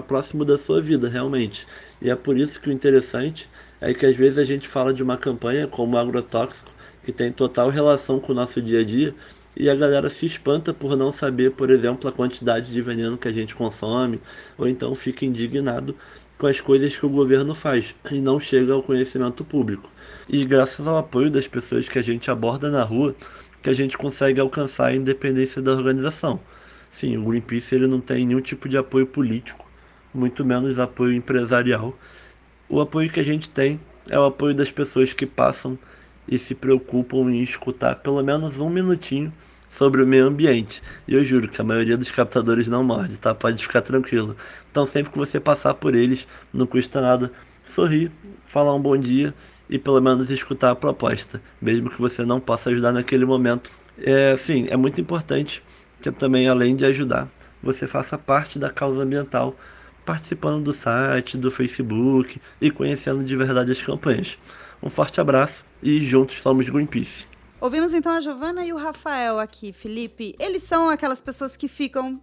próximo 0.00 0.44
da 0.44 0.56
sua 0.56 0.80
vida, 0.80 1.08
realmente. 1.08 1.66
E 2.00 2.08
é 2.08 2.14
por 2.14 2.38
isso 2.38 2.60
que 2.60 2.68
o 2.68 2.72
interessante 2.72 3.50
é 3.80 3.92
que 3.92 4.06
às 4.06 4.14
vezes 4.14 4.38
a 4.38 4.44
gente 4.44 4.68
fala 4.68 4.94
de 4.94 5.02
uma 5.02 5.16
campanha 5.16 5.66
como 5.66 5.98
agrotóxico, 5.98 6.70
que 7.02 7.10
tem 7.10 7.32
total 7.32 7.68
relação 7.68 8.20
com 8.20 8.30
o 8.30 8.34
nosso 8.34 8.62
dia 8.62 8.78
a 8.78 8.84
dia, 8.84 9.12
e 9.56 9.68
a 9.68 9.74
galera 9.74 10.08
se 10.08 10.24
espanta 10.24 10.72
por 10.72 10.96
não 10.96 11.10
saber, 11.10 11.50
por 11.50 11.68
exemplo, 11.68 12.08
a 12.08 12.12
quantidade 12.12 12.70
de 12.70 12.80
veneno 12.80 13.18
que 13.18 13.26
a 13.26 13.32
gente 13.32 13.56
consome, 13.56 14.20
ou 14.56 14.68
então 14.68 14.94
fica 14.94 15.24
indignado 15.24 15.96
com 16.38 16.46
as 16.46 16.60
coisas 16.60 16.96
que 16.96 17.04
o 17.04 17.10
governo 17.10 17.56
faz 17.56 17.92
e 18.08 18.20
não 18.20 18.38
chega 18.38 18.72
ao 18.72 18.84
conhecimento 18.84 19.44
público. 19.44 19.90
E 20.28 20.44
graças 20.44 20.86
ao 20.86 20.96
apoio 20.96 21.28
das 21.28 21.48
pessoas 21.48 21.88
que 21.88 21.98
a 21.98 22.02
gente 22.02 22.30
aborda 22.30 22.70
na 22.70 22.84
rua, 22.84 23.16
que 23.60 23.68
a 23.68 23.74
gente 23.74 23.98
consegue 23.98 24.38
alcançar 24.38 24.86
a 24.86 24.94
independência 24.94 25.60
da 25.60 25.72
organização. 25.72 26.38
Sim, 26.90 27.16
o 27.16 27.24
Greenpeace 27.24 27.74
ele 27.74 27.86
não 27.86 28.00
tem 28.00 28.26
nenhum 28.26 28.40
tipo 28.40 28.68
de 28.68 28.76
apoio 28.76 29.06
político, 29.06 29.68
muito 30.12 30.44
menos 30.44 30.78
apoio 30.78 31.12
empresarial. 31.12 31.96
O 32.68 32.80
apoio 32.80 33.10
que 33.10 33.20
a 33.20 33.24
gente 33.24 33.48
tem 33.48 33.80
é 34.08 34.18
o 34.18 34.24
apoio 34.24 34.54
das 34.54 34.70
pessoas 34.70 35.12
que 35.12 35.26
passam 35.26 35.78
e 36.28 36.38
se 36.38 36.54
preocupam 36.54 37.30
em 37.30 37.42
escutar 37.42 37.96
pelo 37.96 38.22
menos 38.22 38.58
um 38.60 38.68
minutinho 38.68 39.32
sobre 39.70 40.02
o 40.02 40.06
meio 40.06 40.26
ambiente. 40.26 40.82
E 41.06 41.14
eu 41.14 41.24
juro 41.24 41.48
que 41.48 41.60
a 41.60 41.64
maioria 41.64 41.96
dos 41.96 42.10
captadores 42.10 42.68
não 42.68 42.84
morde, 42.84 43.16
tá? 43.16 43.34
Pode 43.34 43.62
ficar 43.62 43.82
tranquilo. 43.82 44.36
Então 44.70 44.84
sempre 44.84 45.12
que 45.12 45.18
você 45.18 45.40
passar 45.40 45.74
por 45.74 45.94
eles, 45.94 46.26
não 46.52 46.66
custa 46.66 47.00
nada 47.00 47.32
sorrir, 47.64 48.10
falar 48.46 48.74
um 48.74 48.82
bom 48.82 48.96
dia 48.96 49.32
e 49.68 49.78
pelo 49.78 50.00
menos 50.00 50.28
escutar 50.28 50.70
a 50.72 50.76
proposta, 50.76 51.40
mesmo 51.62 51.88
que 51.88 52.00
você 52.00 52.24
não 52.24 52.40
possa 52.40 52.70
ajudar 52.70 52.92
naquele 52.92 53.24
momento. 53.24 53.70
É, 53.98 54.36
sim, 54.36 54.66
é 54.68 54.76
muito 54.76 55.00
importante 55.00 55.62
que 56.00 56.10
também, 56.10 56.48
além 56.48 56.74
de 56.74 56.84
ajudar, 56.84 57.28
você 57.62 57.86
faça 57.86 58.16
parte 58.16 58.58
da 58.58 58.70
causa 58.70 59.02
ambiental, 59.02 59.54
participando 60.04 60.64
do 60.64 60.74
site, 60.74 61.36
do 61.36 61.50
Facebook 61.50 62.40
e 62.60 62.70
conhecendo 62.70 63.22
de 63.22 63.36
verdade 63.36 63.72
as 63.72 63.82
campanhas. 63.82 64.38
Um 64.82 64.88
forte 64.88 65.20
abraço 65.20 65.64
e 65.82 66.00
juntos 66.00 66.38
somos 66.38 66.68
Greenpeace. 66.68 67.26
Ouvimos 67.60 67.92
então 67.92 68.12
a 68.12 68.20
Giovana 68.20 68.64
e 68.64 68.72
o 68.72 68.76
Rafael 68.76 69.38
aqui, 69.38 69.72
Felipe. 69.72 70.34
Eles 70.38 70.62
são 70.62 70.88
aquelas 70.88 71.20
pessoas 71.20 71.56
que 71.56 71.68
ficam 71.68 72.18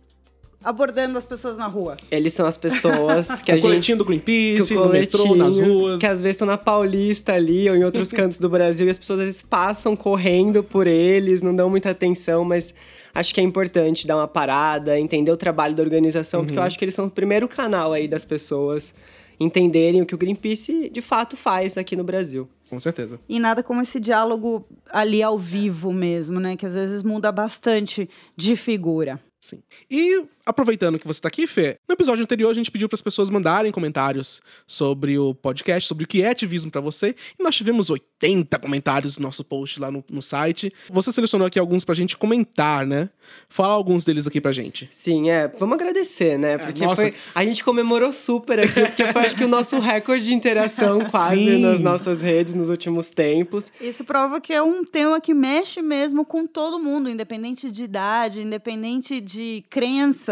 abordando 0.64 1.16
as 1.18 1.26
pessoas 1.26 1.60
na 1.60 1.68
rua. 1.68 1.96
Eles 2.10 2.34
são 2.34 2.48
as 2.48 2.58
pessoas 2.58 3.42
que 3.44 3.52
a 3.52 3.54
o 3.56 3.58
gente... 3.58 3.62
coletinho 3.62 3.98
do 4.00 4.06
Greenpeace, 4.06 4.74
no 4.74 4.90
metrô, 4.90 5.36
nas 5.36 5.60
ruas. 5.60 6.00
Que 6.00 6.08
às 6.08 6.22
vezes 6.22 6.36
estão 6.36 6.48
na 6.48 6.58
Paulista 6.58 7.34
ali 7.34 7.70
ou 7.70 7.76
em 7.76 7.84
outros 7.84 8.12
cantos 8.14 8.40
do 8.40 8.50
Brasil 8.50 8.88
e 8.88 8.90
as 8.90 8.98
pessoas 8.98 9.20
às 9.20 9.26
vezes 9.26 9.42
passam 9.44 9.96
correndo 9.96 10.64
por 10.64 10.88
eles, 10.88 11.44
não 11.44 11.56
dão 11.56 11.70
muita 11.70 11.92
atenção, 11.92 12.44
mas 12.44 12.74
acho 13.18 13.34
que 13.34 13.42
é 13.42 13.44
importante 13.44 14.06
dar 14.06 14.16
uma 14.16 14.28
parada, 14.28 15.00
entender 15.00 15.32
o 15.32 15.38
trabalho 15.38 15.76
da 15.76 15.82
organização, 15.82 16.42
uhum. 16.42 16.46
porque 16.46 16.60
eu 16.60 16.64
acho 16.64 16.78
que 16.78 16.86
eles 16.86 16.94
são 16.94 17.08
o 17.08 17.10
primeiro 17.12 17.48
canal 17.48 17.92
aí 17.92 18.08
das 18.08 18.24
pessoas 18.24 18.94
entenderem 19.40 20.02
o 20.02 20.06
que 20.06 20.14
o 20.14 20.18
Greenpeace 20.18 20.90
de 20.90 21.02
fato 21.02 21.36
faz 21.36 21.78
aqui 21.78 21.96
no 21.96 22.04
Brasil. 22.04 22.48
Com 22.70 22.80
certeza. 22.80 23.20
E 23.28 23.40
nada 23.40 23.64
como 23.64 23.82
esse 23.82 24.00
diálogo 24.00 24.68
ali 24.90 25.24
ao 25.24 25.38
vivo 25.38 25.92
mesmo, 25.92 26.40
né? 26.40 26.56
Que 26.56 26.66
às 26.66 26.76
vezes 26.76 27.02
muda 27.02 27.32
bastante 27.32 28.08
de 28.36 28.56
figura. 28.56 29.20
Sim. 29.40 29.64
E 29.90 30.26
aproveitando 30.48 30.98
que 30.98 31.06
você 31.06 31.18
está 31.18 31.28
aqui, 31.28 31.46
Fê, 31.46 31.78
no 31.88 31.94
episódio 31.94 32.24
anterior 32.24 32.50
a 32.50 32.54
gente 32.54 32.72
pediu 32.72 32.88
para 32.88 32.96
as 32.96 33.02
pessoas 33.02 33.30
mandarem 33.30 33.72
comentários 33.72 34.42
sobre 34.66 35.20
o 35.20 35.36
podcast, 35.36 35.88
sobre 35.88 36.06
o 36.06 36.08
que 36.08 36.24
é 36.24 36.30
ativismo 36.30 36.72
para 36.72 36.80
você, 36.80 37.14
e 37.38 37.44
nós 37.44 37.56
tivemos 37.56 37.90
80 37.90 38.58
comentários 38.60 39.18
no 39.18 39.24
nosso 39.24 39.44
post 39.44 39.80
lá 39.80 39.92
no, 39.92 40.04
no 40.10 40.22
site. 40.22 40.72
Você 40.90 41.12
selecionou 41.12 41.48
aqui 41.48 41.60
alguns 41.60 41.84
para 41.84 41.94
a 41.94 41.96
gente 41.96 42.16
comentar, 42.18 42.86
né? 42.86 43.10
Fala 43.50 43.74
alguns 43.74 44.06
deles 44.06 44.26
aqui 44.26 44.40
pra 44.40 44.54
gente. 44.54 44.88
Sim, 44.92 45.30
é. 45.30 45.48
Vamos 45.60 45.76
agradecer, 45.76 46.38
né? 46.38 46.58
Porque 46.58 46.84
é, 46.84 46.96
foi, 46.96 47.14
a 47.36 47.44
gente 47.44 47.64
comemorou 47.64 48.14
super 48.14 48.60
aqui, 48.60 48.82
porque 48.82 49.12
foi 49.12 49.22
acho 49.26 49.36
que 49.36 49.44
o 49.44 49.48
nosso 49.48 49.80
recorde 49.80 50.26
de 50.26 50.34
interação 50.34 51.02
quase 51.12 51.36
Sim. 51.36 51.62
nas 51.62 51.82
nossas 51.82 52.22
redes 52.22 52.54
nos 52.54 52.70
últimos 52.70 53.12
tempos. 53.12 53.72
Isso 53.82 54.06
prova 54.06 54.40
que 54.40 54.54
é 54.54 54.62
um 54.62 54.84
tema 54.84 55.20
que 55.20 55.34
mexe 55.34 55.82
mesmo 55.82 56.24
com 56.24 56.48
todo 56.48 56.80
mundo, 56.80 57.10
independente 57.10 57.70
de 57.70 57.84
idade, 57.84 58.42
independente 58.42 59.20
de 59.20 59.64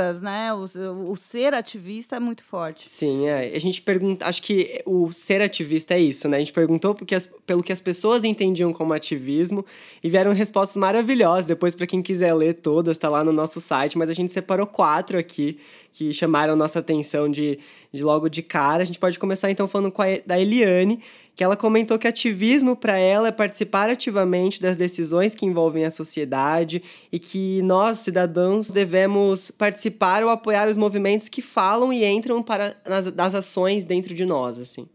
crenças, 0.05 0.21
né? 0.21 0.53
O, 0.53 1.11
o 1.11 1.15
ser 1.15 1.53
ativista 1.53 2.15
é 2.15 2.19
muito 2.19 2.43
forte. 2.43 2.87
Sim, 2.89 3.27
é. 3.27 3.55
A 3.55 3.59
gente 3.59 3.81
pergunta. 3.81 4.25
Acho 4.25 4.41
que 4.41 4.81
o 4.85 5.11
ser 5.11 5.41
ativista 5.41 5.93
é 5.93 5.99
isso, 5.99 6.27
né? 6.27 6.37
A 6.37 6.39
gente 6.39 6.53
perguntou 6.53 6.93
porque 6.93 7.15
as, 7.15 7.27
pelo 7.45 7.63
que 7.63 7.71
as 7.71 7.81
pessoas 7.81 8.23
entendiam 8.23 8.71
como 8.71 8.93
ativismo 8.93 9.65
e 10.03 10.09
vieram 10.09 10.33
respostas 10.33 10.77
maravilhosas. 10.77 11.45
Depois, 11.45 11.75
para 11.75 11.87
quem 11.87 12.01
quiser 12.01 12.33
ler 12.33 12.55
todas, 12.55 12.97
tá 12.97 13.09
lá 13.09 13.23
no 13.23 13.31
nosso 13.31 13.59
site, 13.59 13.97
mas 13.97 14.09
a 14.09 14.13
gente 14.13 14.31
separou 14.31 14.67
quatro 14.67 15.17
aqui 15.17 15.57
que 15.93 16.13
chamaram 16.13 16.57
nossa 16.57 16.79
atenção 16.79 17.29
de, 17.29 17.57
de 17.91 18.03
logo 18.03 18.27
de 18.27 18.41
cara. 18.41 18.83
A 18.83 18.85
gente 18.85 18.99
pode 18.99 19.17
começar 19.17 19.49
então 19.49 19.67
falando 19.67 19.93
a, 19.97 20.03
da 20.25 20.39
Eliane, 20.39 21.01
que 21.35 21.43
ela 21.43 21.57
comentou 21.57 21.99
que 21.99 22.07
ativismo 22.07 22.75
para 22.75 22.97
ela 22.97 23.27
é 23.27 23.31
participar 23.31 23.89
ativamente 23.89 24.61
das 24.61 24.77
decisões 24.77 25.35
que 25.35 25.45
envolvem 25.45 25.83
a 25.83 25.91
sociedade 25.91 26.81
e 27.11 27.19
que 27.19 27.61
nós, 27.61 27.99
cidadãos, 27.99 28.71
devemos 28.71 29.51
participar 29.51 30.23
ou 30.23 30.29
apoiar 30.29 30.69
os 30.69 30.77
movimentos 30.77 31.27
que 31.27 31.41
falam 31.41 31.91
e 31.91 32.05
entram 32.05 32.41
para 32.41 32.75
nas, 32.87 33.11
das 33.11 33.35
ações 33.35 33.83
dentro 33.83 34.13
de 34.13 34.25
nós, 34.25 34.57
assim. 34.57 34.87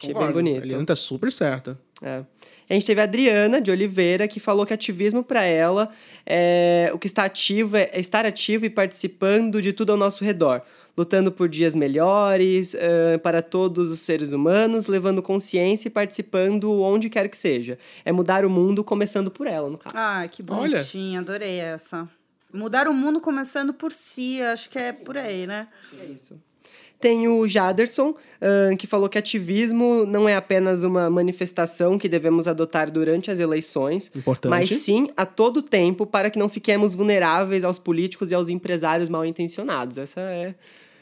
Achei 0.00 0.14
bem 0.14 0.32
bonito. 0.32 0.62
A 0.62 0.66
Eliane 0.66 0.86
tá 0.86 0.96
super 0.96 1.30
certa. 1.30 1.78
É. 2.02 2.24
A 2.72 2.74
gente 2.74 2.86
teve 2.86 3.02
a 3.02 3.04
Adriana 3.04 3.60
de 3.60 3.70
Oliveira, 3.70 4.26
que 4.26 4.40
falou 4.40 4.64
que 4.64 4.72
ativismo 4.72 5.22
para 5.22 5.44
ela 5.44 5.90
é 6.24 6.90
o 6.94 6.98
que 6.98 7.06
está 7.06 7.24
ativo 7.24 7.76
é 7.76 7.90
estar 8.00 8.24
ativo 8.24 8.64
e 8.64 8.70
participando 8.70 9.60
de 9.60 9.74
tudo 9.74 9.92
ao 9.92 9.98
nosso 9.98 10.24
redor, 10.24 10.62
lutando 10.96 11.30
por 11.30 11.50
dias 11.50 11.74
melhores 11.74 12.72
uh, 12.72 13.18
para 13.22 13.42
todos 13.42 13.90
os 13.90 13.98
seres 14.00 14.32
humanos, 14.32 14.86
levando 14.86 15.20
consciência 15.20 15.88
e 15.88 15.90
participando 15.90 16.80
onde 16.80 17.10
quer 17.10 17.28
que 17.28 17.36
seja. 17.36 17.78
É 18.06 18.10
mudar 18.10 18.42
o 18.42 18.48
mundo 18.48 18.82
começando 18.82 19.30
por 19.30 19.46
ela, 19.46 19.68
no 19.68 19.76
caso. 19.76 19.94
Ah, 19.94 20.26
que 20.26 20.42
bonitinha, 20.42 21.20
adorei 21.20 21.60
essa. 21.60 22.08
Mudar 22.50 22.88
o 22.88 22.94
mundo 22.94 23.20
começando 23.20 23.74
por 23.74 23.92
si, 23.92 24.40
acho 24.40 24.70
que 24.70 24.78
é 24.78 24.94
por 24.94 25.18
aí, 25.18 25.46
né? 25.46 25.68
É 26.00 26.06
isso. 26.06 26.40
Tem 27.02 27.26
o 27.26 27.48
Jaderson, 27.48 28.14
que 28.78 28.86
falou 28.86 29.08
que 29.08 29.18
ativismo 29.18 30.06
não 30.06 30.28
é 30.28 30.36
apenas 30.36 30.84
uma 30.84 31.10
manifestação 31.10 31.98
que 31.98 32.08
devemos 32.08 32.46
adotar 32.46 32.90
durante 32.90 33.28
as 33.28 33.40
eleições, 33.40 34.10
Importante. 34.14 34.50
mas 34.50 34.70
sim 34.70 35.10
a 35.16 35.26
todo 35.26 35.60
tempo 35.60 36.06
para 36.06 36.30
que 36.30 36.38
não 36.38 36.48
fiquemos 36.48 36.94
vulneráveis 36.94 37.64
aos 37.64 37.78
políticos 37.78 38.30
e 38.30 38.34
aos 38.34 38.48
empresários 38.48 39.08
mal 39.08 39.26
intencionados. 39.26 39.98
Essa 39.98 40.20
é 40.20 40.54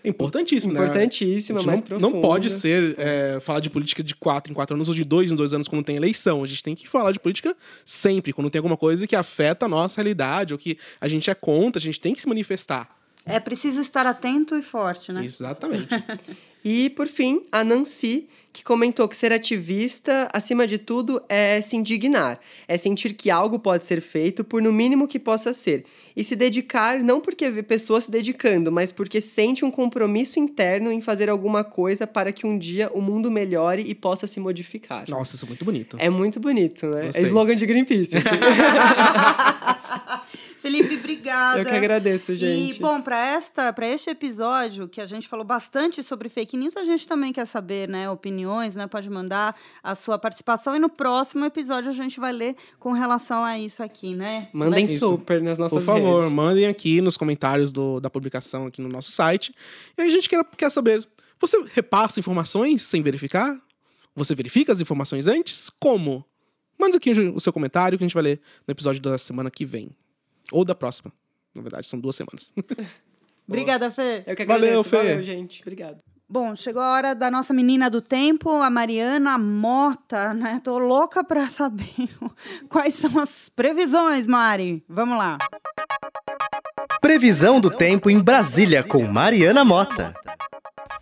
Importantíssimo, 0.03 0.72
né? 0.72 0.80
Importantíssima, 0.80 1.59
gente 1.59 1.66
mais 1.66 1.80
não, 1.80 1.86
profunda. 1.86 2.09
não 2.09 2.22
pode 2.22 2.48
ser 2.48 2.94
é, 2.98 3.38
falar 3.40 3.61
de 3.61 3.68
política 3.68 4.03
de 4.03 4.14
quatro 4.14 4.51
em 4.51 4.55
quatro 4.55 4.74
anos 4.74 4.88
ou 4.88 4.94
de 4.94 5.05
dois 5.05 5.30
em 5.30 5.36
dois 5.36 5.53
anos 5.53 5.68
quando 5.68 5.84
tem 5.84 5.96
eleição. 5.96 6.42
A 6.42 6.46
gente 6.46 6.62
tem 6.62 6.74
que 6.74 6.88
falar 6.88 7.12
de 7.12 7.20
política 7.20 7.55
sempre, 7.84 8.32
quando 8.32 8.48
tem 8.48 8.59
alguma 8.59 8.78
coisa 8.78 9.07
que 9.07 9.14
afeta 9.14 9.66
a 9.66 9.68
nossa 9.68 10.01
realidade 10.01 10.55
ou 10.55 10.59
que 10.59 10.78
a 10.98 11.07
gente 11.07 11.28
é 11.30 11.34
contra, 11.34 11.78
a 11.78 11.82
gente 11.82 12.01
tem 12.01 12.14
que 12.14 12.20
se 12.22 12.28
manifestar. 12.28 12.99
É 13.26 13.38
preciso 13.38 13.80
estar 13.80 14.06
atento 14.06 14.56
e 14.56 14.62
forte, 14.62 15.12
né? 15.12 15.24
Exatamente. 15.24 15.88
E, 16.64 16.90
por 16.90 17.06
fim, 17.06 17.42
a 17.50 17.64
Nancy, 17.64 18.28
que 18.52 18.62
comentou 18.62 19.08
que 19.08 19.16
ser 19.16 19.32
ativista, 19.32 20.28
acima 20.32 20.66
de 20.66 20.76
tudo, 20.76 21.22
é 21.28 21.60
se 21.60 21.76
indignar, 21.76 22.38
é 22.68 22.76
sentir 22.76 23.14
que 23.14 23.30
algo 23.30 23.58
pode 23.58 23.84
ser 23.84 24.00
feito 24.00 24.44
por 24.44 24.60
no 24.60 24.72
mínimo 24.72 25.08
que 25.08 25.18
possa 25.18 25.52
ser, 25.52 25.84
e 26.14 26.22
se 26.22 26.36
dedicar 26.36 26.98
não 26.98 27.20
porque 27.20 27.48
vê 27.50 27.62
pessoas 27.62 28.04
se 28.04 28.10
dedicando, 28.10 28.70
mas 28.70 28.92
porque 28.92 29.20
sente 29.20 29.64
um 29.64 29.70
compromisso 29.70 30.38
interno 30.38 30.92
em 30.92 31.00
fazer 31.00 31.30
alguma 31.30 31.64
coisa 31.64 32.06
para 32.06 32.32
que 32.32 32.46
um 32.46 32.58
dia 32.58 32.90
o 32.92 33.00
mundo 33.00 33.30
melhore 33.30 33.82
e 33.86 33.94
possa 33.94 34.26
se 34.26 34.38
modificar. 34.38 35.08
Nossa, 35.08 35.36
isso 35.36 35.46
é 35.46 35.48
muito 35.48 35.64
bonito. 35.64 35.96
É 35.98 36.10
muito 36.10 36.38
bonito, 36.40 36.86
né? 36.88 37.06
Gostei. 37.06 37.22
É 37.22 37.26
slogan 37.26 37.54
de 37.56 37.64
Greenpeace. 37.64 38.16
assim. 38.18 38.28
Felipe, 40.61 40.94
obrigada. 40.96 41.58
Eu 41.61 41.64
que 41.64 41.74
agradeço, 41.74 42.34
gente. 42.36 42.76
E, 42.76 42.78
bom, 42.80 43.00
para 43.00 43.18
esta, 43.18 43.72
para 43.72 43.86
este 43.88 44.11
episódio, 44.11 44.88
que 44.88 45.00
a 45.00 45.06
gente 45.06 45.26
falou 45.28 45.44
bastante 45.44 46.02
sobre 46.02 46.28
fake 46.28 46.56
news, 46.56 46.76
a 46.76 46.84
gente 46.84 47.06
também 47.06 47.32
quer 47.32 47.46
saber, 47.46 47.88
né, 47.88 48.08
opiniões, 48.11 48.76
né? 48.76 48.86
Pode 48.86 49.08
mandar 49.08 49.56
a 49.82 49.94
sua 49.94 50.18
participação 50.18 50.74
e 50.76 50.78
no 50.78 50.88
próximo 50.88 51.44
episódio 51.44 51.88
a 51.90 51.94
gente 51.94 52.20
vai 52.20 52.32
ler 52.32 52.56
com 52.78 52.92
relação 52.92 53.44
a 53.44 53.58
isso 53.58 53.82
aqui, 53.82 54.14
né? 54.14 54.48
Mandem 54.52 54.86
vai- 54.86 54.96
super 54.96 55.40
nas 55.42 55.58
nossas 55.58 55.78
Por 55.78 55.84
favor, 55.84 56.20
redes. 56.20 56.32
mandem 56.34 56.66
aqui 56.66 57.00
nos 57.00 57.16
comentários 57.16 57.72
do- 57.72 58.00
da 58.00 58.11
publicação 58.11 58.66
aqui 58.66 58.80
no 58.82 58.88
nosso 58.88 59.11
site. 59.11 59.54
E 59.96 60.02
a 60.02 60.08
gente 60.08 60.28
quer, 60.28 60.44
quer 60.56 60.70
saber, 60.70 61.06
você 61.40 61.62
repassa 61.72 62.20
informações 62.20 62.82
sem 62.82 63.02
verificar? 63.02 63.58
Você 64.14 64.34
verifica 64.34 64.72
as 64.72 64.80
informações 64.80 65.26
antes? 65.26 65.70
Como? 65.70 66.24
Manda 66.78 66.96
aqui 66.96 67.11
o 67.12 67.40
seu 67.40 67.52
comentário 67.52 67.96
que 67.96 68.04
a 68.04 68.06
gente 68.06 68.14
vai 68.14 68.22
ler 68.22 68.40
no 68.66 68.72
episódio 68.72 69.00
da 69.00 69.16
semana 69.18 69.50
que 69.50 69.64
vem. 69.64 69.90
Ou 70.53 70.64
da 70.64 70.74
próxima. 70.74 71.12
Na 71.55 71.62
verdade, 71.62 71.88
são 71.88 71.98
duas 71.98 72.16
semanas. 72.16 72.53
Obrigada, 73.46 73.90
Fê. 73.90 74.22
Eu 74.26 74.36
que 74.36 74.44
Valeu, 74.44 74.80
agradeço. 74.80 74.90
Fê. 74.90 74.96
Valeu, 74.96 75.22
gente. 75.22 75.61
Obrigado. 75.62 75.98
Bom, 76.28 76.55
chegou 76.55 76.80
a 76.80 76.92
hora 76.92 77.12
da 77.12 77.28
nossa 77.28 77.53
menina 77.53 77.90
do 77.90 78.01
tempo, 78.01 78.51
a 78.62 78.70
Mariana 78.70 79.36
Mota, 79.36 80.32
né? 80.32 80.61
Tô 80.62 80.78
louca 80.78 81.24
pra 81.24 81.48
saber 81.48 82.09
quais 82.70 82.94
são 82.94 83.20
as 83.20 83.48
previsões, 83.48 84.28
Mari. 84.28 84.84
Vamos 84.88 85.18
lá. 85.18 85.38
Previsão 87.01 87.61
do 87.61 87.68
tempo 87.68 88.09
em 88.09 88.22
Brasília 88.22 88.84
com 88.84 89.05
Mariana 89.09 89.64
Mota. 89.64 90.14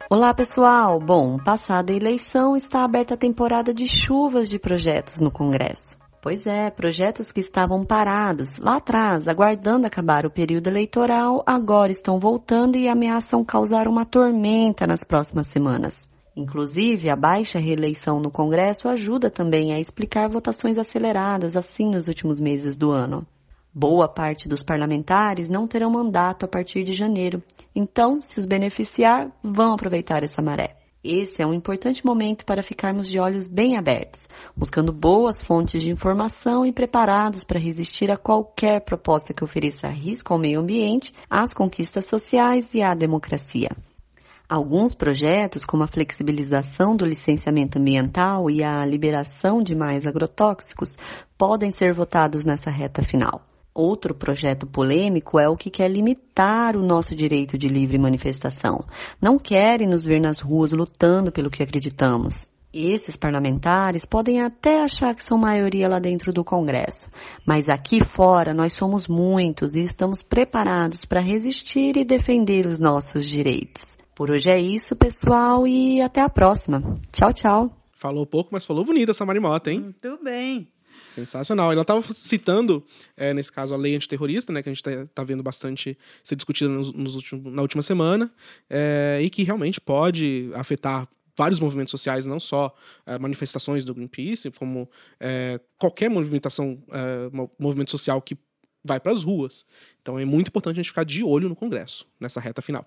Olá, 0.08 0.32
pessoal! 0.32 0.98
Bom, 0.98 1.36
passada 1.36 1.92
a 1.92 1.96
eleição, 1.96 2.56
está 2.56 2.82
aberta 2.82 3.12
a 3.12 3.18
temporada 3.18 3.74
de 3.74 3.84
chuvas 3.86 4.48
de 4.48 4.58
projetos 4.58 5.20
no 5.20 5.30
Congresso. 5.30 5.98
Pois 6.20 6.46
é, 6.46 6.68
projetos 6.68 7.30
que 7.30 7.38
estavam 7.38 7.84
parados 7.84 8.56
lá 8.56 8.78
atrás, 8.78 9.28
aguardando 9.28 9.86
acabar 9.86 10.26
o 10.26 10.30
período 10.30 10.68
eleitoral, 10.68 11.44
agora 11.46 11.92
estão 11.92 12.18
voltando 12.18 12.76
e 12.76 12.88
ameaçam 12.88 13.44
causar 13.44 13.86
uma 13.86 14.04
tormenta 14.04 14.84
nas 14.84 15.04
próximas 15.04 15.46
semanas. 15.46 16.08
Inclusive, 16.36 17.08
a 17.08 17.16
baixa 17.16 17.60
reeleição 17.60 18.20
no 18.20 18.32
Congresso 18.32 18.88
ajuda 18.88 19.30
também 19.30 19.72
a 19.72 19.78
explicar 19.78 20.28
votações 20.28 20.76
aceleradas 20.76 21.56
assim 21.56 21.90
nos 21.90 22.08
últimos 22.08 22.40
meses 22.40 22.76
do 22.76 22.90
ano. 22.90 23.24
Boa 23.72 24.08
parte 24.08 24.48
dos 24.48 24.62
parlamentares 24.62 25.48
não 25.48 25.68
terão 25.68 25.90
mandato 25.90 26.44
a 26.44 26.48
partir 26.48 26.82
de 26.82 26.92
janeiro, 26.92 27.40
então, 27.74 28.20
se 28.20 28.40
os 28.40 28.46
beneficiar, 28.46 29.30
vão 29.40 29.74
aproveitar 29.74 30.24
essa 30.24 30.42
maré. 30.42 30.74
Esse 31.10 31.40
é 31.40 31.46
um 31.46 31.54
importante 31.54 32.04
momento 32.04 32.44
para 32.44 32.62
ficarmos 32.62 33.08
de 33.08 33.18
olhos 33.18 33.46
bem 33.46 33.78
abertos, 33.78 34.28
buscando 34.54 34.92
boas 34.92 35.42
fontes 35.42 35.80
de 35.80 35.90
informação 35.90 36.66
e 36.66 36.70
preparados 36.70 37.42
para 37.42 37.58
resistir 37.58 38.10
a 38.10 38.18
qualquer 38.18 38.84
proposta 38.84 39.32
que 39.32 39.42
ofereça 39.42 39.88
risco 39.88 40.34
ao 40.34 40.38
meio 40.38 40.60
ambiente, 40.60 41.14
às 41.30 41.54
conquistas 41.54 42.04
sociais 42.04 42.74
e 42.74 42.82
à 42.82 42.92
democracia. 42.92 43.70
Alguns 44.46 44.94
projetos, 44.94 45.64
como 45.64 45.82
a 45.82 45.86
flexibilização 45.86 46.94
do 46.94 47.06
licenciamento 47.06 47.78
ambiental 47.78 48.50
e 48.50 48.62
a 48.62 48.84
liberação 48.84 49.62
de 49.62 49.74
mais 49.74 50.06
agrotóxicos, 50.06 50.98
podem 51.38 51.70
ser 51.70 51.94
votados 51.94 52.44
nessa 52.44 52.70
reta 52.70 53.02
final. 53.02 53.47
Outro 53.80 54.12
projeto 54.12 54.66
polêmico 54.66 55.38
é 55.38 55.48
o 55.48 55.56
que 55.56 55.70
quer 55.70 55.88
limitar 55.88 56.76
o 56.76 56.84
nosso 56.84 57.14
direito 57.14 57.56
de 57.56 57.68
livre 57.68 57.96
manifestação. 57.96 58.84
Não 59.22 59.38
querem 59.38 59.86
nos 59.86 60.04
ver 60.04 60.20
nas 60.20 60.40
ruas 60.40 60.72
lutando 60.72 61.30
pelo 61.30 61.48
que 61.48 61.62
acreditamos. 61.62 62.50
Esses 62.74 63.14
parlamentares 63.14 64.04
podem 64.04 64.40
até 64.40 64.82
achar 64.82 65.14
que 65.14 65.22
são 65.22 65.38
maioria 65.38 65.86
lá 65.86 66.00
dentro 66.00 66.32
do 66.32 66.42
Congresso, 66.42 67.08
mas 67.46 67.68
aqui 67.68 68.04
fora 68.04 68.52
nós 68.52 68.72
somos 68.72 69.06
muitos 69.06 69.76
e 69.76 69.80
estamos 69.84 70.22
preparados 70.22 71.04
para 71.04 71.22
resistir 71.22 71.96
e 71.96 72.04
defender 72.04 72.66
os 72.66 72.80
nossos 72.80 73.24
direitos. 73.24 73.96
Por 74.12 74.32
hoje 74.32 74.50
é 74.52 74.58
isso, 74.58 74.96
pessoal, 74.96 75.68
e 75.68 76.02
até 76.02 76.20
a 76.20 76.28
próxima. 76.28 76.82
Tchau, 77.12 77.32
tchau. 77.32 77.70
Falou 77.92 78.26
pouco, 78.26 78.50
mas 78.50 78.66
falou 78.66 78.84
bonita 78.84 79.12
essa 79.12 79.24
Marimota, 79.24 79.70
hein? 79.70 79.80
Muito 79.80 80.18
bem. 80.24 80.68
Sensacional. 81.14 81.72
Ela 81.72 81.82
estava 81.82 82.02
citando, 82.14 82.84
é, 83.16 83.34
nesse 83.34 83.52
caso, 83.52 83.74
a 83.74 83.76
lei 83.76 83.96
antiterrorista, 83.96 84.52
né, 84.52 84.62
que 84.62 84.68
a 84.68 84.72
gente 84.72 84.86
está 84.86 85.24
vendo 85.24 85.42
bastante 85.42 85.96
ser 86.22 86.36
discutida 86.36 86.70
nos, 86.70 86.92
nos 86.92 87.16
últimos, 87.16 87.52
na 87.52 87.62
última 87.62 87.82
semana, 87.82 88.32
é, 88.70 89.20
e 89.22 89.30
que 89.30 89.42
realmente 89.42 89.80
pode 89.80 90.50
afetar 90.54 91.08
vários 91.36 91.60
movimentos 91.60 91.92
sociais, 91.92 92.24
não 92.24 92.40
só 92.40 92.74
é, 93.06 93.18
manifestações 93.18 93.84
do 93.84 93.94
Greenpeace, 93.94 94.50
como 94.50 94.90
é, 95.20 95.60
qualquer 95.78 96.10
movimentação, 96.10 96.82
é, 96.90 97.30
mo- 97.32 97.50
movimento 97.58 97.90
social 97.90 98.20
que 98.20 98.36
vai 98.84 98.98
para 98.98 99.12
as 99.12 99.22
ruas. 99.22 99.64
Então 100.02 100.18
é 100.18 100.24
muito 100.24 100.48
importante 100.48 100.74
a 100.74 100.82
gente 100.82 100.90
ficar 100.90 101.04
de 101.04 101.22
olho 101.22 101.48
no 101.48 101.54
Congresso, 101.54 102.06
nessa 102.18 102.40
reta 102.40 102.62
final. 102.62 102.84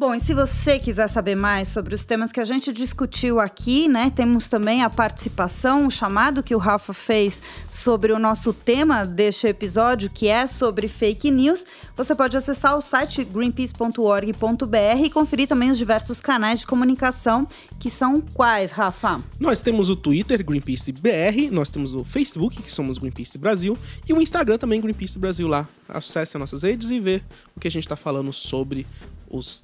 Bom, 0.00 0.14
e 0.14 0.18
se 0.18 0.32
você 0.32 0.78
quiser 0.78 1.08
saber 1.08 1.34
mais 1.34 1.68
sobre 1.68 1.94
os 1.94 2.06
temas 2.06 2.32
que 2.32 2.40
a 2.40 2.44
gente 2.46 2.72
discutiu 2.72 3.38
aqui, 3.38 3.86
né? 3.86 4.08
Temos 4.08 4.48
também 4.48 4.82
a 4.82 4.88
participação, 4.88 5.86
o 5.86 5.90
chamado 5.90 6.42
que 6.42 6.54
o 6.54 6.58
Rafa 6.58 6.94
fez 6.94 7.42
sobre 7.68 8.10
o 8.10 8.18
nosso 8.18 8.54
tema 8.54 9.04
deste 9.04 9.46
episódio, 9.46 10.08
que 10.08 10.26
é 10.26 10.46
sobre 10.46 10.88
fake 10.88 11.30
news. 11.30 11.66
Você 11.94 12.14
pode 12.14 12.34
acessar 12.34 12.78
o 12.78 12.80
site 12.80 13.22
greenpeace.org.br 13.22 15.04
e 15.04 15.10
conferir 15.10 15.46
também 15.46 15.70
os 15.70 15.76
diversos 15.76 16.18
canais 16.18 16.60
de 16.60 16.66
comunicação, 16.66 17.46
que 17.78 17.90
são 17.90 18.22
quais, 18.22 18.70
Rafa? 18.70 19.22
Nós 19.38 19.60
temos 19.60 19.90
o 19.90 19.96
Twitter, 19.96 20.42
Greenpeace 20.42 20.92
BR, 20.92 21.52
nós 21.52 21.68
temos 21.68 21.94
o 21.94 22.04
Facebook, 22.04 22.62
que 22.62 22.70
somos 22.70 22.96
Greenpeace 22.96 23.36
Brasil, 23.36 23.76
e 24.08 24.14
o 24.14 24.22
Instagram 24.22 24.56
também, 24.56 24.80
Greenpeace 24.80 25.18
Brasil 25.18 25.46
lá. 25.46 25.68
Acesse 25.86 26.38
as 26.38 26.40
nossas 26.40 26.62
redes 26.62 26.90
e 26.90 26.98
vê 26.98 27.22
o 27.54 27.60
que 27.60 27.68
a 27.68 27.70
gente 27.70 27.84
está 27.84 27.96
falando 27.96 28.32
sobre 28.32 28.86
os 29.28 29.62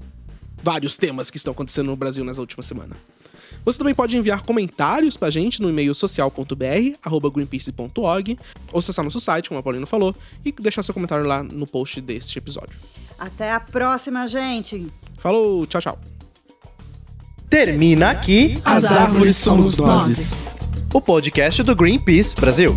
vários 0.67 0.99
temas 0.99 1.31
que 1.31 1.37
estão 1.37 1.53
acontecendo 1.53 1.87
no 1.87 1.97
Brasil 1.97 2.25
nessa 2.25 2.41
última 2.41 2.61
semana. 2.61 2.97
Você 3.65 3.79
também 3.79 3.95
pode 3.95 4.17
enviar 4.17 4.43
comentários 4.43 5.17
pra 5.17 5.31
gente 5.31 5.63
no 5.63 5.71
e-mail 5.71 5.95
social.br@greenpeace.org 5.95 8.37
ou 8.73 8.81
acessar 8.81 9.05
nosso 9.05 9.21
site, 9.21 9.49
como 9.49 9.61
a 9.61 9.63
Paulina 9.63 9.87
falou, 9.87 10.13
e 10.45 10.51
deixar 10.51 10.83
seu 10.83 10.93
comentário 10.93 11.25
lá 11.25 11.45
no 11.45 11.69
post 11.69 12.01
deste 12.01 12.37
episódio. 12.39 12.81
Até 13.17 13.53
a 13.53 13.61
próxima, 13.61 14.27
gente. 14.27 14.89
Falou, 15.19 15.65
tchau, 15.67 15.81
tchau. 15.81 15.97
Termina 17.49 18.11
aqui 18.11 18.61
As 18.65 18.83
árvores 18.85 19.37
somos 19.37 19.79
nós. 19.79 20.57
o 20.93 21.01
podcast 21.01 21.63
do 21.63 21.77
Greenpeace 21.77 22.35
Brasil. 22.35 22.77